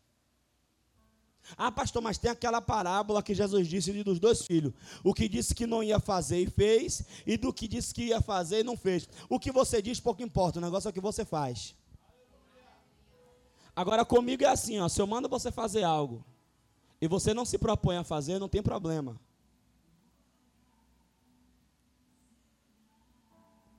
Ah, 1.56 1.72
pastor, 1.72 2.00
mas 2.00 2.16
tem 2.16 2.30
aquela 2.30 2.60
parábola 2.60 3.22
que 3.22 3.34
Jesus 3.34 3.66
disse 3.66 3.92
dos 4.04 4.20
dois 4.20 4.42
filhos. 4.42 4.72
O 5.02 5.12
que 5.12 5.28
disse 5.28 5.52
que 5.52 5.66
não 5.66 5.82
ia 5.82 5.98
fazer 5.98 6.38
e 6.38 6.46
fez, 6.46 7.02
e 7.26 7.36
do 7.36 7.52
que 7.52 7.66
disse 7.66 7.92
que 7.92 8.04
ia 8.04 8.20
fazer 8.20 8.60
e 8.60 8.64
não 8.64 8.76
fez. 8.76 9.08
O 9.28 9.40
que 9.40 9.50
você 9.50 9.82
diz 9.82 9.98
pouco 9.98 10.22
importa, 10.22 10.60
o 10.60 10.62
negócio 10.62 10.88
é 10.88 10.90
o 10.90 10.94
que 10.94 11.00
você 11.00 11.24
faz. 11.24 11.74
Agora 13.74 14.04
comigo 14.04 14.44
é 14.44 14.48
assim, 14.48 14.78
ó, 14.78 14.88
se 14.88 15.00
eu 15.00 15.06
mando 15.06 15.28
você 15.28 15.50
fazer 15.50 15.82
algo, 15.82 16.24
e 17.02 17.08
você 17.08 17.34
não 17.34 17.44
se 17.44 17.58
propõe 17.58 17.96
a 17.96 18.04
fazer, 18.04 18.38
não 18.38 18.48
tem 18.48 18.62
problema. 18.62 19.20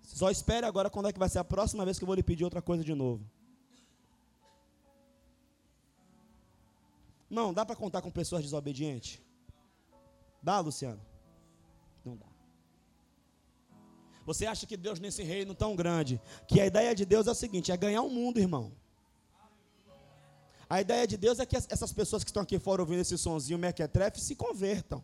Só 0.02 0.30
espere 0.30 0.66
agora 0.66 0.90
quando 0.90 1.08
é 1.08 1.14
que 1.14 1.18
vai 1.18 1.30
ser 1.30 1.40
a 1.40 1.44
próxima 1.46 1.86
vez 1.86 1.98
que 1.98 2.04
eu 2.04 2.06
vou 2.06 2.16
lhe 2.16 2.22
pedir 2.22 2.44
outra 2.44 2.62
coisa 2.62 2.84
de 2.84 2.94
novo. 2.94 3.24
Não, 7.30 7.54
dá 7.54 7.66
para 7.66 7.78
contar 7.78 8.02
com 8.02 8.12
pessoas 8.12 8.44
desobedientes? 8.44 9.22
Dá, 10.42 10.60
Luciano? 10.60 11.02
Não 12.04 12.18
dá. 12.18 12.28
Você 14.26 14.46
acha 14.46 14.68
que 14.68 14.76
Deus 14.76 15.00
nesse 15.00 15.24
reino 15.24 15.56
tão 15.56 15.78
grande, 15.78 16.22
que 16.46 16.60
a 16.60 16.66
ideia 16.66 16.94
de 16.94 17.06
Deus 17.06 17.26
é 17.28 17.32
o 17.32 17.36
seguinte, 17.36 17.72
é 17.72 17.78
ganhar 17.78 18.02
o 18.02 18.08
um 18.08 18.10
mundo, 18.10 18.38
irmão. 18.38 18.74
A 20.74 20.82
ideia 20.82 21.06
de 21.06 21.18
Deus 21.18 21.38
é 21.38 21.46
que 21.46 21.56
essas 21.56 21.94
pessoas 21.94 22.24
que 22.24 22.32
estão 22.32 22.42
aqui 22.42 22.58
fora 22.58 22.82
ouvindo 22.82 23.02
esse 23.02 23.16
sonzinho 23.16 23.60
mequetrefe 23.60 24.20
se 24.20 24.36
convertam. 24.36 25.04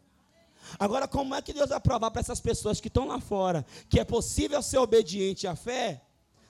Agora, 0.79 1.07
como 1.07 1.35
é 1.35 1.43
que 1.43 1.53
Deus 1.53 1.69
vai 1.69 1.79
provar 1.79 2.09
para 2.09 2.21
essas 2.21 2.41
pessoas 2.41 2.81
que 2.81 2.87
estão 2.87 3.05
lá 3.05 3.19
fora 3.19 3.63
que 3.87 3.99
é 3.99 4.03
possível 4.03 4.63
ser 4.63 4.79
obediente 4.79 5.45
à 5.45 5.55
fé 5.55 6.01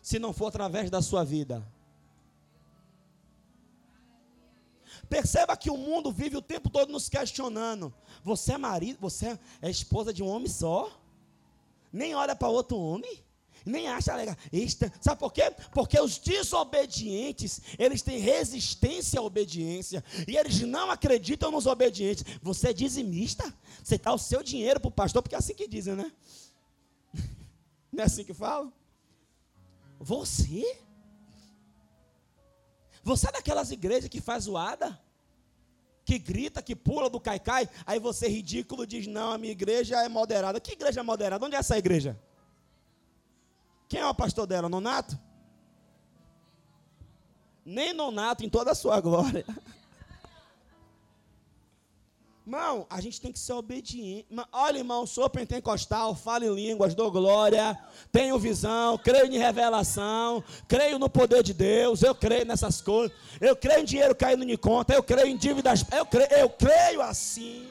se 0.02 0.20
não 0.20 0.32
for 0.32 0.48
através 0.48 0.90
da 0.90 1.02
sua 1.02 1.26
vida. 1.26 1.68
Perceba 5.10 5.58
que 5.58 5.70
o 5.70 5.76
mundo 5.76 6.14
vive 6.14 6.38
o 6.38 6.42
tempo 6.42 6.70
todo 6.70 6.90
nos 6.90 7.10
questionando. 7.10 7.94
Você 8.24 8.54
é 8.54 8.58
marido, 8.58 9.00
você 9.02 9.38
é 9.62 9.70
esposa 9.70 10.14
de 10.14 10.24
um 10.24 10.30
homem 10.30 10.48
só? 10.48 10.98
Nem 11.92 12.16
olha 12.16 12.38
para 12.38 12.48
outro 12.48 12.78
homem? 12.78 13.22
Nem 13.70 13.88
acha 13.88 14.16
legal. 14.16 14.36
Esta, 14.52 14.92
sabe 15.00 15.20
por 15.20 15.32
quê? 15.32 15.52
Porque 15.72 16.00
os 16.00 16.18
desobedientes, 16.18 17.62
eles 17.78 18.02
têm 18.02 18.18
resistência 18.18 19.20
à 19.20 19.24
obediência. 19.24 20.04
E 20.28 20.36
eles 20.36 20.62
não 20.62 20.90
acreditam 20.90 21.52
nos 21.52 21.68
obedientes. 21.68 22.26
Você 22.42 22.70
é 22.70 22.74
dizimista? 22.74 23.54
Você 23.84 24.00
dá 24.00 24.12
o 24.12 24.18
seu 24.18 24.42
dinheiro 24.42 24.80
para 24.80 24.88
o 24.88 24.92
pastor, 24.92 25.22
porque 25.22 25.36
é 25.36 25.38
assim 25.38 25.54
que 25.54 25.68
dizem, 25.68 25.96
né? 25.96 26.12
Não 27.94 28.04
é 28.04 28.06
assim 28.08 28.24
que 28.24 28.34
falam? 28.34 28.74
Você? 30.00 30.80
Você 33.04 33.28
é 33.28 33.32
daquelas 33.32 33.72
igrejas 33.72 34.10
que 34.10 34.20
faz 34.20 34.46
zoada? 34.46 35.00
Que 36.04 36.18
grita, 36.18 36.62
que 36.64 36.76
pula 36.76 37.08
do 37.08 37.20
caicai, 37.20 37.70
aí 37.86 38.00
você 38.00 38.28
ridículo 38.28 38.88
diz: 38.88 39.06
Não, 39.06 39.32
a 39.34 39.38
minha 39.38 39.52
igreja 39.52 40.04
é 40.04 40.10
moderada. 40.10 40.60
Que 40.60 40.72
igreja 40.72 41.02
é 41.02 41.04
moderada? 41.04 41.46
Onde 41.46 41.56
é 41.56 41.60
essa 41.60 41.78
igreja? 41.78 42.20
Quem 43.90 44.00
é 44.00 44.08
o 44.08 44.14
pastor 44.14 44.46
dela? 44.46 44.70
Nonato? 44.70 45.18
Nem 47.66 47.92
Nonato 47.92 48.46
em 48.46 48.50
toda 48.50 48.72
a 48.72 48.76
sua 48.76 49.02
glória. 49.02 49.44
Irmão, 52.46 52.88
a 52.90 53.02
gente 53.02 53.20
tem 53.22 53.32
que 53.32 53.38
ser 53.38 53.54
obediente. 53.54 54.28
Olha, 54.52 54.80
irmão, 54.80 55.06
sou 55.06 55.30
pentecostal, 55.30 56.16
falo 56.16 56.46
em 56.46 56.56
línguas, 56.56 56.96
dou 56.96 57.12
glória, 57.12 57.78
tenho 58.12 58.40
visão, 58.40 58.98
creio 58.98 59.26
em 59.26 59.38
revelação, 59.38 60.44
creio 60.68 60.98
no 60.98 61.10
poder 61.10 61.44
de 61.44 61.54
Deus, 61.54 62.02
eu 62.02 62.16
creio 62.16 62.46
nessas 62.46 62.82
coisas, 62.82 63.16
eu 63.40 63.56
creio 63.56 63.82
em 63.82 63.86
dinheiro 63.86 64.16
caindo 64.16 64.44
em 64.44 64.58
conta, 64.58 64.94
eu 64.94 65.04
creio 65.04 65.28
em 65.28 65.38
dívidas, 65.38 65.86
eu 65.92 66.06
creio, 66.06 66.32
eu 66.32 66.50
creio 66.50 67.02
assim. 67.02 67.68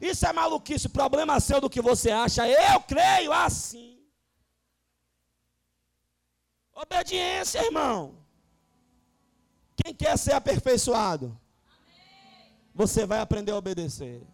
Isso 0.00 0.26
é 0.26 0.32
maluquice, 0.32 0.88
problema 0.88 1.38
seu 1.40 1.60
do 1.60 1.68
que 1.68 1.82
você 1.82 2.10
acha, 2.10 2.48
eu 2.48 2.80
creio 2.80 3.30
assim. 3.30 3.87
Obediência, 6.84 7.64
irmão. 7.64 7.98
Quem 9.76 9.92
quer 9.94 10.16
ser 10.16 10.32
aperfeiçoado? 10.32 11.26
você 12.80 13.04
vai 13.04 13.18
aprender 13.18 13.50
a 13.50 13.56
obedecer. 13.56 14.24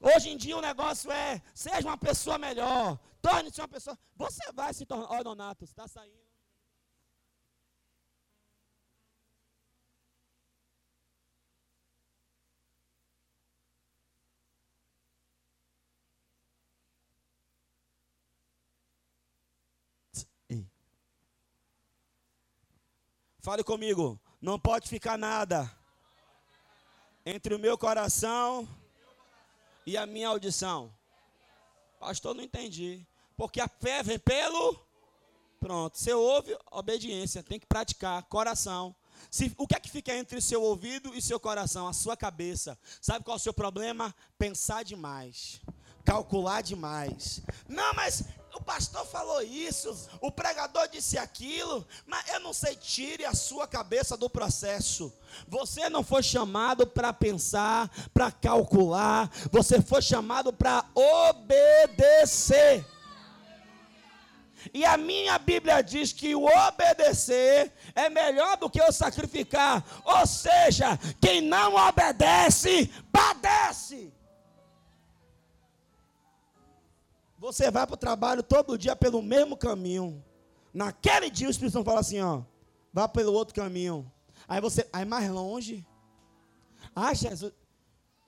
Hoje 0.00 0.30
em 0.30 0.36
dia 0.36 0.56
o 0.56 0.60
negócio 0.60 1.08
é, 1.12 1.40
seja 1.54 1.86
uma 1.86 1.96
pessoa 1.96 2.36
melhor, 2.36 2.98
torne-se 3.20 3.60
uma 3.60 3.68
pessoa. 3.68 3.96
Você 4.16 4.44
vai 4.52 4.74
se 4.74 4.84
tornar. 4.84 5.08
Olha, 5.08 5.22
Donato, 5.22 5.62
está 5.62 5.86
saindo. 5.86 6.31
Fale 23.42 23.64
comigo, 23.64 24.20
não 24.40 24.56
pode 24.56 24.88
ficar 24.88 25.18
nada 25.18 25.68
entre 27.26 27.52
o 27.56 27.58
meu 27.58 27.76
coração 27.76 28.68
e 29.84 29.96
a 29.96 30.06
minha 30.06 30.28
audição. 30.28 30.94
Pastor, 31.98 32.36
não 32.36 32.44
entendi. 32.44 33.04
Porque 33.36 33.60
a 33.60 33.66
fé 33.66 34.00
vem 34.00 34.16
pelo. 34.16 34.80
Pronto. 35.58 35.98
Você 35.98 36.12
ouve, 36.12 36.56
obediência. 36.70 37.42
Tem 37.42 37.58
que 37.58 37.66
praticar. 37.66 38.22
Coração. 38.24 38.94
Se, 39.28 39.52
o 39.58 39.66
que 39.66 39.74
é 39.74 39.80
que 39.80 39.90
fica 39.90 40.14
entre 40.14 40.40
seu 40.40 40.62
ouvido 40.62 41.12
e 41.12 41.20
seu 41.20 41.40
coração? 41.40 41.88
A 41.88 41.92
sua 41.92 42.16
cabeça. 42.16 42.78
Sabe 43.00 43.24
qual 43.24 43.36
é 43.36 43.40
o 43.40 43.42
seu 43.42 43.52
problema? 43.52 44.14
Pensar 44.38 44.84
demais. 44.84 45.60
Calcular 46.04 46.60
demais. 46.62 47.42
Não, 47.68 47.92
mas 47.94 48.22
o 48.54 48.62
pastor 48.62 49.06
falou 49.06 49.40
isso, 49.42 50.08
o 50.20 50.30
pregador 50.30 50.86
disse 50.88 51.16
aquilo, 51.16 51.86
mas 52.06 52.28
eu 52.28 52.40
não 52.40 52.52
sei, 52.52 52.76
tire 52.76 53.24
a 53.24 53.34
sua 53.34 53.66
cabeça 53.66 54.16
do 54.16 54.28
processo. 54.28 55.12
Você 55.48 55.88
não 55.88 56.04
foi 56.04 56.22
chamado 56.22 56.86
para 56.86 57.12
pensar, 57.12 57.90
para 58.12 58.30
calcular, 58.30 59.30
você 59.50 59.80
foi 59.80 60.02
chamado 60.02 60.52
para 60.52 60.84
obedecer. 60.94 62.84
E 64.72 64.84
a 64.84 64.96
minha 64.96 65.38
Bíblia 65.38 65.82
diz 65.82 66.12
que 66.12 66.34
o 66.34 66.44
obedecer 66.44 67.72
é 67.94 68.08
melhor 68.08 68.56
do 68.58 68.70
que 68.70 68.80
o 68.80 68.92
sacrificar. 68.92 69.84
Ou 70.04 70.26
seja, 70.26 70.98
quem 71.20 71.40
não 71.40 71.74
obedece, 71.74 72.92
padece. 73.10 74.12
Você 77.42 77.72
vai 77.72 77.84
para 77.84 77.94
o 77.94 77.96
trabalho 77.96 78.40
todo 78.40 78.78
dia 78.78 78.94
pelo 78.94 79.20
mesmo 79.20 79.56
caminho. 79.56 80.24
Naquele 80.72 81.28
dia 81.28 81.48
o 81.48 81.50
Espírito 81.50 81.72
Santo 81.72 81.84
fala 81.84 81.98
assim, 81.98 82.20
ó, 82.20 82.42
vá 82.92 83.08
pelo 83.08 83.32
outro 83.32 83.52
caminho. 83.52 84.08
Aí 84.46 84.60
você, 84.60 84.88
aí 84.92 85.04
mais 85.04 85.28
longe. 85.28 85.84
Ah, 86.94 87.12
Jesus. 87.12 87.52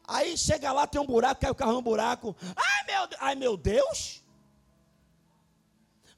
Aí 0.05 0.37
chega 0.37 0.72
lá, 0.72 0.85
tem 0.85 1.00
um 1.00 1.07
buraco, 1.07 1.40
cai 1.40 1.48
o 1.48 1.55
carro 1.55 1.74
no 1.74 1.81
buraco. 1.81 2.35
Ai 2.57 2.87
meu, 2.88 3.09
ai, 3.20 3.35
meu 3.37 3.57
Deus. 3.57 4.24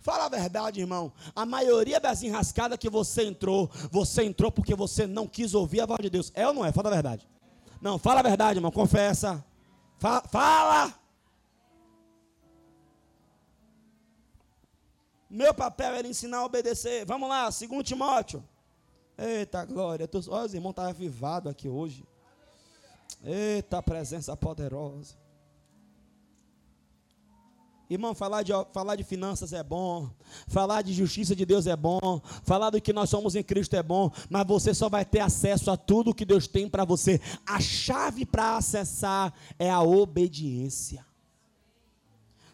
Fala 0.00 0.24
a 0.24 0.30
verdade, 0.30 0.80
irmão. 0.80 1.12
A 1.34 1.44
maioria 1.44 2.00
das 2.00 2.22
enrascadas 2.22 2.78
que 2.78 2.88
você 2.88 3.24
entrou, 3.24 3.70
você 3.90 4.24
entrou 4.24 4.50
porque 4.50 4.74
você 4.74 5.06
não 5.06 5.28
quis 5.28 5.52
ouvir 5.52 5.82
a 5.82 5.86
voz 5.86 6.00
de 6.00 6.08
Deus. 6.08 6.32
É 6.34 6.48
ou 6.48 6.54
não 6.54 6.64
é? 6.64 6.72
Fala 6.72 6.88
a 6.88 6.94
verdade. 6.94 7.28
Não, 7.78 7.98
fala 7.98 8.20
a 8.20 8.22
verdade, 8.22 8.58
irmão. 8.58 8.72
Confessa. 8.72 9.44
Fala. 9.98 10.22
fala. 10.22 11.05
Meu 15.28 15.52
papel 15.52 15.94
era 15.94 16.06
ensinar 16.06 16.38
a 16.38 16.44
obedecer. 16.44 17.04
Vamos 17.04 17.28
lá, 17.28 17.50
segundo 17.50 17.82
Timóteo. 17.82 18.42
Eita 19.18 19.64
glória, 19.64 20.08
olha 20.28 20.46
os 20.46 20.54
irmãos 20.54 20.70
estão 20.70 20.84
avivados 20.84 21.50
aqui 21.50 21.68
hoje. 21.68 22.04
Eita 23.24 23.82
presença 23.82 24.36
poderosa. 24.36 25.16
Irmão, 27.88 28.14
falar 28.14 28.42
de, 28.42 28.52
falar 28.72 28.96
de 28.96 29.04
finanças 29.04 29.52
é 29.52 29.62
bom, 29.62 30.10
falar 30.48 30.82
de 30.82 30.92
justiça 30.92 31.36
de 31.36 31.46
Deus 31.46 31.68
é 31.68 31.76
bom, 31.76 32.20
falar 32.42 32.70
do 32.70 32.80
que 32.80 32.92
nós 32.92 33.08
somos 33.08 33.36
em 33.36 33.44
Cristo 33.44 33.76
é 33.76 33.82
bom, 33.82 34.10
mas 34.28 34.44
você 34.44 34.74
só 34.74 34.88
vai 34.88 35.04
ter 35.04 35.20
acesso 35.20 35.70
a 35.70 35.76
tudo 35.76 36.14
que 36.14 36.24
Deus 36.24 36.48
tem 36.48 36.68
para 36.68 36.84
você. 36.84 37.20
A 37.46 37.60
chave 37.60 38.26
para 38.26 38.56
acessar 38.56 39.32
é 39.56 39.70
a 39.70 39.82
obediência. 39.82 41.06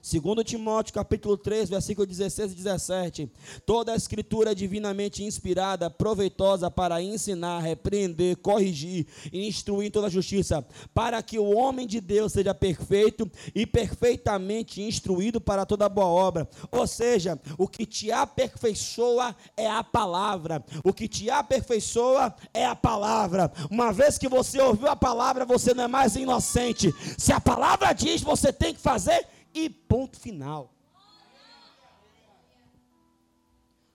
Segundo 0.05 0.43
Timóteo, 0.43 0.93
capítulo 0.93 1.37
3, 1.37 1.71
versículo 1.71 2.05
16 2.05 2.51
e 2.51 2.55
17. 2.57 3.31
Toda 3.65 3.93
a 3.93 3.97
escritura 3.97 4.51
é 4.51 4.55
divinamente 4.55 5.23
inspirada, 5.23 5.89
proveitosa 5.89 6.69
para 6.69 7.01
ensinar, 7.01 7.61
repreender, 7.61 8.37
corrigir 8.39 9.07
e 9.33 9.47
instruir 9.47 9.93
toda 9.93 10.09
a 10.09 10.11
justiça, 10.11 10.67
para 10.93 11.23
que 11.23 11.39
o 11.39 11.57
homem 11.57 11.87
de 11.87 12.01
Deus 12.01 12.33
seja 12.33 12.53
perfeito 12.53 13.31
e 13.55 13.65
perfeitamente 13.65 14.83
instruído 14.83 15.41
para 15.41 15.65
toda 15.65 15.89
boa 15.89 16.09
obra. 16.09 16.49
Ou 16.73 16.85
seja, 16.85 17.41
o 17.57 17.69
que 17.69 17.87
te 17.87 18.11
aperfeiçoa 18.11 19.37
é 19.57 19.71
a 19.71 19.85
palavra. 19.85 20.65
O 20.83 20.93
que 20.93 21.07
te 21.07 21.31
aperfeiçoa 21.31 22.35
é 22.53 22.67
a 22.67 22.75
palavra. 22.75 23.53
Uma 23.71 23.93
vez 23.93 24.19
que 24.19 24.29
você 24.29 24.61
ouviu 24.61 24.89
a 24.89 24.97
palavra, 24.97 25.45
você 25.45 25.73
não 25.73 25.85
é 25.85 25.89
mais 25.89 26.17
inocente. 26.17 26.93
Se 27.17 27.33
a 27.33 27.39
palavra 27.39 27.93
diz, 27.93 28.21
você 28.21 28.53
tem 28.53 28.75
que 28.75 28.81
fazer 28.81 29.29
e 29.55 29.69
ponto 29.69 30.19
final. 30.19 30.73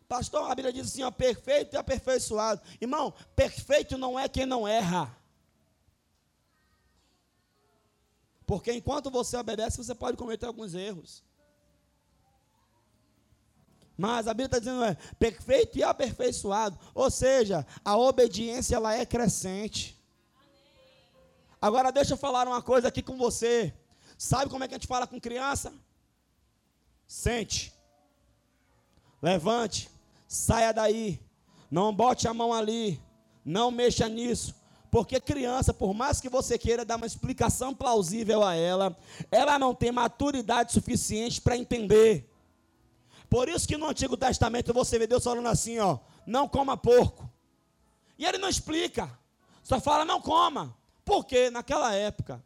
Pastor, 0.07 0.49
a 0.49 0.55
Bíblia 0.55 0.71
diz 0.71 0.87
assim: 0.87 1.03
ó, 1.03 1.11
perfeito 1.11 1.73
e 1.73 1.77
aperfeiçoado. 1.77 2.61
Irmão, 2.79 3.13
perfeito 3.35 3.97
não 3.97 4.17
é 4.17 4.29
quem 4.29 4.45
não 4.45 4.67
erra. 4.67 5.15
Porque 8.45 8.71
enquanto 8.71 9.11
você 9.11 9.35
obedece, 9.35 9.77
você 9.77 9.93
pode 9.93 10.15
cometer 10.15 10.45
alguns 10.45 10.73
erros. 10.73 11.21
Mas 13.97 14.27
a 14.27 14.33
Bíblia 14.33 14.45
está 14.45 14.59
dizendo 14.59 14.83
é 14.85 14.95
perfeito 15.19 15.77
e 15.77 15.83
aperfeiçoado. 15.83 16.79
Ou 16.93 17.11
seja, 17.11 17.65
a 17.83 17.97
obediência 17.97 18.75
ela 18.75 18.93
é 18.93 19.05
crescente. 19.05 19.97
Agora 21.59 21.91
deixa 21.91 22.13
eu 22.13 22.17
falar 22.17 22.47
uma 22.47 22.61
coisa 22.61 22.87
aqui 22.87 23.01
com 23.01 23.17
você. 23.17 23.73
Sabe 24.17 24.49
como 24.49 24.63
é 24.63 24.67
que 24.67 24.73
a 24.73 24.77
gente 24.77 24.87
fala 24.87 25.05
com 25.05 25.21
criança? 25.21 25.71
Sente. 27.07 27.71
Levante. 29.21 29.89
Saia 30.27 30.73
daí. 30.73 31.21
Não 31.69 31.93
bote 31.93 32.27
a 32.27 32.33
mão 32.33 32.51
ali. 32.51 32.99
Não 33.45 33.69
mexa 33.69 34.09
nisso. 34.09 34.55
Porque 34.89 35.19
criança, 35.19 35.73
por 35.73 35.93
mais 35.93 36.19
que 36.19 36.29
você 36.29 36.57
queira 36.57 36.83
dar 36.83 36.95
uma 36.95 37.05
explicação 37.05 37.75
plausível 37.75 38.43
a 38.43 38.55
ela, 38.55 38.97
ela 39.29 39.59
não 39.59 39.75
tem 39.75 39.91
maturidade 39.91 40.71
suficiente 40.71 41.39
para 41.39 41.57
entender. 41.57 42.27
Por 43.29 43.49
isso 43.49 43.67
que 43.67 43.77
no 43.77 43.89
Antigo 43.89 44.17
Testamento 44.17 44.73
você 44.73 44.97
vê 44.97 45.05
Deus 45.05 45.23
falando 45.23 45.47
assim, 45.47 45.77
ó, 45.79 45.99
não 46.25 46.47
coma 46.47 46.77
porco. 46.77 47.29
E 48.17 48.25
ele 48.25 48.37
não 48.37 48.49
explica. 48.49 49.11
Só 49.61 49.79
fala 49.79 50.05
não 50.05 50.21
coma. 50.21 50.75
Porque 51.05 51.49
naquela 51.49 51.93
época 51.93 52.41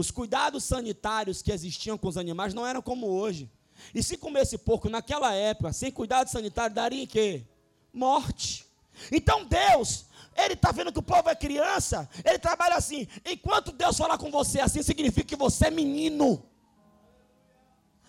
os 0.00 0.10
cuidados 0.10 0.64
sanitários 0.64 1.42
que 1.42 1.52
existiam 1.52 1.98
com 1.98 2.08
os 2.08 2.16
animais 2.16 2.54
não 2.54 2.66
eram 2.66 2.80
como 2.80 3.06
hoje. 3.06 3.50
E 3.94 4.02
se 4.02 4.16
comesse 4.16 4.56
porco 4.58 4.88
naquela 4.88 5.32
época, 5.34 5.72
sem 5.72 5.90
cuidado 5.92 6.28
sanitário, 6.28 6.74
daria 6.74 7.02
em 7.02 7.06
quê? 7.06 7.44
Morte. 7.92 8.66
Então 9.12 9.44
Deus, 9.44 10.06
Ele 10.34 10.54
está 10.54 10.72
vendo 10.72 10.92
que 10.92 10.98
o 10.98 11.02
povo 11.02 11.28
é 11.28 11.34
criança, 11.34 12.08
Ele 12.24 12.38
trabalha 12.38 12.76
assim. 12.76 13.06
Enquanto 13.24 13.72
Deus 13.72 13.96
falar 13.96 14.16
com 14.16 14.30
você 14.30 14.60
assim, 14.60 14.82
significa 14.82 15.26
que 15.26 15.36
você 15.36 15.66
é 15.66 15.70
menino. 15.70 16.42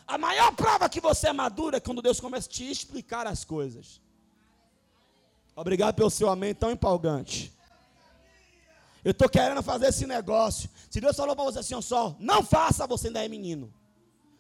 A 0.08 0.18
maior 0.18 0.54
prova 0.56 0.90
que 0.90 1.00
você 1.00 1.28
é 1.28 1.34
maduro 1.34 1.76
é 1.76 1.80
quando 1.80 2.02
Deus 2.02 2.20
começa 2.20 2.48
a 2.48 2.52
te 2.52 2.70
explicar 2.70 3.28
as 3.28 3.44
coisas. 3.46 4.02
Obrigado 5.56 5.96
pelo 5.96 6.10
seu 6.10 6.30
amém 6.30 6.56
tão 6.56 6.72
empolgante. 6.72 7.54
Eu 9.04 9.12
estou 9.12 9.28
querendo 9.28 9.64
fazer 9.64 9.88
esse 9.88 10.06
negócio. 10.06 10.70
Se 10.90 11.02
Deus 11.02 11.16
falou 11.16 11.36
para 11.36 11.46
você 11.46 11.60
assim, 11.60 11.74
ó, 11.74 11.82
só, 11.82 12.16
não 12.20 12.44
faça, 12.44 12.86
você 12.86 13.08
ainda 13.08 13.24
é 13.24 13.28
menino. 13.28 13.74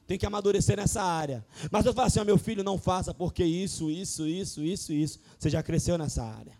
Tem 0.06 0.18
que 0.18 0.26
amadurecer 0.26 0.78
nessa 0.78 1.02
área. 1.02 1.46
Mas 1.72 1.86
eu 1.86 1.94
falo 1.94 2.08
assim, 2.08 2.20
ó, 2.20 2.24
meu 2.24 2.38
filho, 2.38 2.64
não 2.64 2.78
faça, 2.78 3.14
porque 3.14 3.44
isso, 3.44 3.90
isso, 3.90 4.28
isso, 4.28 4.62
isso, 4.62 4.94
isso. 4.94 5.20
Você 5.40 5.50
já 5.50 5.64
cresceu 5.64 5.98
nessa 5.98 6.24
área. 6.24 6.60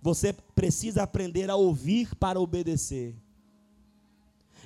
Você 0.00 0.32
precisa 0.32 1.02
aprender 1.02 1.48
a 1.50 1.56
ouvir 1.56 2.14
para 2.16 2.40
obedecer. 2.40 3.14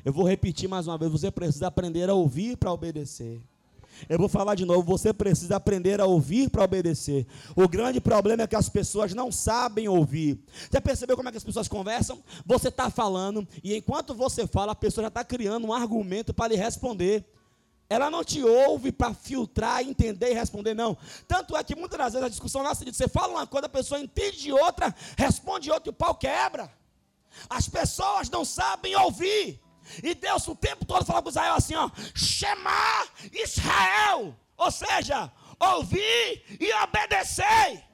Eu 0.05 0.13
vou 0.13 0.27
repetir 0.27 0.69
mais 0.69 0.87
uma 0.87 0.97
vez: 0.97 1.11
você 1.11 1.31
precisa 1.31 1.67
aprender 1.67 2.09
a 2.09 2.15
ouvir 2.15 2.57
para 2.57 2.73
obedecer. 2.73 3.43
Eu 4.09 4.19
vou 4.19 4.29
falar 4.29 4.55
de 4.55 4.65
novo, 4.65 4.83
você 4.83 5.13
precisa 5.13 5.57
aprender 5.57 6.01
a 6.01 6.07
ouvir 6.07 6.51
para 6.51 6.65
obedecer. 6.65 7.27
O 7.55 7.69
grande 7.69 8.01
problema 8.01 8.43
é 8.43 8.47
que 8.47 8.57
as 8.57 8.69
pessoas 8.69 9.15
não 9.15 9.33
sabem 9.33 9.89
ouvir. 9.89 10.39
Já 10.73 10.81
percebeu 10.81 11.17
como 11.17 11.29
é 11.29 11.33
que 11.33 11.39
as 11.39 11.45
pessoas 11.45 11.69
conversam? 11.69 12.23
Você 12.45 12.69
está 12.69 12.91
falando, 12.91 13.47
e 13.63 13.77
enquanto 13.77 14.15
você 14.15 14.47
fala, 14.47 14.73
a 14.73 14.77
pessoa 14.77 15.05
já 15.05 15.09
está 15.09 15.25
criando 15.25 15.67
um 15.67 15.73
argumento 15.73 16.33
para 16.35 16.49
lhe 16.49 16.57
responder. 16.57 17.25
Ela 17.89 18.11
não 18.11 18.25
te 18.25 18.43
ouve 18.43 18.91
para 18.91 19.15
filtrar, 19.15 19.83
entender 19.83 20.33
e 20.33 20.35
responder, 20.35 20.75
não. 20.75 20.97
Tanto 21.29 21.57
é 21.57 21.63
que 21.63 21.77
muitas 21.77 21.99
das 21.99 22.13
vezes 22.15 22.27
a 22.27 22.31
discussão 22.31 22.63
nasce 22.63 22.85
de 22.85 22.93
você 22.93 23.07
fala 23.07 23.33
uma 23.33 23.47
coisa, 23.47 23.67
a 23.67 23.71
pessoa 23.71 24.01
entende 24.01 24.53
outra, 24.53 24.95
responde 25.17 25.71
outra 25.71 25.89
e 25.89 25.91
o 25.91 25.93
pau 25.95 26.15
quebra. 26.15 26.71
As 27.49 27.69
pessoas 27.69 28.29
não 28.29 28.45
sabem 28.45 28.97
ouvir. 28.97 29.61
E 30.03 30.15
Deus 30.15 30.47
o 30.49 30.55
tempo 30.55 30.85
todo 30.85 31.05
falava 31.05 31.23
com 31.23 31.31
Israel 31.31 31.55
assim, 31.55 31.75
ó, 31.75 31.91
chamar 32.15 33.07
Israel, 33.33 34.35
ou 34.57 34.71
seja, 34.71 35.31
ouvir 35.59 36.43
e 36.61 36.73
obedecer. 36.83 37.87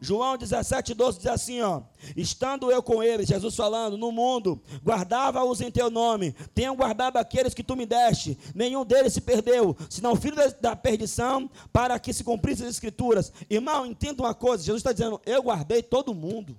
João 0.00 0.36
17, 0.36 0.94
12 0.94 1.18
diz 1.18 1.26
assim: 1.26 1.60
ó, 1.60 1.82
estando 2.16 2.70
eu 2.70 2.82
com 2.82 3.02
eles, 3.02 3.28
Jesus 3.28 3.56
falando, 3.56 3.98
no 3.98 4.12
mundo, 4.12 4.62
guardava-os 4.84 5.60
em 5.60 5.70
teu 5.70 5.90
nome, 5.90 6.32
tenho 6.54 6.74
guardado 6.74 7.16
aqueles 7.16 7.52
que 7.52 7.64
tu 7.64 7.74
me 7.74 7.84
deste, 7.84 8.38
nenhum 8.54 8.84
deles 8.84 9.12
se 9.12 9.20
perdeu, 9.20 9.76
senão 9.90 10.14
filho 10.14 10.36
da 10.60 10.76
perdição, 10.76 11.50
para 11.72 11.98
que 11.98 12.12
se 12.12 12.22
cumprissem 12.22 12.66
as 12.66 12.74
escrituras. 12.74 13.32
Irmão, 13.50 13.84
entenda 13.84 14.22
uma 14.22 14.34
coisa: 14.34 14.64
Jesus 14.64 14.80
está 14.80 14.92
dizendo, 14.92 15.20
eu 15.26 15.42
guardei 15.42 15.82
todo 15.82 16.14
mundo. 16.14 16.56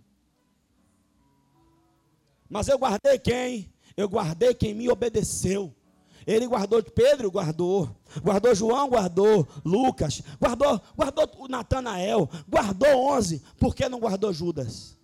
Mas 2.50 2.68
eu 2.68 2.78
guardei 2.78 3.20
quem? 3.20 3.72
Eu 3.96 4.10
guardei 4.10 4.54
quem 4.54 4.74
me 4.74 4.90
obedeceu. 4.90 5.76
Ele 6.26 6.48
guardou 6.48 6.82
Pedro, 6.84 7.32
guardou. 7.32 7.96
Guardou 8.22 8.56
João, 8.56 8.90
guardou. 8.90 9.48
Lucas, 9.64 10.22
guardou, 10.40 10.82
guardou 10.96 11.48
Natanael, 11.48 12.30
guardou 12.48 13.12
onze. 13.12 13.42
Por 13.60 13.76
que 13.76 13.88
não 13.88 14.00
guardou 14.00 14.34
Judas? 14.34 14.98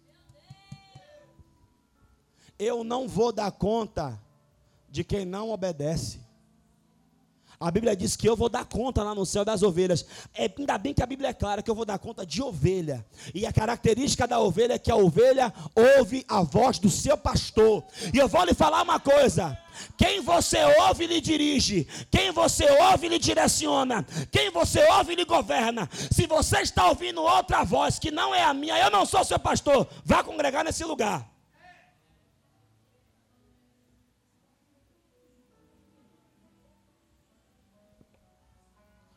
Eu 2.58 2.84
não 2.84 3.08
vou 3.08 3.32
dar 3.32 3.52
conta 3.52 4.20
de 4.90 5.04
quem 5.04 5.26
não 5.26 5.52
obedece. 5.52 6.25
A 7.60 7.72
Bíblia 7.72 7.96
diz 7.96 8.15
que 8.15 8.28
eu 8.28 8.36
vou 8.36 8.50
dar 8.50 8.65
conta 8.65 9.04
lá 9.04 9.15
no 9.15 9.26
céu 9.26 9.46
das 9.46 9.63
ovelhas. 9.63 10.06
É, 10.34 10.52
ainda 10.58 10.78
bem 10.78 10.94
que 10.94 11.04
a 11.04 11.06
Bíblia 11.06 11.30
é 11.30 11.34
clara 11.34 11.62
que 11.62 11.72
eu 11.72 11.76
vou 11.76 11.86
dar 11.86 11.98
conta 11.98 12.26
de 12.26 12.41
ovelha. 12.41 13.06
E 13.34 13.46
a 13.46 13.54
característica 13.54 14.28
da 14.28 14.39
ovelha 14.39 14.74
é 14.74 14.80
que 14.80 14.91
a 14.91 14.96
ovelha 14.96 15.54
ouve 15.76 16.26
a 16.28 16.41
voz 16.41 16.80
do 16.80 16.89
seu 16.89 17.18
pastor. 17.18 17.84
E 18.13 18.18
eu 18.18 18.28
vou 18.28 18.44
lhe 18.44 18.54
falar 18.54 18.82
uma 18.82 19.00
coisa. 19.00 19.58
Quem 19.98 20.22
você 20.22 20.63
ouve 20.82 21.06
lhe 21.06 21.20
dirige, 21.20 21.88
quem 22.10 22.32
você 22.32 22.65
ouve 22.91 23.10
lhe 23.10 23.20
direciona, 23.20 24.06
quem 24.32 24.50
você 24.50 24.82
ouve 24.91 25.15
lhe 25.15 25.26
governa. 25.26 25.89
Se 26.12 26.26
você 26.28 26.60
está 26.62 26.88
ouvindo 26.88 27.22
outra 27.22 27.63
voz 27.63 28.00
que 28.00 28.12
não 28.12 28.34
é 28.34 28.44
a 28.44 28.54
minha, 28.54 28.78
eu 28.78 28.89
não 28.89 29.06
sou 29.06 29.24
seu 29.24 29.39
pastor, 29.39 29.88
vá 30.04 30.24
congregar 30.24 30.63
nesse 30.63 30.84
lugar. 30.84 31.35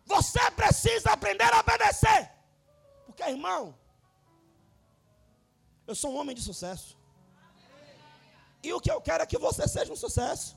Você 0.09 0.51
precisa 0.53 1.11
aprender 1.11 1.53
a 1.53 1.61
obedecer. 1.61 2.31
Porque, 3.07 3.23
irmão, 3.23 3.75
eu 5.87 5.95
sou 5.95 6.13
um 6.13 6.17
homem 6.19 6.35
de 6.35 6.43
sucesso. 6.43 6.97
E 8.63 8.73
o 8.73 8.81
que 8.81 8.91
eu 8.91 9.01
quero 9.01 9.23
é 9.23 9.27
que 9.27 9.39
você 9.39 9.69
seja 9.69 9.93
um 9.93 9.97
sucesso. 9.97 10.57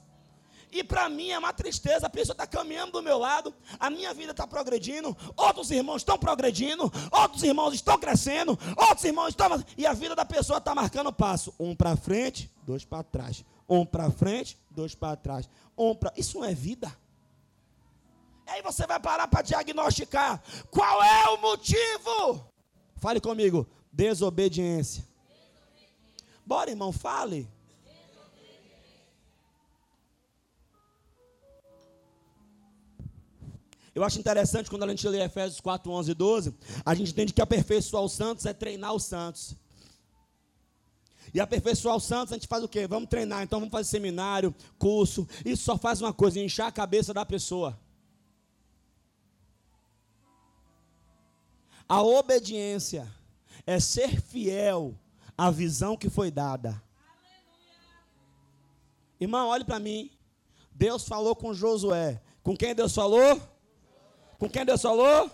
E 0.72 0.84
para 0.84 1.10
mim 1.10 1.32
é 1.32 1.38
uma 1.38 1.52
tristeza, 1.52 2.08
a 2.08 2.10
pessoa 2.10 2.34
está 2.34 2.48
caminhando 2.48 2.94
do 2.94 3.02
meu 3.04 3.18
lado, 3.18 3.54
a 3.78 3.90
minha 3.90 4.14
vida 4.14 4.32
está 4.32 4.48
progredindo, 4.48 5.16
outros 5.36 5.70
irmãos 5.70 5.98
estão 5.98 6.18
progredindo, 6.18 6.84
outros 7.12 7.44
irmãos 7.44 7.74
estão 7.74 7.98
crescendo, 7.98 8.58
outros 8.78 9.04
irmãos 9.04 9.30
estão. 9.30 9.50
E 9.78 9.86
a 9.86 9.92
vida 9.92 10.16
da 10.16 10.24
pessoa 10.24 10.60
está 10.60 10.74
marcando 10.74 11.12
passo. 11.12 11.54
Um 11.60 11.76
para 11.76 11.98
frente, 11.98 12.50
dois 12.64 12.86
para 12.86 13.04
trás. 13.04 13.44
Um 13.68 13.86
para 13.86 14.10
frente, 14.12 14.58
dois 14.70 14.96
para 14.96 15.18
trás. 15.18 15.50
Um 15.78 15.94
para. 15.94 16.14
Isso 16.16 16.40
não 16.40 16.46
é 16.46 16.54
vida. 16.54 16.90
Aí 18.52 18.62
você 18.62 18.86
vai 18.86 19.00
parar 19.00 19.30
para 19.30 19.42
diagnosticar. 19.44 20.44
Qual 20.70 21.02
é 21.02 21.30
o 21.30 21.38
motivo? 21.38 22.46
Fale 22.98 23.22
comigo. 23.22 23.66
Desobediência. 23.94 25.08
Bora, 26.46 26.70
irmão, 26.70 26.92
fale. 26.92 27.50
Eu 33.96 34.04
acho 34.04 34.20
interessante 34.20 34.70
quando 34.70 34.84
a 34.84 34.88
gente 34.90 35.08
lê 35.08 35.22
Efésios 35.24 35.62
4, 35.62 35.90
11 35.90 36.12
e 36.12 36.14
12, 36.14 36.56
a 36.86 36.94
gente 36.94 37.12
entende 37.12 37.34
que 37.34 37.42
aperfeiçoar 37.42 38.04
os 38.04 38.12
santos 38.12 38.46
é 38.46 38.54
treinar 38.54 38.94
os 38.94 39.06
santos. 39.06 39.56
E 41.34 41.40
aperfeiçoar 41.40 41.96
os 41.96 42.04
santos, 42.04 42.34
a 42.34 42.36
gente 42.36 42.48
faz 42.48 42.64
o 42.64 42.68
quê? 42.68 42.86
Vamos 42.86 43.10
treinar, 43.10 43.44
então 43.44 43.60
vamos 43.60 43.72
fazer 43.72 43.90
seminário, 43.90 44.54
curso. 44.78 45.26
Isso 45.46 45.64
só 45.64 45.78
faz 45.78 46.02
uma 46.02 46.12
coisa, 46.12 46.38
inchar 46.40 46.68
a 46.68 46.72
cabeça 46.72 47.14
da 47.14 47.26
pessoa. 47.26 47.80
A 51.92 52.02
obediência 52.02 53.06
é 53.68 53.78
ser 53.78 54.22
fiel 54.22 54.98
à 55.38 55.52
visão 55.52 55.98
que 55.98 56.10
foi 56.10 56.32
dada. 56.32 56.82
Irmão, 59.20 59.50
olhe 59.50 59.66
para 59.66 59.78
mim. 59.78 60.10
Deus 60.74 61.04
falou 61.06 61.36
com 61.36 61.54
Josué. 61.54 62.22
Com 62.42 62.56
quem 62.56 62.74
Deus 62.74 62.96
falou? 62.96 63.42
Com 64.40 64.50
quem 64.50 64.64
Deus 64.66 64.82
falou? 64.82 65.30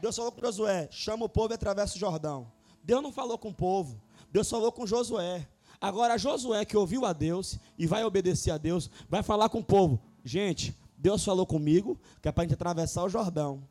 Deus 0.00 0.16
falou 0.16 0.32
com 0.32 0.40
Josué: 0.40 0.88
chama 0.90 1.26
o 1.26 1.28
povo 1.28 1.52
e 1.52 1.56
atravessa 1.56 1.96
o 1.96 1.98
Jordão. 1.98 2.50
Deus 2.82 3.02
não 3.02 3.12
falou 3.12 3.36
com 3.36 3.50
o 3.50 3.54
povo. 3.54 4.00
Deus 4.32 4.48
falou 4.48 4.72
com 4.72 4.86
Josué. 4.86 5.46
Agora, 5.78 6.16
Josué, 6.16 6.64
que 6.64 6.78
ouviu 6.78 7.04
a 7.04 7.12
Deus 7.12 7.58
e 7.76 7.86
vai 7.86 8.02
obedecer 8.04 8.52
a 8.52 8.56
Deus, 8.56 8.90
vai 9.06 9.22
falar 9.22 9.50
com 9.50 9.58
o 9.58 9.64
povo: 9.64 10.00
gente, 10.24 10.74
Deus 10.96 11.22
falou 11.22 11.44
comigo 11.44 12.00
que 12.22 12.28
é 12.28 12.32
para 12.32 12.44
a 12.44 12.46
gente 12.46 12.54
atravessar 12.54 13.04
o 13.04 13.08
Jordão. 13.10 13.62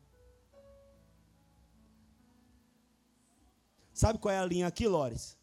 Sabe 3.98 4.16
qual 4.20 4.32
é 4.32 4.38
a 4.38 4.46
linha 4.46 4.64
aqui, 4.68 4.86
Lores? 4.86 5.36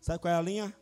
Sabe 0.00 0.18
qual 0.18 0.34
é 0.34 0.36
a 0.36 0.42
linha? 0.42 0.76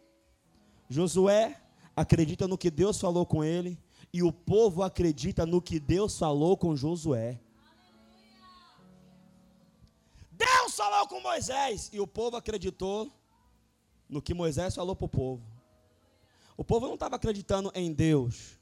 Josué 0.88 1.54
acredita 1.94 2.48
no 2.48 2.56
que 2.56 2.70
Deus 2.70 2.98
falou 2.98 3.26
com 3.26 3.44
ele 3.44 3.78
e 4.10 4.22
o 4.22 4.32
povo 4.32 4.82
acredita 4.82 5.44
no 5.44 5.60
que 5.60 5.78
Deus 5.78 6.18
falou 6.18 6.56
com 6.56 6.74
Josué. 6.74 7.38
Deus 10.32 10.74
falou 10.74 11.06
com 11.08 11.20
Moisés 11.20 11.90
e 11.92 12.00
o 12.00 12.06
povo 12.06 12.38
acreditou 12.38 13.12
no 14.08 14.22
que 14.22 14.32
Moisés 14.32 14.74
falou 14.74 14.96
para 14.96 15.04
o 15.04 15.10
povo. 15.10 15.44
O 16.56 16.64
povo 16.64 16.86
não 16.86 16.94
estava 16.94 17.16
acreditando 17.16 17.70
em 17.74 17.92
Deus. 17.92 18.58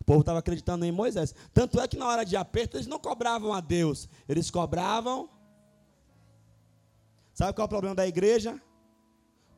O 0.00 0.04
povo 0.04 0.18
estava 0.18 0.40
acreditando 0.40 0.84
em 0.84 0.90
Moisés. 0.90 1.32
Tanto 1.54 1.80
é 1.80 1.86
que 1.86 1.96
na 1.96 2.08
hora 2.08 2.24
de 2.24 2.36
aperto 2.36 2.76
eles 2.76 2.88
não 2.88 2.98
cobravam 2.98 3.52
a 3.52 3.60
Deus, 3.60 4.08
eles 4.28 4.50
cobravam 4.50 5.35
Sabe 7.38 7.52
qual 7.52 7.64
é 7.64 7.66
o 7.66 7.68
problema 7.68 7.94
da 7.94 8.06
igreja? 8.06 8.58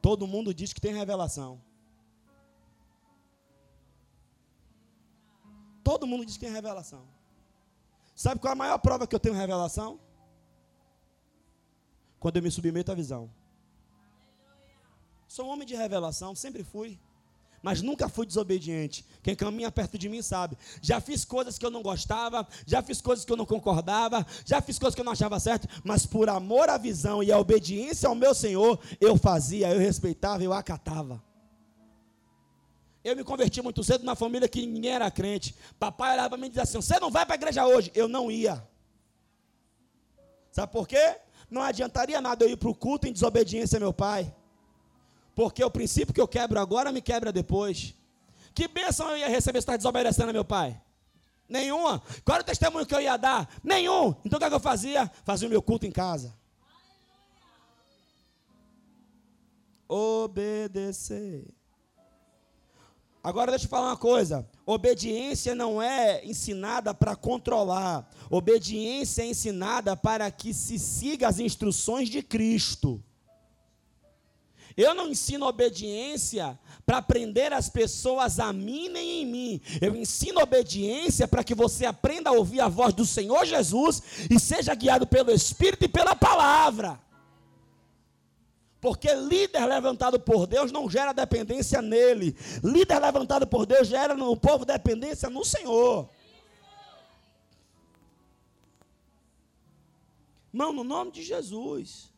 Todo 0.03 0.26
mundo 0.26 0.53
diz 0.53 0.72
que 0.72 0.81
tem 0.81 0.93
revelação. 0.93 1.62
Todo 5.85 6.05
mundo 6.05 6.26
diz 6.26 6.37
que 6.37 6.45
tem 6.45 6.53
revelação. 6.53 7.07
Sabe 8.16 8.41
qual 8.41 8.51
é 8.51 8.55
a 8.55 8.62
maior 8.64 8.79
prova 8.79 9.07
que 9.07 9.14
eu 9.14 9.20
tenho 9.20 9.37
revelação? 9.37 10.01
Quando 12.18 12.39
eu 12.39 12.43
me 12.43 12.51
submeto 12.51 12.91
à 12.91 12.97
visão. 12.97 13.31
Sou 15.29 15.47
um 15.47 15.51
homem 15.51 15.64
de 15.64 15.76
revelação, 15.76 16.35
sempre 16.35 16.64
fui 16.64 16.99
mas 17.63 17.83
nunca 17.83 18.09
fui 18.09 18.27
desobediente. 18.27 19.05
Quem 19.23 19.35
caminha 19.35 19.71
perto 19.71 19.99
de 19.99 20.09
mim 20.09 20.23
sabe. 20.23 20.57
Já 20.81 21.01
fiz 21.01 21.25
coisas 21.25 21.59
que 21.59 21.67
eu 21.67 21.71
não 21.71 21.83
gostava, 21.83 22.47
já 22.67 22.83
fiz 22.83 23.01
coisas 23.01 23.25
que 23.25 23.33
eu 23.33 23.37
não 23.37 23.47
concordava, 23.47 24.27
já 24.45 24.61
fiz 24.61 24.79
coisas 24.79 24.95
que 24.95 25.01
eu 25.01 25.05
não 25.05 25.13
achava 25.13 25.39
certo, 25.41 25.69
mas 25.85 26.07
por 26.07 26.29
amor 26.29 26.69
à 26.69 26.79
visão 26.79 27.23
e 27.23 27.33
à 27.33 27.39
obediência 27.39 28.09
ao 28.09 28.15
meu 28.15 28.35
Senhor, 28.35 28.79
eu 29.01 29.17
fazia, 29.17 29.71
eu 29.71 29.79
respeitava, 29.79 30.43
eu 30.43 30.53
acatava. 30.53 31.23
Eu 33.03 33.17
me 33.17 33.25
converti 33.25 33.63
muito 33.63 33.83
cedo 33.83 34.05
numa 34.05 34.17
família 34.17 34.49
que 34.49 34.67
ninguém 34.67 34.93
era 34.93 35.11
crente. 35.11 35.55
Papai 35.79 36.13
olhava 36.13 36.31
para 36.31 36.39
mim 36.39 36.47
e 36.47 36.49
dizia 36.51 36.65
assim: 36.65 36.81
Você 36.81 36.99
não 37.01 37.11
vai 37.11 37.25
para 37.25 37.35
a 37.35 37.37
igreja 37.37 37.67
hoje? 37.67 37.91
Eu 37.95 38.09
não 38.09 38.31
ia. 38.31 38.67
Sabe 40.51 40.73
por 40.73 40.87
quê? 40.87 41.17
Não 41.51 41.63
adiantaria 41.63 42.21
nada 42.21 42.45
eu 42.45 42.51
ir 42.51 42.57
para 42.57 42.69
o 42.69 42.75
culto 42.75 43.07
em 43.07 43.13
desobediência 43.13 43.77
ao 43.77 43.81
meu 43.81 43.93
pai. 43.93 44.35
Porque 45.39 45.62
o 45.62 45.70
princípio 45.70 46.12
que 46.12 46.20
eu 46.20 46.26
quebro 46.26 46.59
agora 46.59 46.91
me 46.91 47.01
quebra 47.01 47.30
depois. 47.30 47.95
Que 48.53 48.66
bênção 48.66 49.09
eu 49.11 49.18
ia 49.18 49.28
receber 49.28 49.61
se 49.61 49.62
estar 49.62 49.76
desobedecendo 49.76 50.30
a 50.30 50.32
meu 50.32 50.45
pai? 50.45 50.76
Nenhuma. 51.49 52.03
Qual 52.24 52.34
era 52.34 52.43
o 52.43 52.45
testemunho 52.45 52.84
que 52.84 52.93
eu 52.93 53.01
ia 53.01 53.16
dar? 53.16 53.49
Nenhum. 53.62 54.16
Então 54.24 54.36
o 54.36 54.41
que, 54.41 54.47
é 54.47 54.49
que 54.49 54.55
eu 54.57 54.59
fazia? 54.59 55.09
Fazia 55.24 55.47
o 55.47 55.51
meu 55.51 55.62
culto 55.62 55.86
em 55.86 55.93
casa. 55.93 56.34
Obedecer. 59.86 61.47
Agora 63.22 63.53
deixa 63.53 63.66
eu 63.66 63.70
falar 63.70 63.91
uma 63.91 63.97
coisa. 63.97 64.45
Obediência 64.66 65.55
não 65.55 65.80
é 65.80 66.26
ensinada 66.26 66.93
para 66.93 67.14
controlar. 67.14 68.11
Obediência 68.28 69.22
é 69.22 69.26
ensinada 69.26 69.97
para 69.97 70.28
que 70.32 70.53
se 70.53 70.80
siga 70.80 71.28
as 71.28 71.39
instruções 71.39 72.09
de 72.09 72.24
Cristo. 72.24 73.01
Eu 74.79 74.95
não 74.95 75.09
ensino 75.09 75.45
obediência 75.45 76.57
para 76.87 77.03
prender 77.03 77.53
as 77.53 77.68
pessoas 77.68 78.39
a 78.39 78.53
mim 78.53 78.89
nem 78.89 79.22
em 79.22 79.26
mim. 79.26 79.61
Eu 79.81 79.97
ensino 79.97 80.41
obediência 80.41 81.26
para 81.26 81.43
que 81.43 81.53
você 81.53 81.85
aprenda 81.85 82.31
a 82.31 82.33
ouvir 82.33 82.61
a 82.61 82.68
voz 82.68 82.95
do 82.95 83.05
Senhor 83.05 83.45
Jesus 83.45 84.01
e 84.31 84.39
seja 84.39 84.72
guiado 84.76 85.05
pelo 85.05 85.33
Espírito 85.33 85.85
e 85.85 85.89
pela 85.89 86.14
palavra. 86.14 87.01
Porque 88.81 89.12
líder 89.12 89.66
levantado 89.66 90.20
por 90.20 90.47
Deus 90.47 90.70
não 90.70 90.89
gera 90.89 91.12
dependência 91.12 91.83
nele. 91.83 92.37
Líder 92.62 93.01
levantado 93.01 93.49
por 93.49 93.66
Deus 93.66 93.89
gera 93.89 94.14
no 94.14 94.37
povo 94.37 94.64
dependência 94.64 95.29
no 95.29 95.45
Senhor. 95.45 96.09
Irmão, 100.55 100.72
no 100.72 100.85
nome 100.85 101.11
de 101.11 101.24
Jesus. 101.24 102.12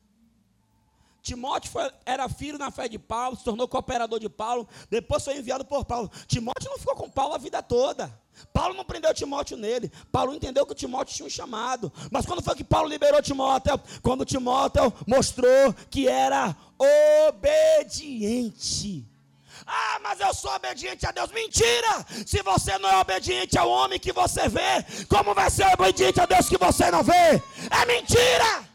Timóteo 1.22 1.70
foi, 1.70 1.90
era 2.06 2.28
filho 2.28 2.58
na 2.58 2.70
fé 2.70 2.88
de 2.88 2.98
Paulo, 2.98 3.36
se 3.36 3.44
tornou 3.44 3.68
cooperador 3.68 4.18
de 4.18 4.28
Paulo, 4.28 4.66
depois 4.88 5.24
foi 5.24 5.36
enviado 5.36 5.64
por 5.64 5.84
Paulo. 5.84 6.10
Timóteo 6.26 6.70
não 6.70 6.78
ficou 6.78 6.96
com 6.96 7.10
Paulo 7.10 7.34
a 7.34 7.38
vida 7.38 7.62
toda. 7.62 8.10
Paulo 8.52 8.74
não 8.74 8.84
prendeu 8.84 9.12
Timóteo 9.12 9.56
nele. 9.56 9.92
Paulo 10.10 10.34
entendeu 10.34 10.66
que 10.66 10.74
Timóteo 10.74 11.14
tinha 11.14 11.26
um 11.26 11.30
chamado. 11.30 11.92
Mas 12.10 12.24
quando 12.24 12.42
foi 12.42 12.54
que 12.54 12.64
Paulo 12.64 12.88
liberou 12.88 13.20
Timóteo? 13.22 13.78
Quando 14.02 14.24
Timóteo 14.24 14.92
mostrou 15.06 15.74
que 15.90 16.08
era 16.08 16.56
obediente. 17.28 19.06
Ah, 19.66 20.00
mas 20.02 20.18
eu 20.20 20.32
sou 20.32 20.54
obediente 20.54 21.06
a 21.06 21.12
Deus. 21.12 21.30
Mentira! 21.30 22.06
Se 22.26 22.42
você 22.42 22.78
não 22.78 22.88
é 22.88 22.98
obediente 22.98 23.58
ao 23.58 23.68
homem 23.68 24.00
que 24.00 24.12
você 24.12 24.48
vê, 24.48 24.84
como 25.08 25.34
vai 25.34 25.50
ser 25.50 25.66
obediente 25.74 26.20
a 26.20 26.26
Deus 26.26 26.48
que 26.48 26.56
você 26.56 26.90
não 26.90 27.02
vê? 27.02 27.42
É 27.70 27.86
mentira! 27.86 28.69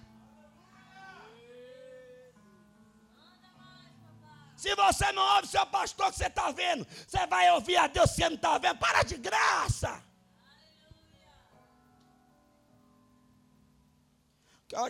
Se 4.66 4.74
você 4.74 5.11
não 5.11 5.22
ouve 5.36 5.47
seu 5.47 5.63
pastor 5.68 6.11
que 6.11 6.18
você 6.18 6.26
está 6.26 6.49
vendo, 6.49 6.88
você 7.07 7.28
vai 7.28 7.51
ouvir 7.51 7.78
a 7.78 7.86
Deus 7.86 8.09
se 8.09 8.16
você 8.16 8.30
não 8.30 8.36
está 8.36 8.57
vendo. 8.57 8.80
Para 8.80 9.03
de 9.03 9.16
graça. 9.16 10.03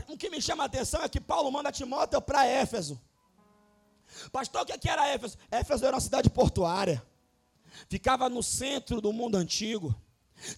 O 0.07 0.15
que 0.15 0.29
me 0.29 0.41
chama 0.41 0.63
a 0.63 0.67
atenção 0.67 1.03
é 1.03 1.09
que 1.09 1.19
Paulo 1.19 1.51
manda 1.51 1.73
Timóteo 1.73 2.21
para 2.21 2.45
Éfeso. 2.45 2.97
Pastor, 4.31 4.61
o 4.61 4.65
que 4.65 4.89
era 4.89 5.09
Éfeso? 5.09 5.37
Éfeso 5.51 5.85
era 5.85 5.93
uma 5.93 5.99
cidade 5.99 6.29
portuária. 6.29 7.05
Ficava 7.89 8.29
no 8.29 8.41
centro 8.41 9.01
do 9.01 9.11
mundo 9.11 9.35
antigo. 9.35 9.93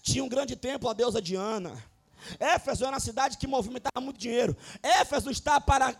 Tinha 0.00 0.22
um 0.22 0.28
grande 0.28 0.54
templo 0.54 0.88
a 0.88 0.92
deusa 0.92 1.20
Diana. 1.20 1.72
Éfeso 2.38 2.84
era 2.84 2.94
uma 2.94 3.00
cidade 3.00 3.36
que 3.36 3.48
movimentava 3.48 4.00
muito 4.00 4.18
dinheiro. 4.18 4.56
Éfeso 4.80 5.28
está 5.28 5.60
para 5.60 5.92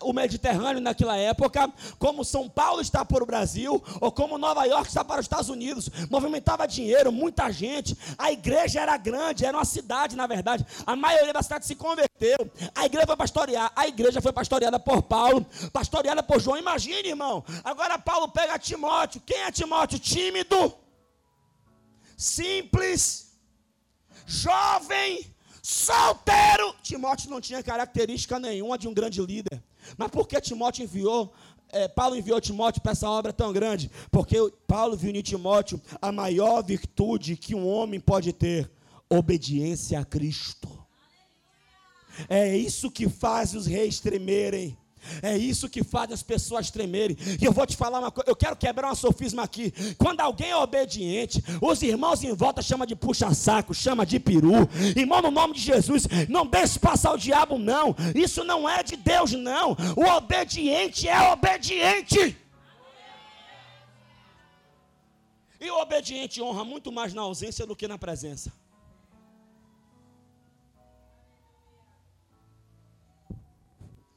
o 0.00 0.12
Mediterrâneo 0.12 0.80
naquela 0.80 1.16
época, 1.16 1.70
como 1.98 2.24
São 2.24 2.48
Paulo 2.48 2.80
está 2.80 3.04
para 3.04 3.22
o 3.22 3.26
Brasil, 3.26 3.82
ou 4.00 4.10
como 4.10 4.38
Nova 4.38 4.64
York 4.64 4.88
está 4.88 5.04
para 5.04 5.20
os 5.20 5.24
Estados 5.24 5.48
Unidos, 5.48 5.90
movimentava 6.10 6.66
dinheiro, 6.66 7.12
muita 7.12 7.50
gente, 7.50 7.96
a 8.16 8.32
igreja 8.32 8.80
era 8.80 8.96
grande, 8.96 9.44
era 9.44 9.56
uma 9.56 9.64
cidade, 9.64 10.16
na 10.16 10.26
verdade, 10.26 10.64
a 10.86 10.96
maioria 10.96 11.32
da 11.32 11.42
cidade 11.42 11.66
se 11.66 11.74
converteu, 11.74 12.50
a 12.74 12.86
igreja 12.86 13.06
foi 13.06 13.16
pastorear, 13.16 13.72
a 13.74 13.86
igreja 13.86 14.22
foi 14.22 14.32
pastoreada 14.32 14.78
por 14.78 15.02
Paulo, 15.02 15.44
pastoreada 15.72 16.22
por 16.22 16.40
João, 16.40 16.56
imagine 16.56 17.08
irmão, 17.08 17.44
agora 17.62 17.98
Paulo 17.98 18.28
pega 18.28 18.58
Timóteo, 18.58 19.22
quem 19.24 19.42
é 19.42 19.50
Timóteo? 19.50 19.98
Tímido, 19.98 20.74
simples, 22.16 23.32
jovem, 24.26 25.33
solteiro. 25.64 26.74
Timóteo 26.82 27.30
não 27.30 27.40
tinha 27.40 27.62
característica 27.62 28.38
nenhuma 28.38 28.76
de 28.76 28.86
um 28.86 28.92
grande 28.92 29.22
líder. 29.22 29.62
Mas 29.96 30.10
por 30.10 30.28
que 30.28 30.38
Timóteo 30.38 30.84
enviou? 30.84 31.32
É, 31.72 31.88
Paulo 31.88 32.14
enviou 32.14 32.38
Timóteo 32.38 32.82
para 32.82 32.92
essa 32.92 33.08
obra 33.08 33.32
tão 33.32 33.50
grande? 33.50 33.90
Porque 34.10 34.36
Paulo 34.66 34.94
viu 34.94 35.10
em 35.10 35.22
Timóteo 35.22 35.80
a 36.02 36.12
maior 36.12 36.62
virtude 36.62 37.36
que 37.36 37.54
um 37.54 37.66
homem 37.66 37.98
pode 37.98 38.32
ter: 38.34 38.70
obediência 39.08 39.98
a 39.98 40.04
Cristo. 40.04 40.68
É 42.28 42.54
isso 42.54 42.90
que 42.90 43.08
faz 43.08 43.54
os 43.54 43.66
reis 43.66 43.98
tremerem. 43.98 44.76
É 45.22 45.36
isso 45.36 45.68
que 45.68 45.82
faz 45.82 46.12
as 46.12 46.22
pessoas 46.22 46.70
tremerem. 46.70 47.16
E 47.40 47.44
eu 47.44 47.52
vou 47.52 47.66
te 47.66 47.76
falar 47.76 48.00
uma 48.00 48.10
coisa, 48.10 48.30
eu 48.30 48.36
quero 48.36 48.56
quebrar 48.56 48.88
uma 48.88 48.94
sofisma 48.94 49.42
aqui. 49.42 49.72
Quando 49.98 50.20
alguém 50.20 50.50
é 50.50 50.56
obediente, 50.56 51.42
os 51.60 51.82
irmãos 51.82 52.22
em 52.22 52.34
volta 52.34 52.62
chama 52.62 52.86
de 52.86 52.96
puxa-saco, 52.96 53.74
chama 53.74 54.04
de 54.04 54.18
peru. 54.18 54.68
Irmão, 54.96 55.22
no 55.22 55.30
nome 55.30 55.54
de 55.54 55.60
Jesus, 55.60 56.06
não 56.28 56.46
deixe 56.46 56.78
passar 56.78 57.12
o 57.12 57.18
diabo, 57.18 57.58
não. 57.58 57.94
Isso 58.14 58.44
não 58.44 58.68
é 58.68 58.82
de 58.82 58.96
Deus, 58.96 59.32
não. 59.32 59.76
O 59.96 60.04
obediente 60.16 61.08
é 61.08 61.32
obediente. 61.32 62.36
E 65.60 65.70
o 65.70 65.80
obediente 65.80 66.42
honra 66.42 66.64
muito 66.64 66.92
mais 66.92 67.14
na 67.14 67.22
ausência 67.22 67.66
do 67.66 67.74
que 67.74 67.88
na 67.88 67.96
presença. 67.96 68.52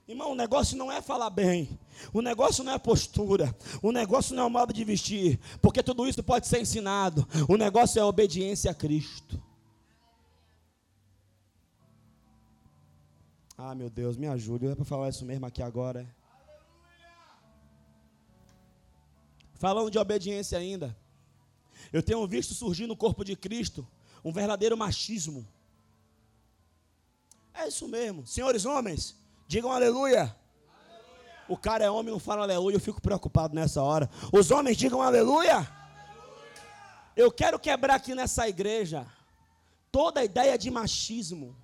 Irmão, 0.07 0.31
o 0.31 0.35
negócio 0.35 0.77
não 0.77 0.89
é 0.89 1.01
falar 1.01 1.29
bem, 1.29 1.77
o 2.13 2.21
negócio 2.21 2.63
não 2.63 2.71
é 2.71 2.79
postura, 2.79 3.53
o 3.81 3.91
negócio 3.91 4.33
não 4.33 4.43
é 4.43 4.45
o 4.45 4.49
modo 4.49 4.71
de 4.71 4.81
vestir, 4.85 5.37
porque 5.61 5.83
tudo 5.83 6.07
isso 6.07 6.23
pode 6.23 6.47
ser 6.47 6.61
ensinado. 6.61 7.27
O 7.49 7.57
negócio 7.57 7.99
é 7.99 8.01
a 8.01 8.07
obediência 8.07 8.71
a 8.71 8.73
Cristo. 8.73 9.43
Ah, 13.57 13.75
meu 13.75 13.89
Deus, 13.89 14.15
me 14.15 14.27
ajude, 14.27 14.67
é 14.67 14.75
para 14.75 14.85
falar 14.85 15.09
isso 15.09 15.25
mesmo 15.25 15.45
aqui 15.45 15.61
agora. 15.61 16.07
Falando 19.55 19.91
de 19.91 19.97
obediência 19.97 20.57
ainda, 20.57 20.95
eu 21.91 22.01
tenho 22.01 22.25
visto 22.27 22.53
surgir 22.53 22.87
no 22.87 22.95
corpo 22.95 23.25
de 23.25 23.35
Cristo 23.35 23.85
um 24.23 24.31
verdadeiro 24.31 24.77
machismo. 24.77 25.45
É 27.53 27.67
isso 27.67 27.89
mesmo, 27.89 28.25
senhores 28.25 28.63
homens. 28.63 29.26
Digam 29.47 29.71
aleluia. 29.71 30.19
aleluia. 30.19 30.35
O 31.47 31.57
cara 31.57 31.85
é 31.85 31.89
homem, 31.89 32.11
não 32.11 32.19
fala 32.19 32.43
aleluia, 32.43 32.75
eu 32.75 32.81
fico 32.81 33.01
preocupado 33.01 33.55
nessa 33.55 33.81
hora. 33.81 34.09
Os 34.33 34.51
homens 34.51 34.75
digam 34.75 35.01
aleluia. 35.01 35.55
aleluia. 35.55 35.77
Eu 37.15 37.31
quero 37.31 37.57
quebrar 37.57 37.95
aqui 37.95 38.13
nessa 38.13 38.47
igreja 38.49 39.07
toda 39.89 40.19
a 40.19 40.25
ideia 40.25 40.57
de 40.57 40.69
machismo. 40.69 41.55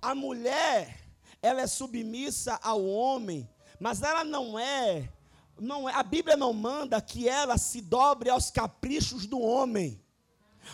A 0.00 0.12
mulher, 0.12 0.98
ela 1.40 1.60
é 1.60 1.66
submissa 1.68 2.58
ao 2.60 2.84
homem, 2.84 3.48
mas 3.78 4.02
ela 4.02 4.24
não 4.24 4.58
é, 4.58 5.08
não 5.56 5.88
é, 5.88 5.94
a 5.94 6.02
Bíblia 6.02 6.36
não 6.36 6.52
manda 6.52 7.00
que 7.00 7.28
ela 7.28 7.56
se 7.56 7.80
dobre 7.80 8.28
aos 8.28 8.50
caprichos 8.50 9.24
do 9.24 9.40
homem. 9.40 10.01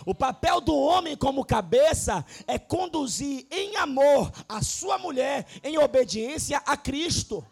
O 0.05 0.15
papel 0.15 0.61
do 0.61 0.77
homem 0.77 1.17
como 1.17 1.45
cabeça 1.45 2.25
é 2.47 2.59
conduzir 2.59 3.47
em 3.51 3.77
amor 3.77 4.31
a 4.49 4.63
sua 4.63 4.99
mulher 4.99 5.47
em 5.63 5.79
obediência 5.79 6.63
a 6.67 6.77
Cristo. 6.77 7.45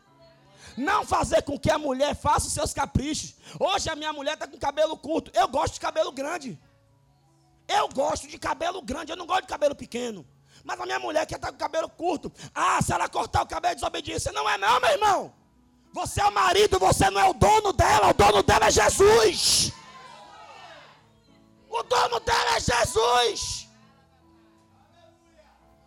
Não 0.77 1.07
fazer 1.07 1.43
com 1.43 1.59
que 1.59 1.71
a 1.71 1.79
mulher 1.79 2.15
faça 2.15 2.47
os 2.47 2.53
seus 2.53 2.75
caprichos. 2.75 3.35
Hoje 3.59 3.89
a 3.89 3.97
minha 3.97 4.13
mulher 4.13 4.35
está 4.35 4.47
com 4.47 4.59
cabelo 4.59 4.97
curto. 4.97 5.31
Eu 5.35 5.49
gosto 5.49 5.75
de 5.75 5.81
cabelo 5.81 6.13
grande. 6.13 6.59
Eu 7.67 7.89
gosto 7.89 8.29
de 8.29 8.39
cabelo 8.39 8.81
grande, 8.81 9.11
eu 9.11 9.17
não 9.17 9.27
gosto 9.27 9.43
de 9.43 9.49
cabelo 9.49 9.75
pequeno. 9.75 10.25
Mas 10.63 10.81
a 10.81 10.85
minha 10.85 10.99
mulher 10.99 11.27
quer 11.27 11.37
estar 11.37 11.49
com 11.49 11.57
o 11.57 11.59
cabelo 11.59 11.89
curto. 11.89 12.33
Ah, 12.55 12.81
se 12.83 12.93
ela 12.93 13.09
cortar 13.09 13.43
o 13.43 13.47
cabelo 13.47 13.73
é 13.73 13.75
desobediência. 13.75 14.33
Não 14.33 14.49
é 14.49 14.59
não, 14.59 14.81
meu 14.81 14.91
irmão. 14.91 15.35
Você 15.93 16.21
é 16.21 16.27
o 16.27 16.33
marido, 16.33 16.79
você 16.79 17.09
não 17.09 17.21
é 17.21 17.25
o 17.25 17.33
dono 17.33 17.73
dela. 17.73 18.11
O 18.11 18.15
dono 18.15 18.43
dela 18.43 18.67
é 18.67 18.71
Jesus. 18.71 19.73
O 21.79 21.83
dono 21.83 22.21
dela 22.21 22.57
é 22.57 22.61
Jesus. 22.61 23.69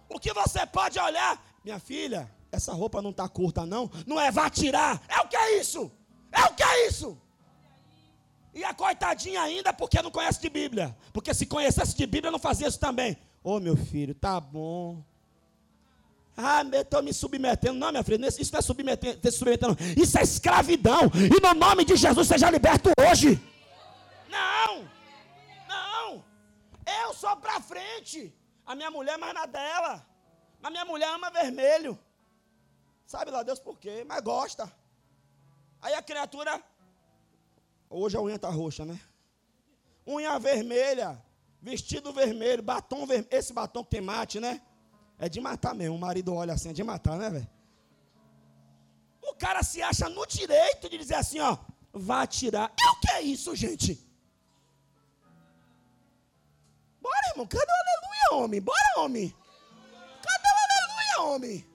O 0.07 0.19
que 0.19 0.33
você 0.33 0.65
pode 0.65 0.99
olhar, 0.99 1.41
minha 1.63 1.79
filha, 1.79 2.29
essa 2.51 2.73
roupa 2.73 3.01
não 3.01 3.11
está 3.11 3.27
curta, 3.27 3.65
não. 3.65 3.89
Não 4.05 4.19
é, 4.19 4.31
vá 4.31 4.49
tirar. 4.49 5.01
É 5.07 5.19
o 5.21 5.27
que 5.27 5.35
é 5.35 5.59
isso? 5.59 5.91
É 6.31 6.43
o 6.45 6.53
que 6.53 6.63
é 6.63 6.87
isso? 6.87 7.17
E 8.53 8.63
a 8.63 8.73
coitadinha 8.73 9.41
ainda 9.41 9.71
porque 9.71 10.01
não 10.01 10.11
conhece 10.11 10.41
de 10.41 10.49
Bíblia. 10.49 10.95
Porque 11.13 11.33
se 11.33 11.45
conhecesse 11.45 11.95
de 11.95 12.05
Bíblia, 12.05 12.31
não 12.31 12.39
fazia 12.39 12.67
isso 12.67 12.79
também. 12.79 13.17
Ô 13.43 13.55
oh, 13.55 13.59
meu 13.59 13.77
filho, 13.77 14.13
tá 14.13 14.39
bom. 14.39 15.03
Ah, 16.35 16.63
estou 16.71 17.03
me 17.03 17.13
submetendo. 17.13 17.77
Não, 17.77 17.91
minha 17.91 18.03
filha, 18.03 18.27
isso 18.27 18.51
não 18.51 18.59
é 18.59 18.61
submetendo. 18.61 19.19
Isso 19.97 20.17
é 20.17 20.23
escravidão. 20.23 21.11
E 21.13 21.41
no 21.41 21.53
nome 21.53 21.83
de 21.83 21.95
Jesus 21.95 22.27
seja 22.27 22.49
liberto 22.49 22.91
hoje. 22.99 23.39
Não. 24.29 24.87
Eu 27.03 27.13
sou 27.13 27.35
para 27.37 27.59
frente. 27.61 28.33
A 28.65 28.75
minha 28.75 28.91
mulher 28.91 29.17
mais 29.17 29.33
na 29.33 29.45
dela. 29.45 30.05
A 30.61 30.69
minha 30.69 30.85
mulher 30.85 31.09
ama 31.09 31.29
vermelho. 31.29 31.97
Sabe 33.05 33.31
lá 33.31 33.41
Deus 33.43 33.59
por 33.59 33.77
quê, 33.79 34.05
mas 34.07 34.21
gosta. 34.21 34.71
Aí 35.81 35.93
a 35.93 36.01
criatura 36.01 36.61
Hoje 37.89 38.15
a 38.15 38.21
unha 38.21 38.35
está 38.35 38.49
roxa, 38.49 38.85
né? 38.85 38.99
Unha 40.05 40.37
vermelha, 40.37 41.19
vestido 41.59 42.13
vermelho, 42.13 42.61
batom 42.61 43.07
vermelho. 43.07 43.27
Esse 43.31 43.51
batom 43.51 43.83
que 43.83 43.89
tem 43.89 44.01
mate, 44.01 44.39
né? 44.39 44.61
É 45.17 45.27
de 45.27 45.41
matar 45.41 45.73
mesmo. 45.73 45.95
O 45.95 45.99
marido 45.99 46.33
olha 46.35 46.53
assim, 46.53 46.69
é 46.69 46.73
de 46.73 46.83
matar, 46.83 47.17
né, 47.17 47.29
velho? 47.31 47.49
O 49.23 49.33
cara 49.33 49.63
se 49.63 49.81
acha 49.81 50.07
no 50.07 50.25
direito 50.27 50.87
de 50.87 50.97
dizer 50.99 51.15
assim, 51.15 51.39
ó, 51.39 51.57
vá 51.91 52.27
tirar. 52.27 52.71
É 52.79 52.89
o 52.89 52.99
que 52.99 53.11
é 53.11 53.21
isso, 53.23 53.55
gente? 53.55 54.07
Bora, 57.01 57.29
irmão. 57.31 57.47
Cadê 57.47 57.71
o 57.71 57.75
aleluia, 57.75 58.43
homem? 58.43 58.61
Bora, 58.61 58.93
homem. 58.97 59.35
Cadê 60.21 60.47
o 60.47 61.21
aleluia, 61.21 61.33
homem? 61.33 61.69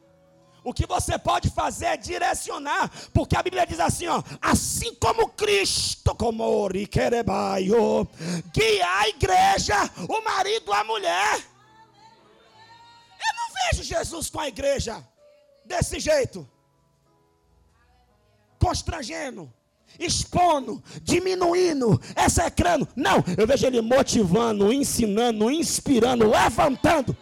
O 0.65 0.73
que 0.73 0.87
você 0.87 1.19
pode 1.19 1.51
fazer 1.51 1.87
é 1.87 1.97
direcionar, 1.97 2.91
porque 3.13 3.37
a 3.37 3.43
Bíblia 3.43 3.67
diz 3.67 3.79
assim, 3.79 4.07
ó, 4.07 4.23
assim 4.41 4.95
como 4.95 5.29
Cristo, 5.29 6.15
como 6.15 6.67
Riquerebaio, 6.69 8.09
guia 8.51 8.99
a 8.99 9.09
igreja, 9.09 9.77
o 10.09 10.23
marido, 10.23 10.73
a 10.73 10.83
mulher. 10.83 11.37
Eu 13.27 13.35
não 13.37 13.49
vejo 13.53 13.83
Jesus 13.83 14.31
com 14.31 14.41
a 14.41 14.49
igreja 14.49 15.07
desse 15.67 16.01
jeito, 16.01 16.49
constrangendo, 18.59 19.53
expondo, 19.99 20.83
diminuindo, 21.03 22.01
execrando. 22.17 22.89
Não, 22.97 23.25
eu 23.39 23.47
vejo 23.47 23.67
ele 23.67 23.81
motivando, 23.81 24.73
ensinando, 24.73 25.51
inspirando, 25.51 26.29
levantando. 26.29 27.17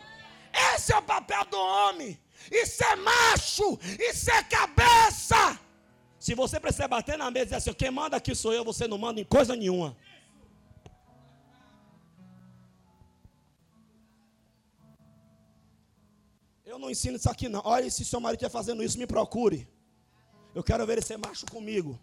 Esse 0.75 0.93
é 0.93 0.99
o 0.99 1.03
papel 1.03 1.45
do 1.47 1.59
homem. 1.59 2.18
Isso 2.51 2.85
é 2.85 2.97
macho, 2.97 3.79
isso 3.99 4.31
é 4.31 4.43
cabeça. 4.43 5.59
Se 6.18 6.35
você 6.35 6.61
precisa 6.61 6.87
bater 6.87 7.16
na 7.18 7.31
mesa 7.31 7.43
e 7.43 7.47
dizer 7.47 7.57
assim, 7.57 7.73
quem 7.73 7.91
manda 7.91 8.16
aqui 8.16 8.35
sou 8.35 8.53
eu, 8.53 8.64
você 8.64 8.87
não 8.87 8.99
manda 8.99 9.20
em 9.20 9.25
coisa 9.25 9.57
nenhuma. 9.57 9.97
Eu 16.64 16.79
não 16.79 16.91
ensino 16.91 17.16
isso 17.16 17.29
aqui 17.29 17.49
não. 17.49 17.61
Olha, 17.64 17.91
se 17.91 18.05
seu 18.05 18.20
marido 18.20 18.39
estiver 18.39 18.53
fazendo 18.59 18.83
isso, 18.83 18.99
me 18.99 19.07
procure. 19.07 19.68
Eu 20.55 20.62
quero 20.62 20.87
ver 20.87 20.95
ele 20.95 21.03
ser 21.03 21.18
macho 21.18 21.45
comigo. 21.47 21.99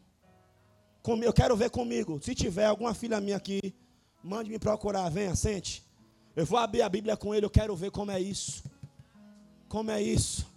Eu 1.05 1.33
quero 1.33 1.55
ver 1.55 1.69
comigo. 1.69 2.19
Se 2.21 2.35
tiver 2.35 2.65
alguma 2.65 2.93
filha 2.93 3.19
minha 3.21 3.37
aqui, 3.37 3.73
mande 4.23 4.49
me 4.49 4.59
procurar. 4.59 5.09
Venha, 5.09 5.35
sente. 5.35 5.83
Eu 6.35 6.45
vou 6.45 6.59
abrir 6.59 6.81
a 6.81 6.89
Bíblia 6.89 7.17
com 7.17 7.33
ele. 7.33 7.45
Eu 7.45 7.49
quero 7.49 7.75
ver 7.75 7.91
como 7.91 8.11
é 8.11 8.19
isso. 8.19 8.63
Como 9.67 9.89
é 9.91 10.01
isso? 10.01 10.47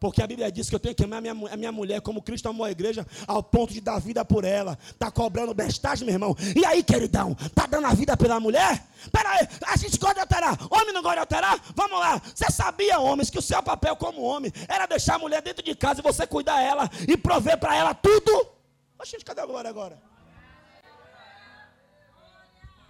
Porque 0.00 0.22
a 0.22 0.26
Bíblia 0.26 0.50
diz 0.50 0.70
que 0.70 0.74
eu 0.74 0.80
tenho 0.80 0.94
que 0.94 1.04
amar 1.04 1.18
a 1.18 1.20
minha, 1.20 1.52
a 1.52 1.56
minha 1.58 1.70
mulher 1.70 2.00
como 2.00 2.22
Cristo 2.22 2.48
amou 2.48 2.64
a 2.64 2.70
igreja, 2.70 3.06
ao 3.26 3.42
ponto 3.42 3.74
de 3.74 3.82
dar 3.82 4.00
vida 4.00 4.24
por 4.24 4.44
ela. 4.44 4.78
Está 4.90 5.10
cobrando 5.10 5.52
bestagem, 5.52 6.06
meu 6.06 6.14
irmão. 6.14 6.34
E 6.56 6.64
aí, 6.64 6.82
queridão? 6.82 7.36
Está 7.38 7.66
dando 7.66 7.86
a 7.86 7.92
vida 7.92 8.16
pela 8.16 8.40
mulher? 8.40 8.82
Pera 9.12 9.28
aí, 9.28 9.46
a 9.66 9.76
gente 9.76 9.98
gosta 9.98 10.14
de 10.14 10.20
alterar. 10.20 10.58
Homem 10.70 10.94
não 10.94 11.02
gosta 11.02 11.16
de 11.16 11.20
alterar? 11.20 11.62
Vamos 11.76 12.00
lá. 12.00 12.20
Você 12.34 12.50
sabia, 12.50 12.98
homens, 12.98 13.28
que 13.28 13.38
o 13.38 13.42
seu 13.42 13.62
papel 13.62 13.94
como 13.94 14.22
homem 14.22 14.50
era 14.66 14.86
deixar 14.86 15.16
a 15.16 15.18
mulher 15.18 15.42
dentro 15.42 15.62
de 15.62 15.74
casa 15.74 16.00
e 16.00 16.02
você 16.02 16.26
cuidar 16.26 16.56
dela 16.56 16.90
e 17.06 17.14
prover 17.18 17.58
para 17.58 17.76
ela 17.76 17.92
tudo? 17.92 18.59
Oxe, 19.00 19.16
cadê 19.24 19.40
a 19.40 19.46
glória 19.46 19.70
agora? 19.70 20.00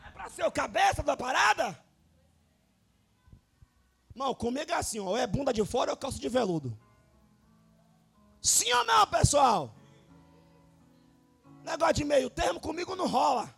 É 0.06 0.10
para 0.10 0.28
ser 0.28 0.44
o 0.44 0.50
cabeça 0.50 1.04
da 1.04 1.16
parada? 1.16 1.78
Irmão, 4.12 4.34
comigo 4.34 4.72
é 4.72 4.74
assim, 4.74 4.98
ó, 4.98 5.04
ou 5.04 5.16
é 5.16 5.24
bunda 5.24 5.52
de 5.52 5.64
fora 5.64 5.92
ou 5.92 5.96
calça 5.96 6.18
de 6.18 6.28
veludo. 6.28 6.76
Sim 8.42 8.72
ou 8.72 8.84
não, 8.84 9.06
pessoal? 9.06 9.72
Negócio 11.62 11.94
de 11.94 12.04
meio 12.04 12.28
termo 12.28 12.58
comigo 12.58 12.96
não 12.96 13.06
rola. 13.06 13.54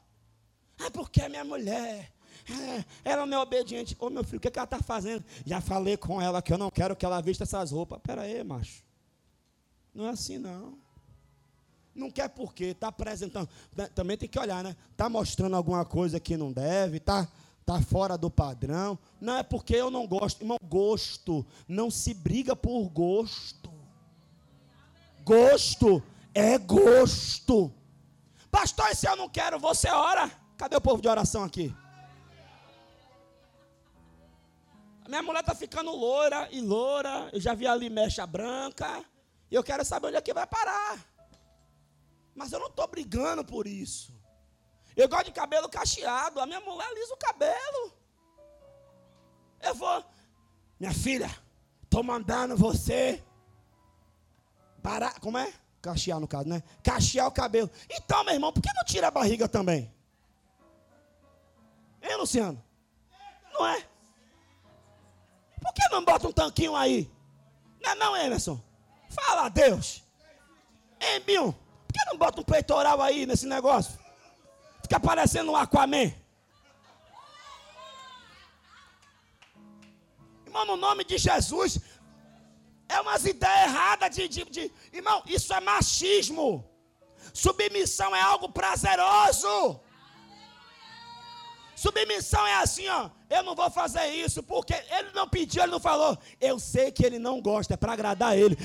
É 0.78 0.90
porque 0.90 1.22
é 1.22 1.28
minha 1.30 1.44
mulher. 1.44 2.12
É, 2.50 2.84
ela 3.04 3.24
não 3.24 3.38
é 3.38 3.40
obediente. 3.40 3.96
Ô 3.98 4.10
meu 4.10 4.24
filho, 4.24 4.38
o 4.38 4.40
que, 4.40 4.48
é 4.48 4.50
que 4.50 4.58
ela 4.58 4.64
está 4.64 4.82
fazendo? 4.82 5.24
Já 5.46 5.60
falei 5.60 5.96
com 5.96 6.20
ela 6.20 6.42
que 6.42 6.52
eu 6.52 6.58
não 6.58 6.70
quero 6.70 6.96
que 6.96 7.06
ela 7.06 7.22
vista 7.22 7.44
essas 7.44 7.70
roupas. 7.70 8.00
Pera 8.02 8.22
aí, 8.22 8.44
macho. 8.44 8.84
Não 9.94 10.06
é 10.06 10.10
assim 10.10 10.36
não. 10.36 10.81
Não 11.94 12.10
quer 12.10 12.28
porque 12.28 12.66
está 12.66 12.88
apresentando. 12.88 13.48
Também 13.94 14.16
tem 14.16 14.28
que 14.28 14.38
olhar, 14.38 14.64
né? 14.64 14.76
Está 14.90 15.08
mostrando 15.08 15.56
alguma 15.56 15.84
coisa 15.84 16.18
que 16.18 16.36
não 16.36 16.52
deve, 16.52 16.96
está 16.96 17.28
está 17.62 17.80
fora 17.80 18.18
do 18.18 18.30
padrão. 18.30 18.98
Não 19.20 19.36
é 19.36 19.42
porque 19.42 19.74
eu 19.74 19.90
não 19.90 20.06
gosto. 20.06 20.42
Irmão, 20.42 20.58
gosto. 20.64 21.46
Não 21.66 21.90
se 21.90 22.12
briga 22.12 22.54
por 22.54 22.88
gosto. 22.88 23.72
Gosto 25.24 26.02
é 26.34 26.58
gosto. 26.58 27.72
Pastor, 28.50 28.90
e 28.90 28.94
se 28.94 29.08
eu 29.08 29.16
não 29.16 29.28
quero, 29.28 29.58
você 29.58 29.88
ora? 29.88 30.30
Cadê 30.56 30.76
o 30.76 30.80
povo 30.80 31.00
de 31.00 31.08
oração 31.08 31.44
aqui? 31.44 31.74
A 35.04 35.08
minha 35.08 35.22
mulher 35.22 35.40
está 35.40 35.54
ficando 35.54 35.90
loura 35.90 36.48
e 36.50 36.60
loura. 36.60 37.30
Eu 37.32 37.40
já 37.40 37.54
vi 37.54 37.66
ali 37.66 37.88
mecha 37.88 38.26
branca. 38.26 39.04
E 39.50 39.54
eu 39.54 39.62
quero 39.62 39.84
saber 39.84 40.08
onde 40.08 40.16
é 40.16 40.20
que 40.20 40.34
vai 40.34 40.46
parar. 40.46 40.98
Mas 42.34 42.52
eu 42.52 42.60
não 42.60 42.68
estou 42.68 42.86
brigando 42.86 43.44
por 43.44 43.66
isso. 43.66 44.14
Eu 44.96 45.08
gosto 45.08 45.26
de 45.26 45.32
cabelo 45.32 45.68
cacheado. 45.68 46.40
A 46.40 46.46
minha 46.46 46.60
mulher 46.60 46.92
lisa 46.94 47.14
o 47.14 47.16
cabelo. 47.16 47.92
Eu 49.60 49.74
vou, 49.74 50.04
minha 50.78 50.92
filha, 50.92 51.30
estou 51.84 52.02
mandando 52.02 52.56
você 52.56 53.22
para, 54.82 55.12
como 55.20 55.38
é? 55.38 55.52
Cachear 55.80 56.18
no 56.18 56.26
caso, 56.26 56.48
né? 56.48 56.62
Cachear 56.82 57.26
o 57.26 57.32
cabelo. 57.32 57.70
Então, 57.88 58.24
meu 58.24 58.34
irmão, 58.34 58.52
por 58.52 58.60
que 58.60 58.72
não 58.72 58.84
tira 58.84 59.08
a 59.08 59.10
barriga 59.10 59.48
também? 59.48 59.92
Hein, 62.02 62.16
Luciano? 62.16 62.62
Não 63.52 63.66
é? 63.66 63.86
Por 65.60 65.72
que 65.74 65.88
não 65.90 66.04
bota 66.04 66.26
um 66.26 66.32
tanquinho 66.32 66.74
aí? 66.74 67.10
Não 67.80 67.90
é 67.90 67.94
não, 67.94 68.16
Emerson? 68.16 68.60
Fala 69.10 69.46
a 69.46 69.48
Deus. 69.48 70.02
Hein, 71.00 71.20
Bill? 71.20 71.54
Que 72.02 72.10
não 72.10 72.18
bota 72.18 72.40
um 72.40 72.44
peitoral 72.44 73.00
aí 73.00 73.26
nesse 73.26 73.46
negócio? 73.46 73.96
Fica 74.82 74.98
parecendo 74.98 75.52
um 75.52 75.56
Aquaman. 75.56 76.12
Irmão, 80.44 80.66
no 80.66 80.76
nome 80.76 81.04
de 81.04 81.16
Jesus, 81.16 81.78
é 82.88 83.00
umas 83.00 83.24
ideias 83.24 83.70
erradas 83.70 84.14
de, 84.16 84.28
de, 84.28 84.44
de. 84.44 84.72
Irmão, 84.92 85.22
isso 85.26 85.54
é 85.54 85.60
machismo. 85.60 86.68
Submissão 87.32 88.14
é 88.16 88.20
algo 88.20 88.48
prazeroso. 88.48 89.80
Submissão 91.76 92.44
é 92.46 92.54
assim, 92.54 92.88
ó. 92.88 93.10
Eu 93.30 93.44
não 93.44 93.54
vou 93.54 93.70
fazer 93.70 94.06
isso 94.08 94.42
porque 94.42 94.74
ele 94.90 95.10
não 95.14 95.28
pediu, 95.28 95.62
ele 95.62 95.72
não 95.72 95.80
falou. 95.80 96.18
Eu 96.40 96.58
sei 96.58 96.90
que 96.90 97.06
ele 97.06 97.18
não 97.18 97.40
gosta, 97.40 97.74
é 97.74 97.76
para 97.76 97.92
agradar 97.92 98.36
ele. 98.36 98.56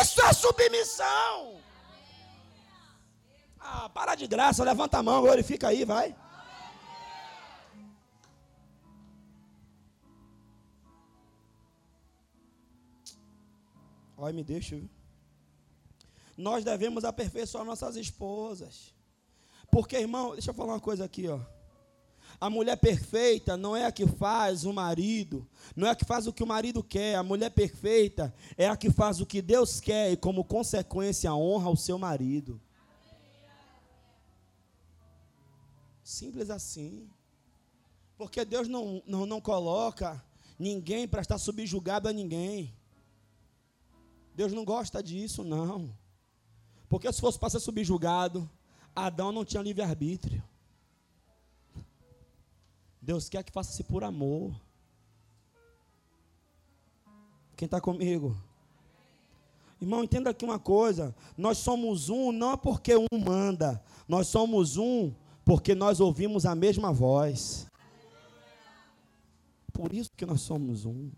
Isso 0.00 0.20
é 0.22 0.32
submissão. 0.34 1.61
Ah, 3.64 3.88
para 3.88 4.14
de 4.14 4.26
graça, 4.26 4.64
levanta 4.64 4.98
a 4.98 5.02
mão, 5.02 5.22
glorifica 5.22 5.68
aí, 5.68 5.84
vai. 5.84 6.14
Olha, 14.16 14.34
me 14.34 14.44
deixa? 14.44 14.80
Nós 16.36 16.64
devemos 16.64 17.04
aperfeiçoar 17.04 17.64
nossas 17.64 17.96
esposas. 17.96 18.94
Porque, 19.70 19.96
irmão, 19.96 20.32
deixa 20.32 20.50
eu 20.50 20.54
falar 20.54 20.74
uma 20.74 20.80
coisa 20.80 21.04
aqui, 21.04 21.28
ó. 21.28 21.40
A 22.40 22.50
mulher 22.50 22.76
perfeita 22.76 23.56
não 23.56 23.76
é 23.76 23.84
a 23.84 23.92
que 23.92 24.06
faz 24.06 24.64
o 24.64 24.72
marido, 24.72 25.48
não 25.76 25.86
é 25.86 25.90
a 25.90 25.94
que 25.94 26.04
faz 26.04 26.26
o 26.26 26.32
que 26.32 26.42
o 26.42 26.46
marido 26.46 26.82
quer. 26.82 27.14
A 27.14 27.22
mulher 27.22 27.50
perfeita 27.50 28.34
é 28.56 28.68
a 28.68 28.76
que 28.76 28.90
faz 28.90 29.20
o 29.20 29.26
que 29.26 29.40
Deus 29.40 29.80
quer 29.80 30.10
e, 30.10 30.16
como 30.16 30.44
consequência, 30.44 31.32
honra 31.34 31.70
o 31.70 31.76
seu 31.76 31.98
marido. 31.98 32.60
Simples 36.02 36.50
assim. 36.50 37.08
Porque 38.16 38.44
Deus 38.44 38.68
não, 38.68 39.02
não, 39.06 39.26
não 39.26 39.40
coloca 39.40 40.22
ninguém 40.58 41.08
para 41.08 41.22
estar 41.22 41.38
subjugado 41.38 42.08
a 42.08 42.12
ninguém. 42.12 42.74
Deus 44.34 44.52
não 44.52 44.64
gosta 44.64 45.02
disso, 45.02 45.44
não. 45.44 45.96
Porque 46.88 47.12
se 47.12 47.20
fosse 47.20 47.38
para 47.38 47.50
ser 47.50 47.60
subjugado, 47.60 48.48
Adão 48.94 49.32
não 49.32 49.44
tinha 49.44 49.62
livre-arbítrio. 49.62 50.42
Deus 53.00 53.28
quer 53.28 53.42
que 53.42 53.52
faça-se 53.52 53.82
por 53.82 54.04
amor. 54.04 54.54
Quem 57.56 57.66
está 57.66 57.80
comigo? 57.80 58.36
Irmão, 59.80 60.04
entenda 60.04 60.30
aqui 60.30 60.44
uma 60.44 60.58
coisa: 60.58 61.14
nós 61.36 61.58
somos 61.58 62.08
um 62.08 62.30
não 62.30 62.52
é 62.52 62.56
porque 62.56 62.94
um 62.94 63.18
manda, 63.18 63.82
nós 64.06 64.28
somos 64.28 64.76
um 64.76 65.12
porque 65.44 65.74
nós 65.74 66.00
ouvimos 66.00 66.46
a 66.46 66.54
mesma 66.54 66.92
voz. 66.92 67.66
Por 69.72 69.92
isso 69.92 70.10
que 70.16 70.26
nós 70.26 70.40
somos 70.40 70.84
um. 70.84 71.10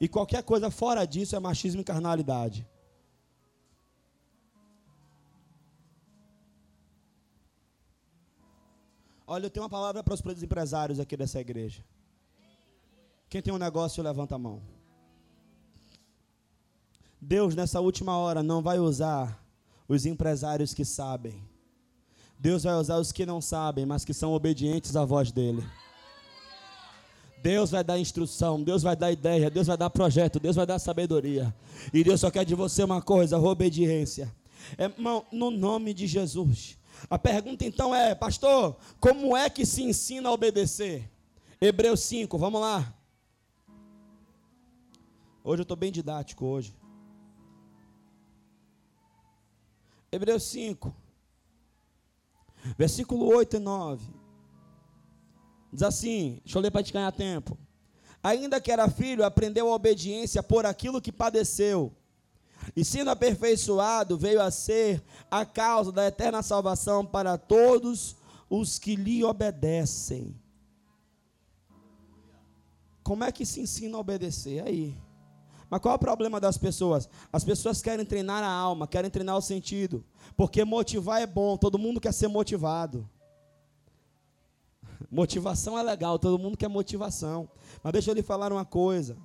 E 0.00 0.08
qualquer 0.08 0.42
coisa 0.42 0.70
fora 0.70 1.06
disso 1.06 1.34
é 1.34 1.40
machismo 1.40 1.80
e 1.80 1.84
carnalidade. 1.84 2.66
Olha, 9.26 9.46
eu 9.46 9.50
tenho 9.50 9.64
uma 9.64 9.70
palavra 9.70 10.04
para 10.04 10.14
os 10.14 10.42
empresários 10.42 11.00
aqui 11.00 11.16
dessa 11.16 11.40
igreja. 11.40 11.84
Quem 13.28 13.42
tem 13.42 13.52
um 13.52 13.58
negócio, 13.58 14.02
levanta 14.02 14.36
a 14.36 14.38
mão. 14.38 14.62
Deus, 17.20 17.56
nessa 17.56 17.80
última 17.80 18.16
hora, 18.16 18.42
não 18.42 18.62
vai 18.62 18.78
usar 18.78 19.44
os 19.88 20.06
empresários 20.06 20.72
que 20.72 20.84
sabem. 20.84 21.42
Deus 22.38 22.64
vai 22.64 22.74
usar 22.74 22.98
os 22.98 23.12
que 23.12 23.24
não 23.24 23.40
sabem, 23.40 23.86
mas 23.86 24.04
que 24.04 24.12
são 24.12 24.32
obedientes 24.32 24.94
à 24.94 25.04
voz 25.04 25.32
dEle. 25.32 25.64
Deus 27.42 27.70
vai 27.70 27.84
dar 27.84 27.98
instrução, 27.98 28.62
Deus 28.62 28.82
vai 28.82 28.96
dar 28.96 29.12
ideia, 29.12 29.50
Deus 29.50 29.66
vai 29.66 29.76
dar 29.76 29.88
projeto, 29.88 30.40
Deus 30.40 30.56
vai 30.56 30.66
dar 30.66 30.78
sabedoria. 30.78 31.54
E 31.92 32.02
Deus 32.02 32.20
só 32.20 32.30
quer 32.30 32.44
de 32.44 32.54
você 32.54 32.82
uma 32.82 33.00
coisa: 33.00 33.38
obediência. 33.38 34.34
É, 34.76 34.84
irmão, 34.84 35.24
no 35.30 35.50
nome 35.50 35.94
de 35.94 36.06
Jesus. 36.06 36.78
A 37.08 37.18
pergunta 37.18 37.64
então 37.64 37.94
é, 37.94 38.14
pastor, 38.14 38.76
como 38.98 39.36
é 39.36 39.48
que 39.48 39.64
se 39.64 39.82
ensina 39.82 40.28
a 40.28 40.32
obedecer? 40.32 41.08
Hebreus 41.60 42.00
5, 42.00 42.36
vamos 42.36 42.60
lá. 42.60 42.92
Hoje 45.44 45.60
eu 45.60 45.62
estou 45.62 45.76
bem 45.76 45.92
didático 45.92 46.44
hoje. 46.44 46.74
Hebreus 50.10 50.42
5, 50.44 50.92
versículo 52.76 53.26
8 53.26 53.56
e 53.56 53.60
9. 53.60 54.06
Diz 55.72 55.82
assim, 55.82 56.40
deixa 56.44 56.58
eu 56.58 56.62
ler 56.62 56.70
para 56.70 56.82
te 56.82 56.92
ganhar 56.92 57.12
tempo. 57.12 57.58
Ainda 58.22 58.60
que 58.60 58.72
era 58.72 58.88
filho, 58.88 59.24
aprendeu 59.24 59.70
a 59.70 59.74
obediência 59.74 60.42
por 60.42 60.64
aquilo 60.66 61.00
que 61.00 61.12
padeceu 61.12 61.92
e 62.74 62.84
sendo 62.84 63.10
aperfeiçoado, 63.10 64.16
veio 64.16 64.40
a 64.40 64.50
ser 64.50 65.02
a 65.30 65.44
causa 65.44 65.92
da 65.92 66.06
eterna 66.06 66.42
salvação 66.42 67.04
para 67.04 67.36
todos 67.36 68.16
os 68.48 68.78
que 68.78 68.96
lhe 68.96 69.22
obedecem. 69.22 70.34
Como 73.02 73.22
é 73.22 73.30
que 73.30 73.46
se 73.46 73.60
ensina 73.60 73.96
a 73.96 74.00
obedecer? 74.00 74.64
Aí. 74.64 74.96
Mas 75.68 75.80
qual 75.80 75.92
é 75.92 75.96
o 75.96 76.00
problema 76.00 76.40
das 76.40 76.56
pessoas? 76.56 77.08
As 77.32 77.42
pessoas 77.42 77.82
querem 77.82 78.04
treinar 78.04 78.42
a 78.42 78.50
alma, 78.50 78.86
querem 78.86 79.10
treinar 79.10 79.36
o 79.36 79.42
sentido. 79.42 80.04
Porque 80.36 80.64
motivar 80.64 81.20
é 81.20 81.26
bom, 81.26 81.56
todo 81.56 81.78
mundo 81.78 82.00
quer 82.00 82.12
ser 82.12 82.28
motivado. 82.28 83.08
Motivação 85.10 85.78
é 85.78 85.82
legal, 85.82 86.18
todo 86.18 86.38
mundo 86.38 86.56
quer 86.56 86.68
motivação. 86.68 87.48
Mas 87.82 87.92
deixa 87.92 88.10
eu 88.10 88.14
lhe 88.14 88.22
falar 88.22 88.52
uma 88.52 88.64
coisa. 88.64 89.16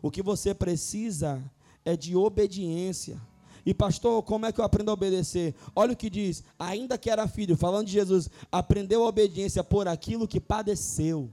O 0.00 0.10
que 0.10 0.22
você 0.22 0.54
precisa 0.54 1.42
é 1.84 1.96
de 1.96 2.16
obediência. 2.16 3.20
E 3.64 3.72
pastor, 3.72 4.22
como 4.22 4.46
é 4.46 4.52
que 4.52 4.60
eu 4.60 4.64
aprendo 4.64 4.90
a 4.90 4.94
obedecer? 4.94 5.54
Olha 5.74 5.92
o 5.92 5.96
que 5.96 6.10
diz: 6.10 6.42
ainda 6.58 6.98
que 6.98 7.10
era 7.10 7.28
filho, 7.28 7.56
falando 7.56 7.86
de 7.86 7.92
Jesus, 7.92 8.28
aprendeu 8.50 9.04
a 9.04 9.08
obediência 9.08 9.62
por 9.62 9.86
aquilo 9.86 10.26
que 10.26 10.40
padeceu. 10.40 11.30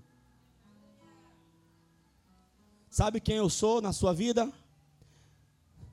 Sabe 2.90 3.20
quem 3.20 3.38
eu 3.38 3.50
sou 3.50 3.82
na 3.82 3.94
sua 3.94 4.14
vida? 4.14 4.52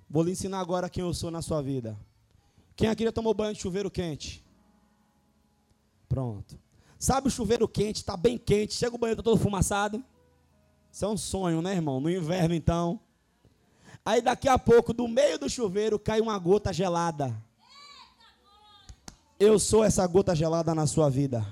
Vou 0.08 0.22
lhe 0.22 0.32
ensinar 0.32 0.60
agora 0.60 0.88
quem 0.88 1.02
eu 1.02 1.12
sou 1.12 1.30
na 1.30 1.42
sua 1.42 1.60
vida. 1.60 1.98
Quem 2.74 2.88
aqui 2.88 3.04
já 3.04 3.12
tomou 3.12 3.34
banho 3.34 3.54
de 3.54 3.60
chuveiro 3.60 3.90
quente? 3.90 4.44
Pronto. 6.08 6.58
Sabe 6.98 7.28
o 7.28 7.30
chuveiro 7.30 7.68
quente, 7.68 7.96
está 7.96 8.16
bem 8.16 8.38
quente, 8.38 8.74
chega 8.74 8.94
o 8.94 8.98
banheiro 8.98 9.22
tá 9.22 9.30
todo 9.30 9.38
fumaçado? 9.38 10.02
Isso 10.90 11.04
é 11.04 11.08
um 11.08 11.16
sonho, 11.16 11.60
né, 11.60 11.74
irmão? 11.74 12.00
No 12.00 12.08
inverno, 12.08 12.54
então. 12.54 12.98
Aí 14.04 14.22
daqui 14.22 14.48
a 14.48 14.58
pouco, 14.58 14.94
do 14.94 15.06
meio 15.06 15.38
do 15.38 15.50
chuveiro, 15.50 15.98
cai 15.98 16.20
uma 16.20 16.38
gota 16.38 16.72
gelada. 16.72 17.36
Eu 19.38 19.58
sou 19.58 19.84
essa 19.84 20.06
gota 20.06 20.34
gelada 20.34 20.74
na 20.74 20.86
sua 20.86 21.10
vida. 21.10 21.46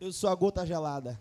Eu 0.00 0.12
sou 0.12 0.30
a 0.30 0.34
gota 0.34 0.64
gelada. 0.64 1.20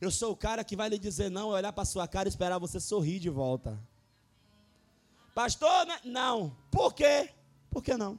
Eu 0.00 0.10
sou 0.10 0.32
o 0.32 0.36
cara 0.36 0.62
que 0.62 0.76
vai 0.76 0.88
lhe 0.88 0.98
dizer 0.98 1.30
não, 1.30 1.48
olhar 1.48 1.72
para 1.72 1.84
sua 1.84 2.06
cara 2.06 2.28
e 2.28 2.30
esperar 2.30 2.58
você 2.58 2.78
sorrir 2.78 3.18
de 3.18 3.30
volta. 3.30 3.78
Pastor, 5.34 5.86
né? 5.86 6.00
não. 6.04 6.56
Por 6.70 6.94
quê? 6.94 7.30
Por 7.70 7.82
que 7.82 7.96
não? 7.96 8.18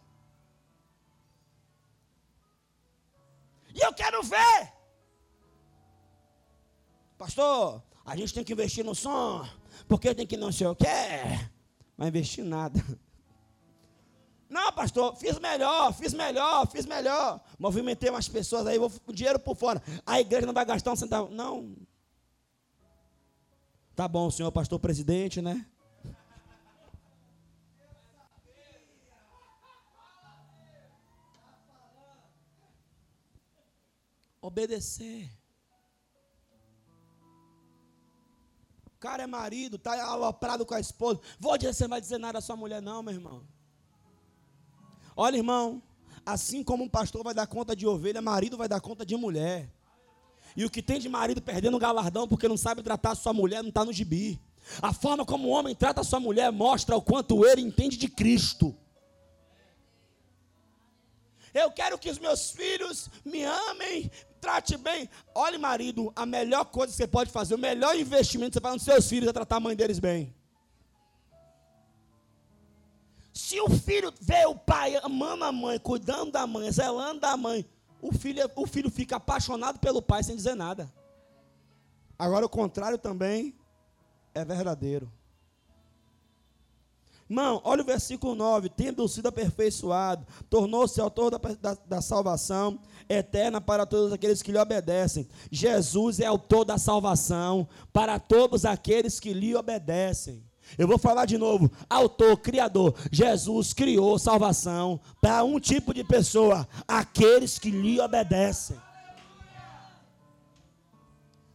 E 3.73 3.79
eu 3.79 3.93
quero 3.93 4.21
ver. 4.23 4.73
Pastor, 7.17 7.83
a 8.05 8.15
gente 8.15 8.33
tem 8.33 8.43
que 8.43 8.53
investir 8.53 8.83
no 8.83 8.95
som, 8.95 9.47
porque 9.87 10.15
tem 10.15 10.25
que 10.25 10.37
não 10.37 10.51
sei 10.51 10.67
o 10.67 10.75
quê. 10.75 10.85
Mas 11.95 12.07
investir 12.07 12.43
nada. 12.43 12.81
Não, 14.49 14.73
pastor, 14.73 15.15
fiz 15.15 15.37
melhor, 15.37 15.93
fiz 15.93 16.11
melhor, 16.11 16.67
fiz 16.67 16.85
melhor. 16.87 17.39
Movimentei 17.59 18.09
umas 18.09 18.27
pessoas 18.27 18.65
aí, 18.65 18.79
vou 18.79 18.91
dinheiro 19.13 19.39
por 19.39 19.55
fora. 19.55 19.81
A 20.03 20.19
igreja 20.19 20.47
não 20.47 20.53
vai 20.53 20.65
gastar 20.65 20.91
um 20.91 20.95
centavo. 20.95 21.29
Não. 21.29 21.75
Tá 23.95 24.07
bom, 24.07 24.31
senhor 24.31 24.51
pastor 24.51 24.79
presidente, 24.79 25.39
né? 25.39 25.65
Obedecer. 34.41 35.29
O 38.87 38.97
cara 38.99 39.23
é 39.23 39.27
marido, 39.27 39.75
está 39.75 40.03
aloprado 40.03 40.65
com 40.65 40.73
a 40.73 40.79
esposa. 40.79 41.19
Vou 41.39 41.55
dizer, 41.55 41.73
você 41.73 41.83
não 41.83 41.89
vai 41.91 42.01
dizer 42.01 42.17
nada 42.17 42.39
à 42.39 42.41
sua 42.41 42.55
mulher, 42.55 42.81
não, 42.81 43.03
meu 43.03 43.13
irmão. 43.13 43.58
Olha, 45.15 45.37
irmão, 45.37 45.81
assim 46.25 46.63
como 46.63 46.83
um 46.83 46.89
pastor 46.89 47.23
vai 47.23 47.33
dar 47.33 47.47
conta 47.47 47.75
de 47.75 47.87
ovelha, 47.87 48.21
marido 48.21 48.57
vai 48.57 48.67
dar 48.67 48.79
conta 48.79 49.05
de 49.05 49.15
mulher. 49.15 49.69
E 50.55 50.65
o 50.65 50.69
que 50.69 50.81
tem 50.81 50.99
de 50.99 51.07
marido 51.07 51.41
perdendo 51.41 51.77
o 51.77 51.79
galardão 51.79 52.27
porque 52.27 52.47
não 52.47 52.57
sabe 52.57 52.83
tratar 52.83 53.15
sua 53.15 53.33
mulher 53.33 53.61
não 53.61 53.69
está 53.69 53.85
no 53.85 53.93
gibi. 53.93 54.39
A 54.81 54.93
forma 54.93 55.25
como 55.25 55.47
o 55.47 55.51
homem 55.51 55.75
trata 55.75 56.03
sua 56.03 56.19
mulher 56.19 56.51
mostra 56.51 56.95
o 56.95 57.01
quanto 57.01 57.45
ele 57.45 57.61
entende 57.61 57.97
de 57.97 58.07
Cristo. 58.07 58.75
Eu 61.53 61.71
quero 61.71 61.97
que 61.97 62.09
os 62.09 62.19
meus 62.19 62.51
filhos 62.51 63.09
me 63.25 63.43
amem, 63.43 64.11
trate 64.39 64.77
bem. 64.77 65.09
Olhe, 65.33 65.57
marido, 65.57 66.11
a 66.15 66.25
melhor 66.25 66.65
coisa 66.65 66.91
que 66.91 66.97
você 66.97 67.07
pode 67.07 67.31
fazer, 67.31 67.55
o 67.55 67.57
melhor 67.57 67.97
investimento 67.97 68.51
que 68.51 68.53
você 68.57 68.61
faz 68.61 68.75
nos 68.75 68.83
seus 68.83 69.07
filhos 69.07 69.29
é 69.29 69.33
tratar 69.33 69.57
a 69.57 69.59
mãe 69.59 69.75
deles 69.75 69.99
bem. 69.99 70.33
Se 73.39 73.57
o 73.61 73.69
filho 73.69 74.13
vê 74.19 74.45
o 74.45 74.53
pai 74.53 74.97
amando 74.97 75.45
a 75.45 75.51
mãe, 75.51 75.79
cuidando 75.79 76.29
da 76.29 76.45
mãe, 76.45 76.69
zelando 76.69 77.21
da 77.21 77.37
mãe, 77.37 77.65
o 78.01 78.11
filho, 78.11 78.43
o 78.53 78.67
filho 78.67 78.91
fica 78.91 79.15
apaixonado 79.15 79.79
pelo 79.79 80.01
pai 80.01 80.21
sem 80.21 80.35
dizer 80.35 80.55
nada. 80.55 80.91
Agora 82.17 82.45
o 82.45 82.49
contrário 82.49 82.97
também 82.97 83.55
é 84.35 84.43
verdadeiro. 84.43 85.09
Irmão, 87.29 87.61
olha 87.63 87.81
o 87.81 87.85
versículo 87.85 88.35
9: 88.35 88.69
tendo 88.69 89.07
sido 89.07 89.27
aperfeiçoado, 89.27 90.27
tornou-se 90.49 90.99
autor 90.99 91.31
da, 91.31 91.37
da, 91.37 91.77
da, 91.85 92.01
salvação 92.01 92.77
eterna 93.07 93.61
para 93.61 93.85
todos 93.85 94.11
aqueles 94.11 94.41
que 94.41 94.51
lhe 94.51 94.59
obedecem. 94.59 95.29
Jesus 95.49 96.19
é 96.19 96.25
autor 96.25 96.65
da 96.65 96.77
salvação 96.77 97.69
para 97.93 98.19
todos 98.19 98.65
aqueles 98.65 99.17
que 99.17 99.33
lhe 99.33 99.55
obedecem. 99.55 100.48
Eu 100.77 100.87
vou 100.87 100.97
falar 100.97 101.25
de 101.25 101.37
novo. 101.37 101.71
Autor, 101.89 102.37
criador. 102.37 102.95
Jesus 103.11 103.73
criou 103.73 104.19
salvação 104.19 104.99
para 105.21 105.43
um 105.43 105.59
tipo 105.59 105.93
de 105.93 106.03
pessoa: 106.03 106.67
aqueles 106.87 107.57
que 107.57 107.71
lhe 107.71 107.99
obedecem. 107.99 108.77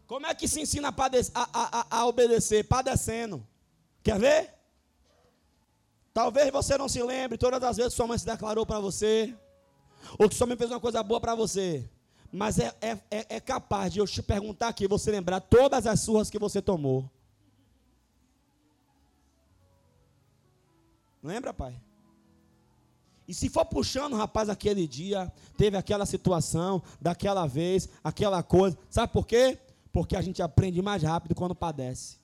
Como 0.07 0.27
é 0.27 0.35
que 0.35 0.47
se 0.47 0.61
ensina 0.61 0.89
a, 0.89 0.93
a, 0.95 1.81
a, 1.81 1.99
a 1.99 2.07
obedecer? 2.07 2.65
Padecendo. 2.65 3.45
Quer 4.03 4.19
ver? 4.19 4.55
Talvez 6.12 6.53
você 6.53 6.79
não 6.79 6.89
se 6.89 7.03
lembre 7.03 7.37
todas 7.37 7.62
as 7.62 7.77
vezes 7.77 7.93
que 7.93 7.97
sua 7.97 8.07
mãe 8.07 8.19
se 8.19 8.25
declarou 8.25 8.65
para 8.65 8.79
você, 8.79 9.35
ou 10.17 10.29
que 10.29 10.35
sua 10.35 10.47
mãe 10.47 10.57
fez 10.57 10.71
uma 10.71 10.79
coisa 10.79 11.03
boa 11.03 11.21
para 11.21 11.35
você. 11.35 11.91
Mas 12.31 12.59
é, 12.59 12.73
é, 12.81 12.99
é, 13.11 13.27
é 13.37 13.41
capaz 13.41 13.93
de 13.93 13.99
eu 13.99 14.07
te 14.07 14.23
perguntar 14.23 14.69
aqui, 14.69 14.87
você 14.87 15.11
lembrar 15.11 15.41
todas 15.41 15.87
as 15.87 16.01
surras 16.01 16.31
que 16.31 16.39
você 16.39 16.61
tomou. 16.61 17.11
Lembra, 21.25 21.55
pai? 21.55 21.81
E 23.27 23.33
se 23.33 23.49
for 23.49 23.64
puxando, 23.64 24.14
rapaz, 24.14 24.51
aquele 24.51 24.87
dia, 24.87 25.33
teve 25.57 25.75
aquela 25.75 26.05
situação, 26.05 26.83
daquela 27.01 27.47
vez, 27.47 27.89
aquela 28.05 28.43
coisa. 28.43 28.77
Sabe 28.91 29.11
por 29.11 29.27
quê? 29.27 29.59
Porque 29.91 30.14
a 30.14 30.20
gente 30.20 30.43
aprende 30.43 30.83
mais 30.83 31.03
rápido 31.03 31.35
quando 31.35 31.55
padece. 31.55 32.18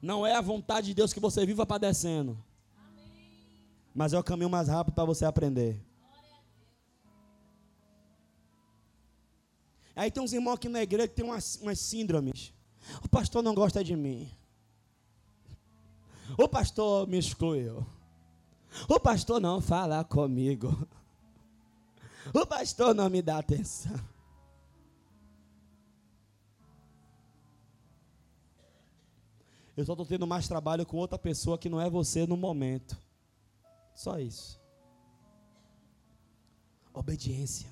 Não 0.00 0.26
é 0.26 0.34
a 0.34 0.40
vontade 0.40 0.86
de 0.86 0.94
Deus 0.94 1.12
que 1.12 1.20
você 1.20 1.44
viva 1.44 1.66
padecendo. 1.66 2.42
Mas 3.94 4.14
é 4.14 4.18
o 4.18 4.24
caminho 4.24 4.48
mais 4.48 4.68
rápido 4.68 4.94
para 4.94 5.04
você 5.04 5.26
aprender. 5.26 5.84
Aí 9.94 10.10
tem 10.10 10.22
uns 10.22 10.32
irmãos 10.32 10.54
aqui 10.54 10.68
na 10.68 10.82
igreja 10.82 11.08
que 11.08 11.14
tem 11.14 11.24
umas, 11.26 11.56
umas 11.56 11.78
síndromes. 11.78 12.54
O 13.04 13.08
pastor 13.08 13.42
não 13.42 13.54
gosta 13.54 13.84
de 13.84 13.94
mim. 13.94 14.30
O 16.36 16.48
pastor 16.48 17.06
me 17.06 17.18
excluiu. 17.18 17.86
O 18.88 19.00
pastor 19.00 19.40
não 19.40 19.60
fala 19.60 20.04
comigo. 20.04 20.86
O 22.34 22.46
pastor 22.46 22.94
não 22.94 23.08
me 23.08 23.22
dá 23.22 23.38
atenção. 23.38 23.98
Eu 29.76 29.86
só 29.86 29.92
estou 29.92 30.04
tendo 30.04 30.26
mais 30.26 30.48
trabalho 30.48 30.84
com 30.84 30.96
outra 30.96 31.18
pessoa 31.18 31.56
que 31.56 31.68
não 31.68 31.80
é 31.80 31.88
você 31.88 32.26
no 32.26 32.36
momento. 32.36 33.00
Só 33.94 34.18
isso. 34.18 34.60
Obediência. 36.92 37.70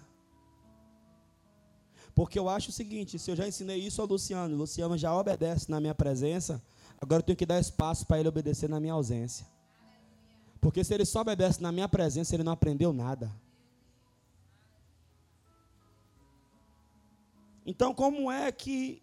Porque 2.15 2.39
eu 2.39 2.49
acho 2.49 2.71
o 2.71 2.73
seguinte: 2.73 3.19
se 3.19 3.31
eu 3.31 3.37
já 3.37 3.47
ensinei 3.47 3.79
isso 3.79 4.01
ao 4.01 4.07
Luciano, 4.07 4.57
Luciano 4.57 4.97
já 4.97 5.15
obedece 5.15 5.71
na 5.71 5.81
minha 5.81 5.95
presença, 5.95 6.63
Agora 7.01 7.21
eu 7.21 7.25
tenho 7.25 7.37
que 7.37 7.47
dar 7.47 7.61
espaço 7.61 8.07
para 8.07 8.19
ele 8.19 8.29
obedecer 8.29 8.69
na 8.69 8.81
minha 8.81 8.95
ausência. 8.95 9.47
Porque 10.61 10.83
se 10.83 10.95
ele 10.95 11.05
só 11.05 11.21
obedece 11.21 11.63
na 11.63 11.71
minha 11.71 11.89
presença, 11.89 12.35
ele 12.35 12.43
não 12.43 12.53
aprendeu 12.53 12.93
nada. 12.93 13.33
Então, 17.65 17.93
como 17.95 18.31
é 18.31 18.51
que 18.51 19.03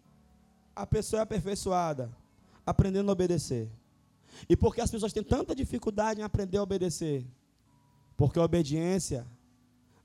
a 0.74 0.86
pessoa 0.86 1.20
é 1.20 1.22
aperfeiçoada? 1.22 2.10
Aprendendo 2.66 3.10
a 3.10 3.12
obedecer. 3.12 3.70
E 4.48 4.56
por 4.56 4.74
que 4.74 4.80
as 4.80 4.90
pessoas 4.90 5.12
têm 5.12 5.22
tanta 5.22 5.54
dificuldade 5.54 6.20
em 6.20 6.24
aprender 6.24 6.58
a 6.58 6.62
obedecer? 6.62 7.26
Porque 8.16 8.38
a 8.38 8.42
obediência 8.42 9.26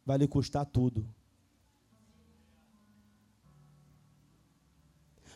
vai 0.06 0.18
lhe 0.18 0.28
custar 0.28 0.66
tudo. 0.66 1.08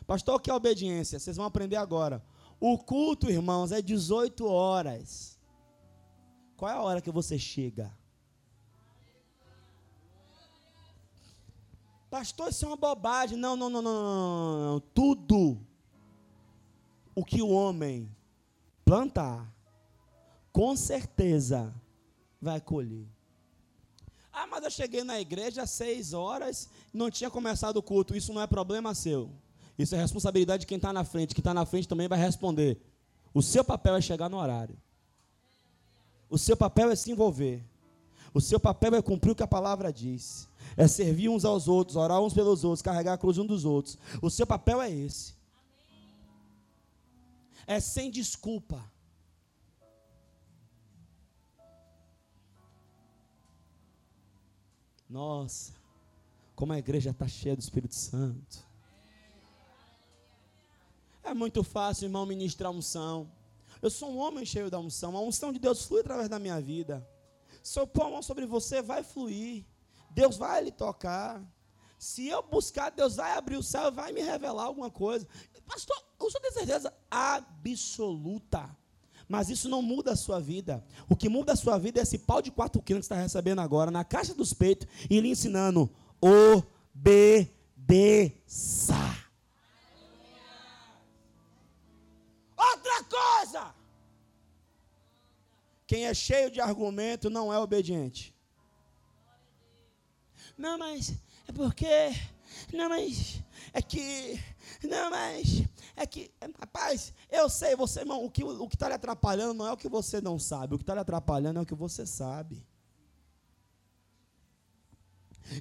Pastor, 0.06 0.36
o 0.36 0.40
que 0.40 0.52
é 0.52 0.54
obediência? 0.54 1.18
Vocês 1.18 1.38
vão 1.38 1.46
aprender 1.46 1.78
agora. 1.78 2.22
O 2.66 2.78
culto, 2.78 3.30
irmãos, 3.30 3.74
é 3.74 3.82
18 3.82 4.46
horas. 4.48 5.38
Qual 6.56 6.72
é 6.72 6.74
a 6.74 6.82
hora 6.82 7.02
que 7.02 7.12
você 7.12 7.38
chega? 7.38 7.94
Pastor, 12.10 12.48
isso 12.48 12.64
é 12.64 12.70
uma 12.70 12.78
bobagem. 12.78 13.38
Não, 13.38 13.58
não, 13.58 13.70
não, 13.70 13.82
não, 13.82 14.62
não. 14.62 14.80
Tudo 14.94 15.60
o 17.14 17.26
que 17.26 17.42
o 17.42 17.50
homem 17.50 18.10
plantar, 18.86 19.54
com 20.54 20.74
certeza 20.78 21.76
vai 22.42 22.62
colher. 22.62 23.10
Ah, 24.32 24.48
mas 24.48 24.64
eu 24.64 24.72
cheguei 24.72 25.04
na 25.04 25.20
igreja 25.20 25.64
às 25.64 25.72
seis 25.72 26.14
horas, 26.14 26.70
não 26.94 27.12
tinha 27.12 27.30
começado 27.30 27.76
o 27.76 27.84
culto. 27.84 28.16
Isso 28.16 28.32
não 28.32 28.42
é 28.42 28.48
problema 28.48 28.96
seu. 28.96 29.30
Isso 29.78 29.96
é 29.96 30.00
responsabilidade 30.00 30.62
de 30.62 30.68
quem 30.68 30.78
está 30.78 30.94
na 30.94 31.04
frente. 31.04 31.34
Quem 31.34 31.42
está 31.42 31.54
na 31.54 31.66
frente 31.66 31.88
também 31.88 32.08
vai 32.08 32.20
responder. 32.20 32.80
O 33.34 33.42
seu 33.42 33.64
papel 33.64 33.96
é 33.96 34.02
chegar 34.02 34.30
no 34.30 34.38
horário. 34.38 34.78
O 36.30 36.38
seu 36.38 36.56
papel 36.56 36.92
é 36.92 36.96
se 36.96 37.12
envolver. 37.12 37.64
O 38.34 38.42
seu 38.42 38.60
papel 38.60 38.96
é 38.96 39.02
cumprir 39.02 39.32
o 39.32 39.36
que 39.36 39.44
a 39.44 39.48
palavra 39.48 39.92
diz. 39.92 40.50
É 40.76 40.88
servir 40.88 41.30
uns 41.30 41.46
aos 41.46 41.68
outros, 41.68 41.96
orar 41.96 42.20
uns 42.22 42.34
pelos 42.34 42.64
outros, 42.64 42.82
carregar 42.82 43.14
a 43.14 43.18
cruz 43.18 43.38
um 43.38 43.46
dos 43.46 43.66
outros. 43.66 43.98
O 44.22 44.30
seu 44.30 44.46
papel 44.46 44.82
é 44.82 44.90
esse. 44.90 45.34
É 47.66 47.80
sem 47.80 48.10
desculpa. 48.10 48.84
Nossa, 55.08 55.74
como 56.56 56.74
a 56.74 56.80
igreja 56.80 57.12
está 57.12 57.28
cheia 57.28 57.56
do 57.56 57.62
Espírito 57.62 57.94
Santo. 57.94 58.73
É 61.24 61.34
muito 61.34 61.64
fácil, 61.64 62.06
irmão, 62.06 62.26
ministrar 62.26 62.72
unção. 62.72 63.32
Eu 63.82 63.90
sou 63.90 64.12
um 64.12 64.18
homem 64.18 64.46
cheio 64.46 64.70
da 64.70 64.80
unção. 64.80 65.16
A 65.16 65.22
unção 65.22 65.54
de 65.54 65.60
Deus 65.60 65.84
flui 65.86 66.02
através 66.02 66.30
da 66.30 66.38
minha 66.38 66.60
vida. 66.60 67.08
Se 67.62 67.80
eu 67.80 67.88
pôr 67.88 68.04
a 68.06 68.10
mão 68.10 68.22
sobre 68.22 68.46
você, 68.46 68.82
vai 68.82 69.04
fluir. 69.04 69.66
Deus 70.12 70.38
vai 70.38 70.64
lhe 70.64 70.72
tocar. 70.72 71.42
Se 71.98 72.28
eu 72.28 72.44
buscar, 72.44 72.90
Deus 72.90 73.16
vai 73.16 73.38
abrir 73.38 73.56
o 73.56 73.64
céu 73.64 73.90
vai 73.92 74.12
me 74.12 74.22
revelar 74.22 74.64
alguma 74.64 74.92
coisa. 74.92 75.26
Pastor, 75.66 75.98
só 76.30 76.40
tenho 76.40 76.54
certeza 76.54 76.94
absoluta. 77.10 78.70
Mas 79.28 79.50
isso 79.50 79.70
não 79.70 79.82
muda 79.82 80.12
a 80.12 80.16
sua 80.16 80.40
vida. 80.40 80.86
O 81.10 81.16
que 81.16 81.30
muda 81.30 81.54
a 81.54 81.56
sua 81.56 81.78
vida 81.78 82.00
é 82.00 82.04
esse 82.04 82.18
pau 82.18 82.42
de 82.42 82.52
quatro 82.52 82.82
quilos 82.82 83.04
que 83.04 83.08
você 83.08 83.14
está 83.14 83.24
recebendo 83.24 83.60
agora 83.60 83.90
na 83.90 84.04
caixa 84.04 84.34
dos 84.34 84.54
peitos 84.54 84.88
e 85.10 85.22
lhe 85.22 85.30
ensinando: 85.30 85.90
obedeça. 86.22 87.54
Quem 95.94 96.08
é 96.08 96.14
cheio 96.16 96.50
de 96.50 96.60
argumento 96.60 97.30
não 97.30 97.54
é 97.54 97.60
obediente. 97.60 98.36
Não, 100.58 100.76
mas 100.76 101.14
é 101.48 101.52
porque. 101.52 102.12
Não, 102.74 102.90
mas 102.90 103.40
é 103.72 103.80
que. 103.80 104.44
Não, 104.82 105.12
mas 105.12 105.62
é 105.96 106.08
que. 106.08 106.32
Rapaz, 106.60 107.14
eu 107.30 107.48
sei, 107.48 107.76
você, 107.76 108.00
irmão, 108.00 108.26
o 108.26 108.32
que 108.32 108.44
o 108.44 108.66
está 108.66 108.88
lhe 108.88 108.96
atrapalhando 108.96 109.54
não 109.54 109.68
é 109.68 109.72
o 109.72 109.78
que 109.78 109.88
você 109.88 110.20
não 110.20 110.40
sabe. 110.40 110.74
O 110.74 110.80
que 110.80 110.84
está 110.84 110.96
lhe 110.96 111.00
atrapalhando 111.00 111.60
é 111.60 111.62
o 111.62 111.66
que 111.66 111.76
você 111.76 112.08
sabe. 112.08 112.66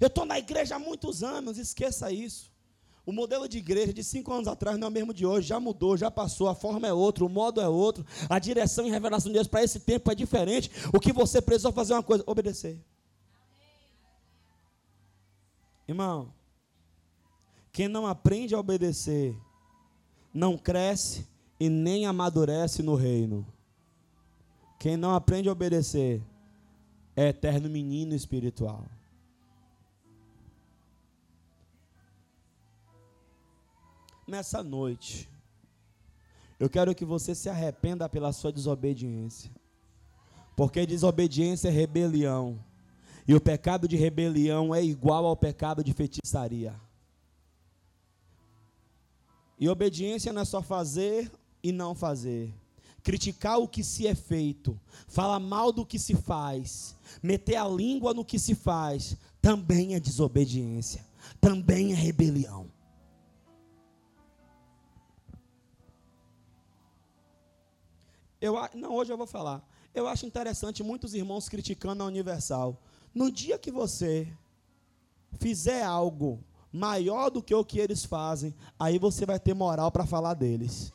Eu 0.00 0.06
estou 0.06 0.24
na 0.24 0.38
igreja 0.38 0.76
há 0.76 0.78
muitos 0.78 1.22
anos, 1.22 1.58
esqueça 1.58 2.10
isso. 2.10 2.50
O 3.04 3.12
modelo 3.12 3.48
de 3.48 3.58
igreja 3.58 3.92
de 3.92 4.04
cinco 4.04 4.32
anos 4.32 4.46
atrás 4.46 4.78
não 4.78 4.86
é 4.86 4.90
o 4.90 4.92
mesmo 4.92 5.12
de 5.12 5.26
hoje, 5.26 5.48
já 5.48 5.58
mudou, 5.58 5.96
já 5.96 6.10
passou, 6.10 6.48
a 6.48 6.54
forma 6.54 6.86
é 6.86 6.92
outra, 6.92 7.24
o 7.24 7.28
modo 7.28 7.60
é 7.60 7.68
outro, 7.68 8.06
a 8.28 8.38
direção 8.38 8.86
e 8.86 8.90
revelação 8.90 9.30
de 9.30 9.34
Deus 9.34 9.48
para 9.48 9.64
esse 9.64 9.80
tempo 9.80 10.10
é 10.10 10.14
diferente. 10.14 10.70
O 10.94 11.00
que 11.00 11.12
você 11.12 11.42
precisa 11.42 11.72
fazer 11.72 11.94
é 11.94 11.96
uma 11.96 12.02
coisa: 12.02 12.22
obedecer. 12.26 12.78
Irmão, 15.88 16.32
quem 17.72 17.88
não 17.88 18.06
aprende 18.06 18.54
a 18.54 18.60
obedecer, 18.60 19.36
não 20.32 20.56
cresce 20.56 21.26
e 21.58 21.68
nem 21.68 22.06
amadurece 22.06 22.82
no 22.82 22.94
reino. 22.94 23.46
Quem 24.78 24.96
não 24.96 25.14
aprende 25.14 25.48
a 25.48 25.52
obedecer 25.52 26.22
é 27.16 27.28
eterno 27.28 27.68
menino 27.68 28.14
espiritual. 28.14 28.84
Nessa 34.32 34.62
noite, 34.62 35.28
eu 36.58 36.70
quero 36.70 36.94
que 36.94 37.04
você 37.04 37.34
se 37.34 37.50
arrependa 37.50 38.08
pela 38.08 38.32
sua 38.32 38.50
desobediência. 38.50 39.50
Porque 40.56 40.86
desobediência 40.86 41.68
é 41.68 41.70
rebelião. 41.70 42.58
E 43.28 43.34
o 43.34 43.40
pecado 43.40 43.86
de 43.86 43.94
rebelião 43.94 44.74
é 44.74 44.82
igual 44.82 45.26
ao 45.26 45.36
pecado 45.36 45.84
de 45.84 45.92
feitiçaria. 45.92 46.74
E 49.58 49.68
obediência 49.68 50.32
não 50.32 50.42
é 50.42 50.44
só 50.46 50.62
fazer 50.62 51.30
e 51.62 51.70
não 51.70 51.94
fazer. 51.94 52.52
Criticar 53.02 53.58
o 53.58 53.68
que 53.68 53.84
se 53.84 54.06
é 54.06 54.14
feito, 54.14 54.80
falar 55.08 55.40
mal 55.40 55.72
do 55.72 55.84
que 55.84 55.98
se 55.98 56.14
faz, 56.14 56.96
meter 57.22 57.56
a 57.56 57.68
língua 57.68 58.14
no 58.14 58.24
que 58.24 58.38
se 58.38 58.54
faz, 58.54 59.16
também 59.42 59.94
é 59.94 60.00
desobediência, 60.00 61.04
também 61.40 61.92
é 61.92 61.94
rebelião. 61.94 62.71
Eu, 68.42 68.56
não, 68.74 68.92
hoje 68.96 69.12
eu 69.12 69.16
vou 69.16 69.26
falar. 69.26 69.64
Eu 69.94 70.08
acho 70.08 70.26
interessante 70.26 70.82
muitos 70.82 71.14
irmãos 71.14 71.48
criticando 71.48 72.02
a 72.02 72.06
Universal. 72.06 72.82
No 73.14 73.30
dia 73.30 73.56
que 73.56 73.70
você 73.70 74.36
fizer 75.38 75.84
algo 75.84 76.42
maior 76.72 77.30
do 77.30 77.40
que 77.40 77.54
o 77.54 77.64
que 77.64 77.78
eles 77.78 78.04
fazem, 78.04 78.52
aí 78.76 78.98
você 78.98 79.24
vai 79.24 79.38
ter 79.38 79.54
moral 79.54 79.92
para 79.92 80.04
falar 80.04 80.34
deles. 80.34 80.92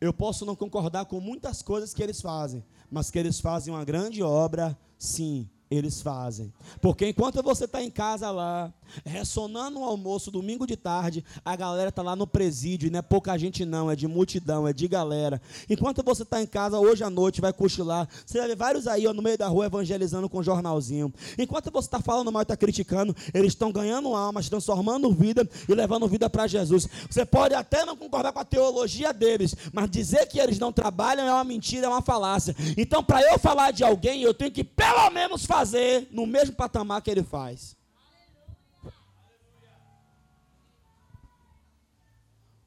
Eu 0.00 0.14
posso 0.14 0.46
não 0.46 0.54
concordar 0.54 1.06
com 1.06 1.18
muitas 1.18 1.60
coisas 1.60 1.92
que 1.92 2.02
eles 2.02 2.20
fazem, 2.20 2.64
mas 2.88 3.10
que 3.10 3.18
eles 3.18 3.40
fazem 3.40 3.74
uma 3.74 3.84
grande 3.84 4.22
obra, 4.22 4.78
sim 4.96 5.50
eles 5.70 6.02
fazem. 6.02 6.52
Porque 6.80 7.08
enquanto 7.08 7.42
você 7.42 7.64
está 7.64 7.82
em 7.82 7.90
casa 7.90 8.30
lá, 8.30 8.72
ressonando 9.04 9.80
o 9.80 9.84
almoço, 9.84 10.30
domingo 10.30 10.66
de 10.66 10.76
tarde, 10.76 11.24
a 11.44 11.56
galera 11.56 11.88
está 11.88 12.02
lá 12.02 12.14
no 12.14 12.26
presídio, 12.26 12.86
e 12.86 12.90
não 12.90 12.98
é 12.98 13.02
pouca 13.02 13.36
gente 13.38 13.64
não, 13.64 13.90
é 13.90 13.96
de 13.96 14.06
multidão, 14.06 14.68
é 14.68 14.72
de 14.72 14.86
galera. 14.86 15.40
Enquanto 15.68 16.02
você 16.02 16.22
está 16.22 16.40
em 16.40 16.46
casa 16.46 16.78
hoje 16.78 17.02
à 17.02 17.10
noite, 17.10 17.40
vai 17.40 17.52
cochilar, 17.52 18.08
você 18.24 18.38
vai 18.38 18.48
ver 18.48 18.56
vários 18.56 18.86
aí 18.86 19.06
ó, 19.06 19.12
no 19.12 19.22
meio 19.22 19.38
da 19.38 19.48
rua 19.48 19.66
evangelizando 19.66 20.28
com 20.28 20.38
um 20.38 20.42
jornalzinho. 20.42 21.12
Enquanto 21.38 21.70
você 21.70 21.86
está 21.86 22.00
falando 22.00 22.30
mal 22.30 22.42
e 22.42 22.44
está 22.44 22.56
criticando, 22.56 23.16
eles 23.32 23.52
estão 23.52 23.72
ganhando 23.72 24.14
almas, 24.14 24.48
transformando 24.48 25.12
vida 25.12 25.48
e 25.68 25.74
levando 25.74 26.06
vida 26.06 26.28
para 26.28 26.46
Jesus. 26.46 26.88
Você 27.10 27.24
pode 27.24 27.54
até 27.54 27.84
não 27.84 27.96
concordar 27.96 28.32
com 28.32 28.40
a 28.40 28.44
teologia 28.44 29.12
deles, 29.12 29.54
mas 29.72 29.90
dizer 29.90 30.26
que 30.26 30.38
eles 30.38 30.58
não 30.58 30.72
trabalham 30.72 31.26
é 31.26 31.32
uma 31.32 31.44
mentira, 31.44 31.86
é 31.86 31.88
uma 31.88 32.02
falácia. 32.02 32.54
Então, 32.76 33.02
para 33.02 33.22
eu 33.22 33.38
falar 33.38 33.70
de 33.70 33.82
alguém, 33.82 34.22
eu 34.22 34.34
tenho 34.34 34.50
que 34.50 34.62
pelo 34.62 35.10
menos 35.10 35.44
falar 35.44 35.53
fazer 35.54 36.08
no 36.10 36.26
mesmo 36.26 36.56
patamar 36.56 37.00
que 37.00 37.10
ele 37.10 37.22
faz. 37.22 37.76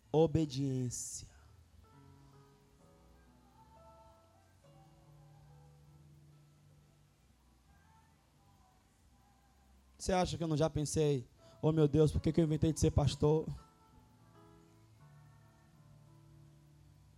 Obediência. 0.09 1.27
Você 9.97 10.13
acha 10.13 10.38
que 10.38 10.43
eu 10.43 10.47
não 10.47 10.55
já 10.55 10.69
pensei, 10.69 11.27
oh 11.61 11.73
meu 11.73 11.89
Deus, 11.89 12.13
por 12.13 12.21
que, 12.21 12.31
que 12.31 12.39
eu 12.39 12.45
inventei 12.45 12.71
de 12.71 12.79
ser 12.79 12.91
pastor? 12.91 13.45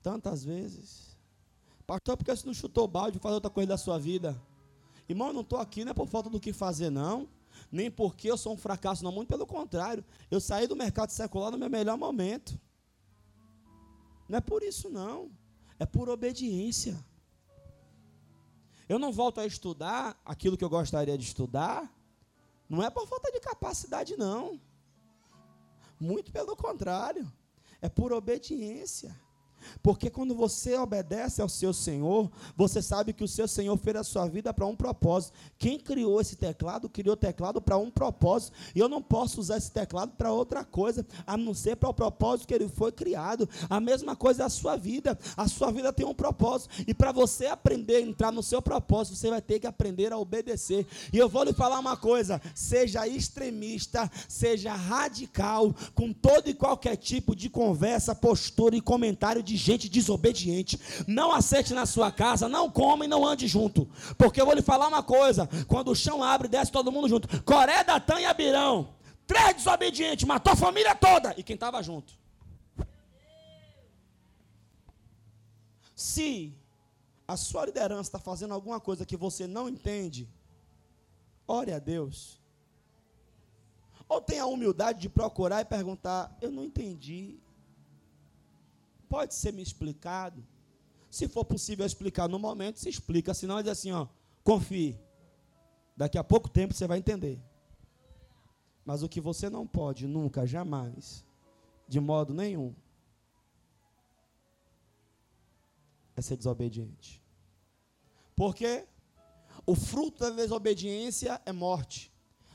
Tantas 0.02 0.44
vezes. 0.44 1.16
Pastor, 1.86 2.18
por 2.18 2.26
que 2.26 2.36
você 2.36 2.48
não 2.48 2.54
chutou 2.56 2.88
balde 2.88 3.18
e 3.18 3.22
fazer 3.22 3.36
outra 3.36 3.52
coisa 3.52 3.70
da 3.70 3.78
sua 3.78 4.00
vida? 4.00 4.49
Irmão, 5.10 5.30
eu 5.30 5.34
não 5.34 5.42
estou 5.42 5.58
aqui 5.58 5.84
não 5.84 5.92
é 5.92 5.94
por 5.94 6.08
falta 6.08 6.30
do 6.30 6.40
que 6.40 6.54
fazer, 6.54 6.92
não. 6.92 7.28
Nem 7.72 7.90
porque 7.90 8.30
eu 8.30 8.38
sou 8.38 8.54
um 8.54 8.58
fracasso, 8.58 9.04
não. 9.04 9.12
Muito 9.12 9.28
pelo 9.28 9.48
contrário. 9.48 10.06
Eu 10.30 10.40
saí 10.40 10.68
do 10.68 10.76
mercado 10.76 11.10
secular 11.10 11.52
no 11.52 11.58
meu 11.58 11.70
melhor 11.70 11.98
momento. 11.98 12.60
Não 14.30 14.38
é 14.38 14.42
por 14.42 14.62
isso, 14.62 14.88
não. 14.88 15.32
É 15.80 15.86
por 15.86 16.08
obediência. 16.10 17.04
Eu 18.88 19.00
não 19.00 19.12
volto 19.12 19.40
a 19.40 19.46
estudar 19.46 20.20
aquilo 20.24 20.56
que 20.56 20.64
eu 20.64 20.70
gostaria 20.70 21.18
de 21.18 21.24
estudar. 21.24 21.92
Não 22.70 22.84
é 22.84 22.90
por 22.92 23.08
falta 23.08 23.32
de 23.32 23.40
capacidade, 23.40 24.16
não. 24.16 24.62
Muito 26.00 26.32
pelo 26.32 26.56
contrário. 26.56 27.32
É 27.82 27.90
por 27.90 28.14
obediência. 28.14 29.16
Porque 29.82 30.10
quando 30.10 30.36
você 30.36 30.78
obedece 30.78 31.42
ao 31.42 31.50
seu 31.50 31.74
Senhor, 31.74 32.32
você 32.56 32.82
sabe 32.82 33.14
que 33.14 33.24
o 33.24 33.28
seu 33.28 33.48
Senhor 33.48 33.78
fez 33.78 33.96
a 33.96 34.04
sua 34.04 34.28
vida 34.28 34.54
para 34.54 34.66
um 34.66 34.76
propósito. 34.76 35.34
Quem 35.58 35.80
criou 35.80 36.20
esse 36.22 36.36
teclado, 36.36 36.90
criou 36.90 37.14
o 37.14 37.18
teclado 37.18 37.62
para 37.62 37.78
um 37.78 37.90
propósito. 37.90 38.56
E 38.76 38.80
eu 38.80 38.90
não 38.90 39.02
posso 39.02 39.40
usar 39.40 39.58
esse 39.58 39.72
teclado 39.72 40.12
para 40.18 40.32
outra 40.32 40.64
coisa, 40.64 41.06
a 41.26 41.38
não 41.38 41.54
ser 41.54 41.76
para 41.76 41.90
o 41.90 41.94
propósito 41.94 42.48
que 42.48 42.54
ele 42.54 42.68
foi 42.68 42.92
criado. 42.92 43.48
A 43.70 43.80
mesma 43.80 44.16
coisa 44.16 44.44
é 44.44 44.46
a 44.46 44.50
sua 44.50 44.76
vida. 44.76 45.18
A 45.36 45.48
sua 45.48 45.72
vida 45.72 45.92
tem 45.92 46.06
um 46.06 46.14
propósito. 46.14 46.70
E 46.88 46.94
para 46.94 47.12
você 47.12 47.48
aprender 47.48 47.98
a 47.98 48.02
entrar 48.02 48.32
no 48.32 48.44
seu 48.44 48.62
propósito, 48.62 49.16
você 49.16 49.30
vai 49.30 49.42
ter 49.42 49.60
que 49.60 49.68
aprender 49.68 50.12
a 50.12 50.18
obedecer. 50.18 50.86
E 51.12 51.18
eu 51.18 51.30
vou 51.30 51.44
lhe 51.44 51.54
falar 51.54 51.80
uma 51.80 51.98
coisa: 51.98 52.42
seja 52.54 53.08
extremista, 53.08 54.10
seja 54.28 54.74
radical, 54.74 55.74
com 55.94 56.14
todo 56.14 56.50
e 56.50 56.54
qualquer 56.54 56.96
tipo 56.96 57.36
de 57.36 57.50
conversa, 57.50 58.16
postura 58.16 58.76
e 58.76 58.82
comentário 58.82 59.42
de 59.50 59.58
gente 59.58 59.90
desobediente. 59.90 60.80
Não 61.08 61.32
aceite 61.32 61.74
na 61.74 61.86
sua 61.86 62.12
casa, 62.12 62.48
não 62.48 62.70
come 62.70 63.06
e 63.06 63.08
não 63.08 63.26
ande 63.26 63.48
junto. 63.48 63.90
Porque 64.18 64.40
eu 64.40 64.46
vou 64.46 64.56
lhe 64.56 64.62
falar 64.62 64.88
uma 64.88 65.04
coisa: 65.04 65.50
quando 65.68 65.90
o 65.92 65.96
chão 65.96 66.24
abre, 66.24 66.48
desce 66.48 66.72
todo 66.72 66.92
mundo 66.92 67.10
junto. 67.10 67.44
Coré, 67.44 67.84
Datã 67.84 68.20
e 68.20 68.26
Abirão. 68.26 68.94
Três 69.26 69.58
desobedientes, 69.58 70.28
matou 70.28 70.54
a 70.54 70.56
família 70.56 70.96
toda. 70.96 71.34
E 71.38 71.44
quem 71.44 71.54
estava 71.54 71.82
junto? 71.84 72.14
Se 75.96 76.56
a 77.28 77.36
sua 77.38 77.66
liderança 77.66 78.10
está 78.10 78.20
fazendo 78.20 78.54
alguma 78.54 78.80
coisa 78.80 79.06
que 79.06 79.18
você 79.18 79.46
não 79.46 79.68
entende, 79.68 80.28
ore 81.48 81.72
a 81.72 81.80
Deus. 81.80 82.40
Ou 84.08 84.20
tenha 84.20 84.44
a 84.44 84.48
humildade 84.48 85.00
de 85.00 85.10
procurar 85.10 85.62
e 85.62 85.66
perguntar: 85.66 86.36
Eu 86.42 86.52
não 86.52 86.64
entendi 86.64 87.40
pode 89.10 89.34
ser 89.34 89.52
me 89.52 89.62
explicado? 89.62 90.46
Se 91.10 91.28
for 91.28 91.44
possível 91.44 91.86
explicar 91.86 92.30
no 92.30 92.38
momento, 92.38 92.80
se 92.80 92.88
explica. 92.88 93.34
Senão, 93.34 93.62
diz 93.62 93.72
assim: 93.72 93.92
ó, 93.92 94.08
confie. 94.44 95.00
Daqui 95.98 96.18
a 96.18 96.24
pouco 96.24 96.48
tempo 96.48 96.74
você 96.74 96.88
vai 96.88 97.00
entender. 97.00 97.42
Mas 98.86 99.04
o 99.04 99.10
que 99.10 99.20
você 99.20 99.50
não 99.50 99.68
pode 99.68 100.08
nunca, 100.08 100.46
jamais, 100.46 101.26
de 101.88 102.00
modo 102.00 102.34
nenhum, 102.34 102.74
é 106.16 106.22
ser 106.22 106.38
desobediente. 106.38 107.22
Porque 108.36 108.88
o 109.66 109.76
fruto 109.76 110.20
da 110.20 110.30
desobediência 110.30 111.42
é 111.46 111.52
morte. 111.52 112.12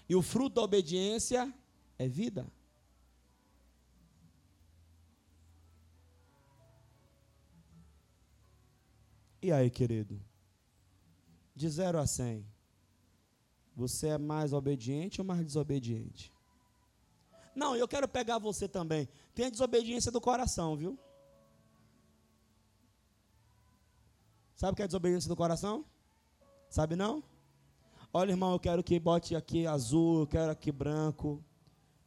E 0.09 0.15
o 0.15 0.23
fruto 0.23 0.57
da 0.57 0.63
obediência 0.63 1.53
é 1.99 2.09
vida. 2.09 2.47
E 9.45 9.53
aí, 9.53 9.69
querido? 9.69 10.19
De 11.55 11.69
0 11.69 11.99
a 11.99 12.07
100, 12.07 12.43
você 13.77 14.07
é 14.09 14.17
mais 14.17 14.55
obediente 14.55 15.21
ou 15.21 15.27
mais 15.27 15.45
desobediente? 15.45 16.33
Não, 17.55 17.77
eu 17.77 17.87
quero 17.87 18.09
pegar 18.09 18.39
você 18.39 18.67
também. 18.67 19.07
Tem 19.35 19.45
a 19.45 19.51
desobediência 19.51 20.11
do 20.11 20.19
coração, 20.19 20.75
viu? 20.79 20.99
Sabe 24.57 24.73
o 24.73 24.77
que 24.77 24.83
é 24.83 24.87
desobediência 24.87 25.29
do 25.29 25.37
coração? 25.37 25.85
Sabe 26.71 26.97
não? 26.97 27.23
Olha, 28.15 28.31
irmão, 28.31 28.53
eu 28.53 28.59
quero 28.59 28.83
que 28.83 28.99
bote 28.99 29.37
aqui 29.37 29.67
azul, 29.67 30.21
eu 30.21 30.27
quero 30.27 30.53
aqui 30.53 30.73
branco. 30.73 31.45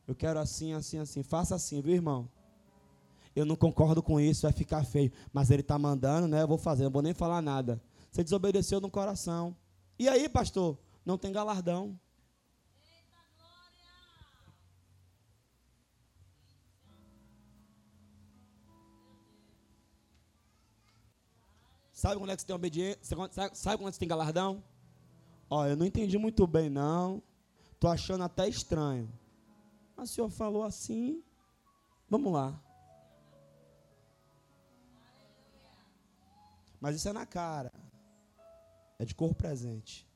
Eu 0.07 0.15
quero 0.15 0.39
assim, 0.39 0.73
assim, 0.73 0.97
assim. 0.97 1.21
Faça 1.21 1.53
assim, 1.53 1.83
viu, 1.83 1.93
irmão? 1.93 2.27
Eu 3.38 3.45
não 3.45 3.55
concordo 3.55 4.01
com 4.01 4.19
isso, 4.19 4.41
vai 4.41 4.51
ficar 4.51 4.83
feio. 4.83 5.11
Mas 5.31 5.51
ele 5.51 5.61
está 5.61 5.77
mandando, 5.77 6.27
né? 6.27 6.41
Eu 6.41 6.47
vou 6.47 6.57
fazer, 6.57 6.85
não 6.85 6.91
vou 6.91 7.03
nem 7.03 7.13
falar 7.13 7.39
nada. 7.39 7.79
Você 8.11 8.23
desobedeceu 8.23 8.81
no 8.81 8.89
coração. 8.89 9.55
E 9.99 10.09
aí, 10.09 10.27
pastor? 10.27 10.75
Não 11.05 11.19
tem 11.19 11.31
galardão. 11.31 11.99
Sabe 21.93 22.17
quando 22.17 22.31
é 22.31 22.35
que 22.35 22.41
você 22.41 22.47
tem 22.47 22.55
obediência? 22.55 23.17
Sabe 23.53 23.77
quando 23.77 23.93
você 23.93 23.99
tem 23.99 24.07
galardão? 24.07 24.63
Ó, 25.47 25.67
eu 25.67 25.77
não 25.77 25.85
entendi 25.85 26.17
muito 26.17 26.47
bem, 26.47 26.71
não. 26.71 27.21
Tô 27.79 27.88
achando 27.88 28.23
até 28.23 28.49
estranho. 28.49 29.07
Mas 29.95 30.09
o 30.09 30.13
senhor 30.13 30.29
falou 30.31 30.63
assim. 30.63 31.23
Vamos 32.09 32.33
lá. 32.33 32.59
Mas 36.80 36.95
isso 36.95 37.09
é 37.09 37.13
na 37.13 37.25
cara. 37.25 37.71
É 38.99 39.05
de 39.05 39.13
corpo 39.13 39.36
presente. 39.36 40.07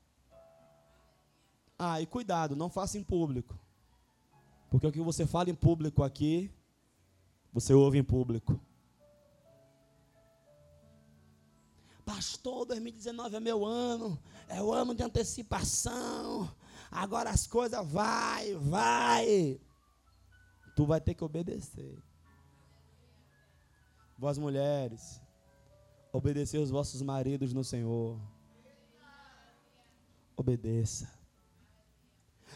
Ah, 1.77 1.99
e 1.99 2.05
cuidado, 2.05 2.55
não 2.55 2.69
faça 2.69 2.97
em 2.97 3.03
público. 3.03 3.59
Porque 4.69 4.87
o 4.87 4.91
que 4.91 5.01
você 5.01 5.25
fala 5.25 5.49
em 5.49 5.55
público 5.55 6.03
aqui, 6.03 6.51
você 7.51 7.73
ouve 7.73 7.97
em 7.97 8.03
público. 8.03 8.59
Pastor, 12.05 12.65
2019 12.65 13.35
é 13.35 13.39
meu 13.39 13.65
ano, 13.65 14.21
é 14.47 14.61
o 14.61 14.71
ano 14.71 14.93
de 14.93 15.03
antecipação. 15.03 16.53
Agora 16.91 17.29
as 17.29 17.47
coisas 17.47 17.85
vai, 17.87 18.53
vai. 18.55 19.59
Tu 20.75 20.85
vai 20.85 21.01
ter 21.01 21.13
que 21.13 21.23
obedecer. 21.23 21.97
Vós 24.17 24.37
mulheres, 24.37 25.21
Obedecer 26.11 26.59
os 26.59 26.69
vossos 26.69 27.01
maridos 27.01 27.53
no 27.53 27.63
Senhor. 27.63 28.19
Obedeça. 30.35 31.09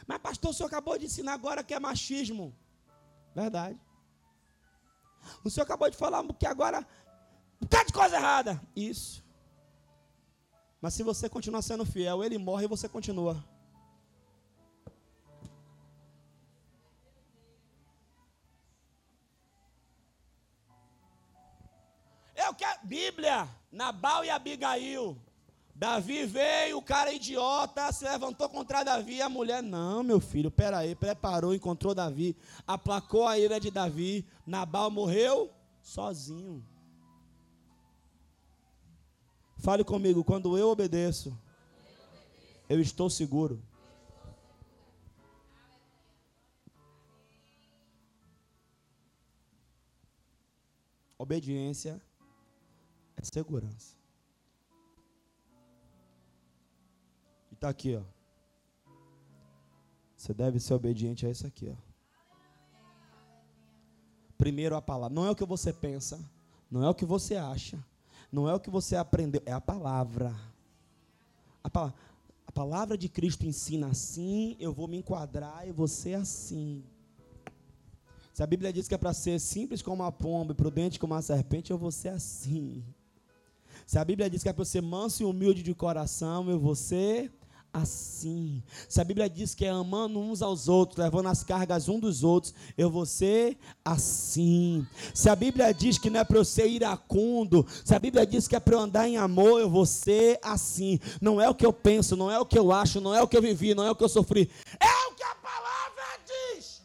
Mas, 0.07 0.17
pastor, 0.19 0.51
o 0.51 0.53
senhor 0.53 0.67
acabou 0.67 0.97
de 0.97 1.05
ensinar 1.05 1.33
agora 1.33 1.63
que 1.63 1.73
é 1.73 1.79
machismo. 1.79 2.53
Verdade. 3.33 3.79
O 5.43 5.49
senhor 5.49 5.65
acabou 5.65 5.89
de 5.89 5.95
falar 5.95 6.23
que 6.33 6.45
agora 6.45 6.85
bocado 7.59 7.87
de 7.87 7.93
coisa 7.93 8.15
errada. 8.15 8.61
Isso. 8.75 9.23
Mas 10.81 10.93
se 10.93 11.03
você 11.03 11.27
continuar 11.27 11.61
sendo 11.61 11.85
fiel, 11.85 12.23
ele 12.23 12.37
morre 12.37 12.65
e 12.65 12.67
você 12.67 12.87
continua. 12.87 13.43
Eu 22.45 22.53
quero. 22.53 22.79
Bíblia, 22.83 23.47
Nabal 23.71 24.23
e 24.23 24.29
Abigail. 24.29 25.17
Davi 25.73 26.25
veio, 26.25 26.77
o 26.77 26.81
cara 26.81 27.11
idiota, 27.11 27.91
se 27.91 28.05
levantou 28.05 28.47
contra 28.47 28.83
Davi. 28.83 29.21
A 29.21 29.27
mulher, 29.27 29.61
não, 29.61 30.03
meu 30.03 30.21
filho, 30.21 30.49
peraí, 30.49 30.95
preparou, 30.95 31.53
encontrou 31.53 31.93
Davi, 31.93 32.37
aplacou 32.65 33.27
a 33.27 33.37
ira 33.37 33.59
de 33.59 33.69
Davi. 33.69 34.25
Nabal 34.45 34.89
morreu 34.89 35.51
sozinho. 35.81 36.65
Fale 39.57 39.83
comigo, 39.83 40.23
quando 40.23 40.57
eu 40.57 40.69
obedeço, 40.69 41.37
eu 42.69 42.79
estou 42.79 43.09
seguro. 43.09 43.61
Obediência 51.17 52.01
é 53.17 53.23
segurança. 53.23 53.95
E 57.51 57.53
está 57.53 57.69
aqui, 57.69 57.95
ó. 57.95 58.03
Você 60.15 60.33
deve 60.33 60.59
ser 60.59 60.73
obediente 60.73 61.25
a 61.25 61.29
isso 61.29 61.45
aqui, 61.45 61.69
ó. 61.69 61.75
Primeiro 64.37 64.75
a 64.75 64.81
palavra. 64.81 65.13
Não 65.13 65.25
é 65.25 65.31
o 65.31 65.35
que 65.35 65.45
você 65.45 65.71
pensa, 65.71 66.19
não 66.69 66.83
é 66.83 66.89
o 66.89 66.95
que 66.95 67.05
você 67.05 67.35
acha, 67.35 67.83
não 68.31 68.49
é 68.49 68.53
o 68.53 68.59
que 68.59 68.69
você 68.69 68.95
aprendeu, 68.95 69.41
é 69.45 69.51
a 69.51 69.61
palavra. 69.61 70.35
A 71.63 71.69
palavra, 72.51 72.95
a 72.95 72.97
de 72.97 73.09
Cristo 73.09 73.45
ensina 73.45 73.87
assim, 73.87 74.55
eu 74.59 74.73
vou 74.73 74.87
me 74.87 74.97
enquadrar 74.97 75.67
e 75.67 75.71
você 75.71 76.13
assim. 76.13 76.83
Se 78.33 78.43
a 78.43 78.47
Bíblia 78.47 78.73
diz 78.73 78.87
que 78.87 78.93
é 78.93 78.97
para 78.97 79.13
ser 79.13 79.39
simples 79.39 79.81
como 79.81 80.03
uma 80.03 80.11
pomba 80.11 80.51
e 80.51 80.55
prudente 80.55 80.99
como 80.99 81.13
uma 81.13 81.21
serpente, 81.21 81.71
eu 81.71 81.77
vou 81.77 81.91
ser 81.91 82.09
assim. 82.09 82.83
Se 83.85 83.99
a 83.99 84.05
Bíblia 84.05 84.29
diz 84.29 84.41
que 84.41 84.49
é 84.49 84.53
para 84.53 84.65
ser 84.65 84.81
manso 84.81 85.21
e 85.21 85.25
humilde 85.25 85.61
de 85.61 85.73
coração, 85.73 86.49
eu 86.49 86.59
vou 86.59 86.75
ser 86.75 87.31
assim. 87.71 88.63
Se 88.87 89.01
a 89.01 89.03
Bíblia 89.03 89.29
diz 89.29 89.53
que 89.53 89.65
é 89.65 89.69
amando 89.69 90.17
uns 90.17 90.41
aos 90.41 90.67
outros, 90.69 90.97
levando 90.97 91.27
as 91.27 91.43
cargas 91.43 91.89
um 91.89 91.99
dos 91.99 92.23
outros, 92.23 92.53
eu 92.77 92.89
vou 92.89 93.05
ser 93.05 93.57
assim. 93.83 94.87
Se 95.13 95.29
a 95.29 95.35
Bíblia 95.35 95.73
diz 95.73 95.97
que 95.97 96.09
não 96.09 96.21
é 96.21 96.23
para 96.23 96.37
eu 96.37 96.45
ser 96.45 96.67
iracundo, 96.67 97.65
se 97.83 97.93
a 97.93 97.99
Bíblia 97.99 98.25
diz 98.25 98.47
que 98.47 98.55
é 98.55 98.59
para 98.59 98.75
eu 98.75 98.79
andar 98.79 99.07
em 99.07 99.17
amor, 99.17 99.59
eu 99.59 99.69
vou 99.69 99.85
ser 99.85 100.39
assim. 100.41 100.99
Não 101.21 101.39
é 101.39 101.49
o 101.49 101.55
que 101.55 101.65
eu 101.65 101.73
penso, 101.73 102.15
não 102.15 102.31
é 102.31 102.39
o 102.39 102.45
que 102.45 102.57
eu 102.57 102.71
acho, 102.71 103.01
não 103.01 103.13
é 103.13 103.21
o 103.21 103.27
que 103.27 103.37
eu 103.37 103.41
vivi, 103.41 103.75
não 103.75 103.85
é 103.85 103.91
o 103.91 103.95
que 103.95 104.03
eu 104.03 104.09
sofri. 104.09 104.49
É 104.79 105.09
o 105.11 105.13
que 105.13 105.23
a 105.23 105.35
palavra 105.35 106.03
diz. 106.25 106.81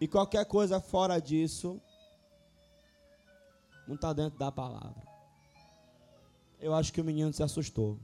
E 0.00 0.06
qualquer 0.06 0.44
coisa 0.44 0.80
fora 0.80 1.18
disso 1.18 1.80
não 3.86 3.94
está 3.94 4.12
dentro 4.12 4.38
da 4.38 4.50
palavra. 4.50 5.06
Eu 6.58 6.74
acho 6.74 6.92
que 6.92 7.00
o 7.00 7.04
menino 7.04 7.32
se 7.32 7.42
assustou. 7.42 7.98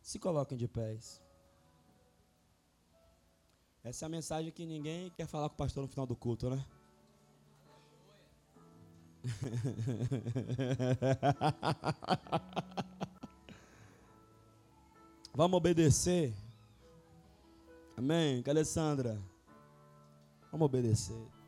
Se 0.00 0.18
coloquem 0.18 0.58
de 0.58 0.68
pés. 0.68 1.22
Essa 3.84 4.04
é 4.04 4.06
a 4.06 4.10
mensagem 4.10 4.52
que 4.52 4.66
ninguém 4.66 5.10
quer 5.10 5.26
falar 5.26 5.48
com 5.48 5.54
o 5.54 5.58
pastor 5.58 5.82
no 5.82 5.88
final 5.88 6.06
do 6.06 6.14
culto, 6.14 6.50
né? 6.50 6.64
Vamos 15.34 15.56
obedecer. 15.56 16.34
Amém? 17.96 18.42
Cadê 18.42 18.64
Sandra? 18.64 19.20
Vamos 20.50 20.66
obedecer. 20.66 21.41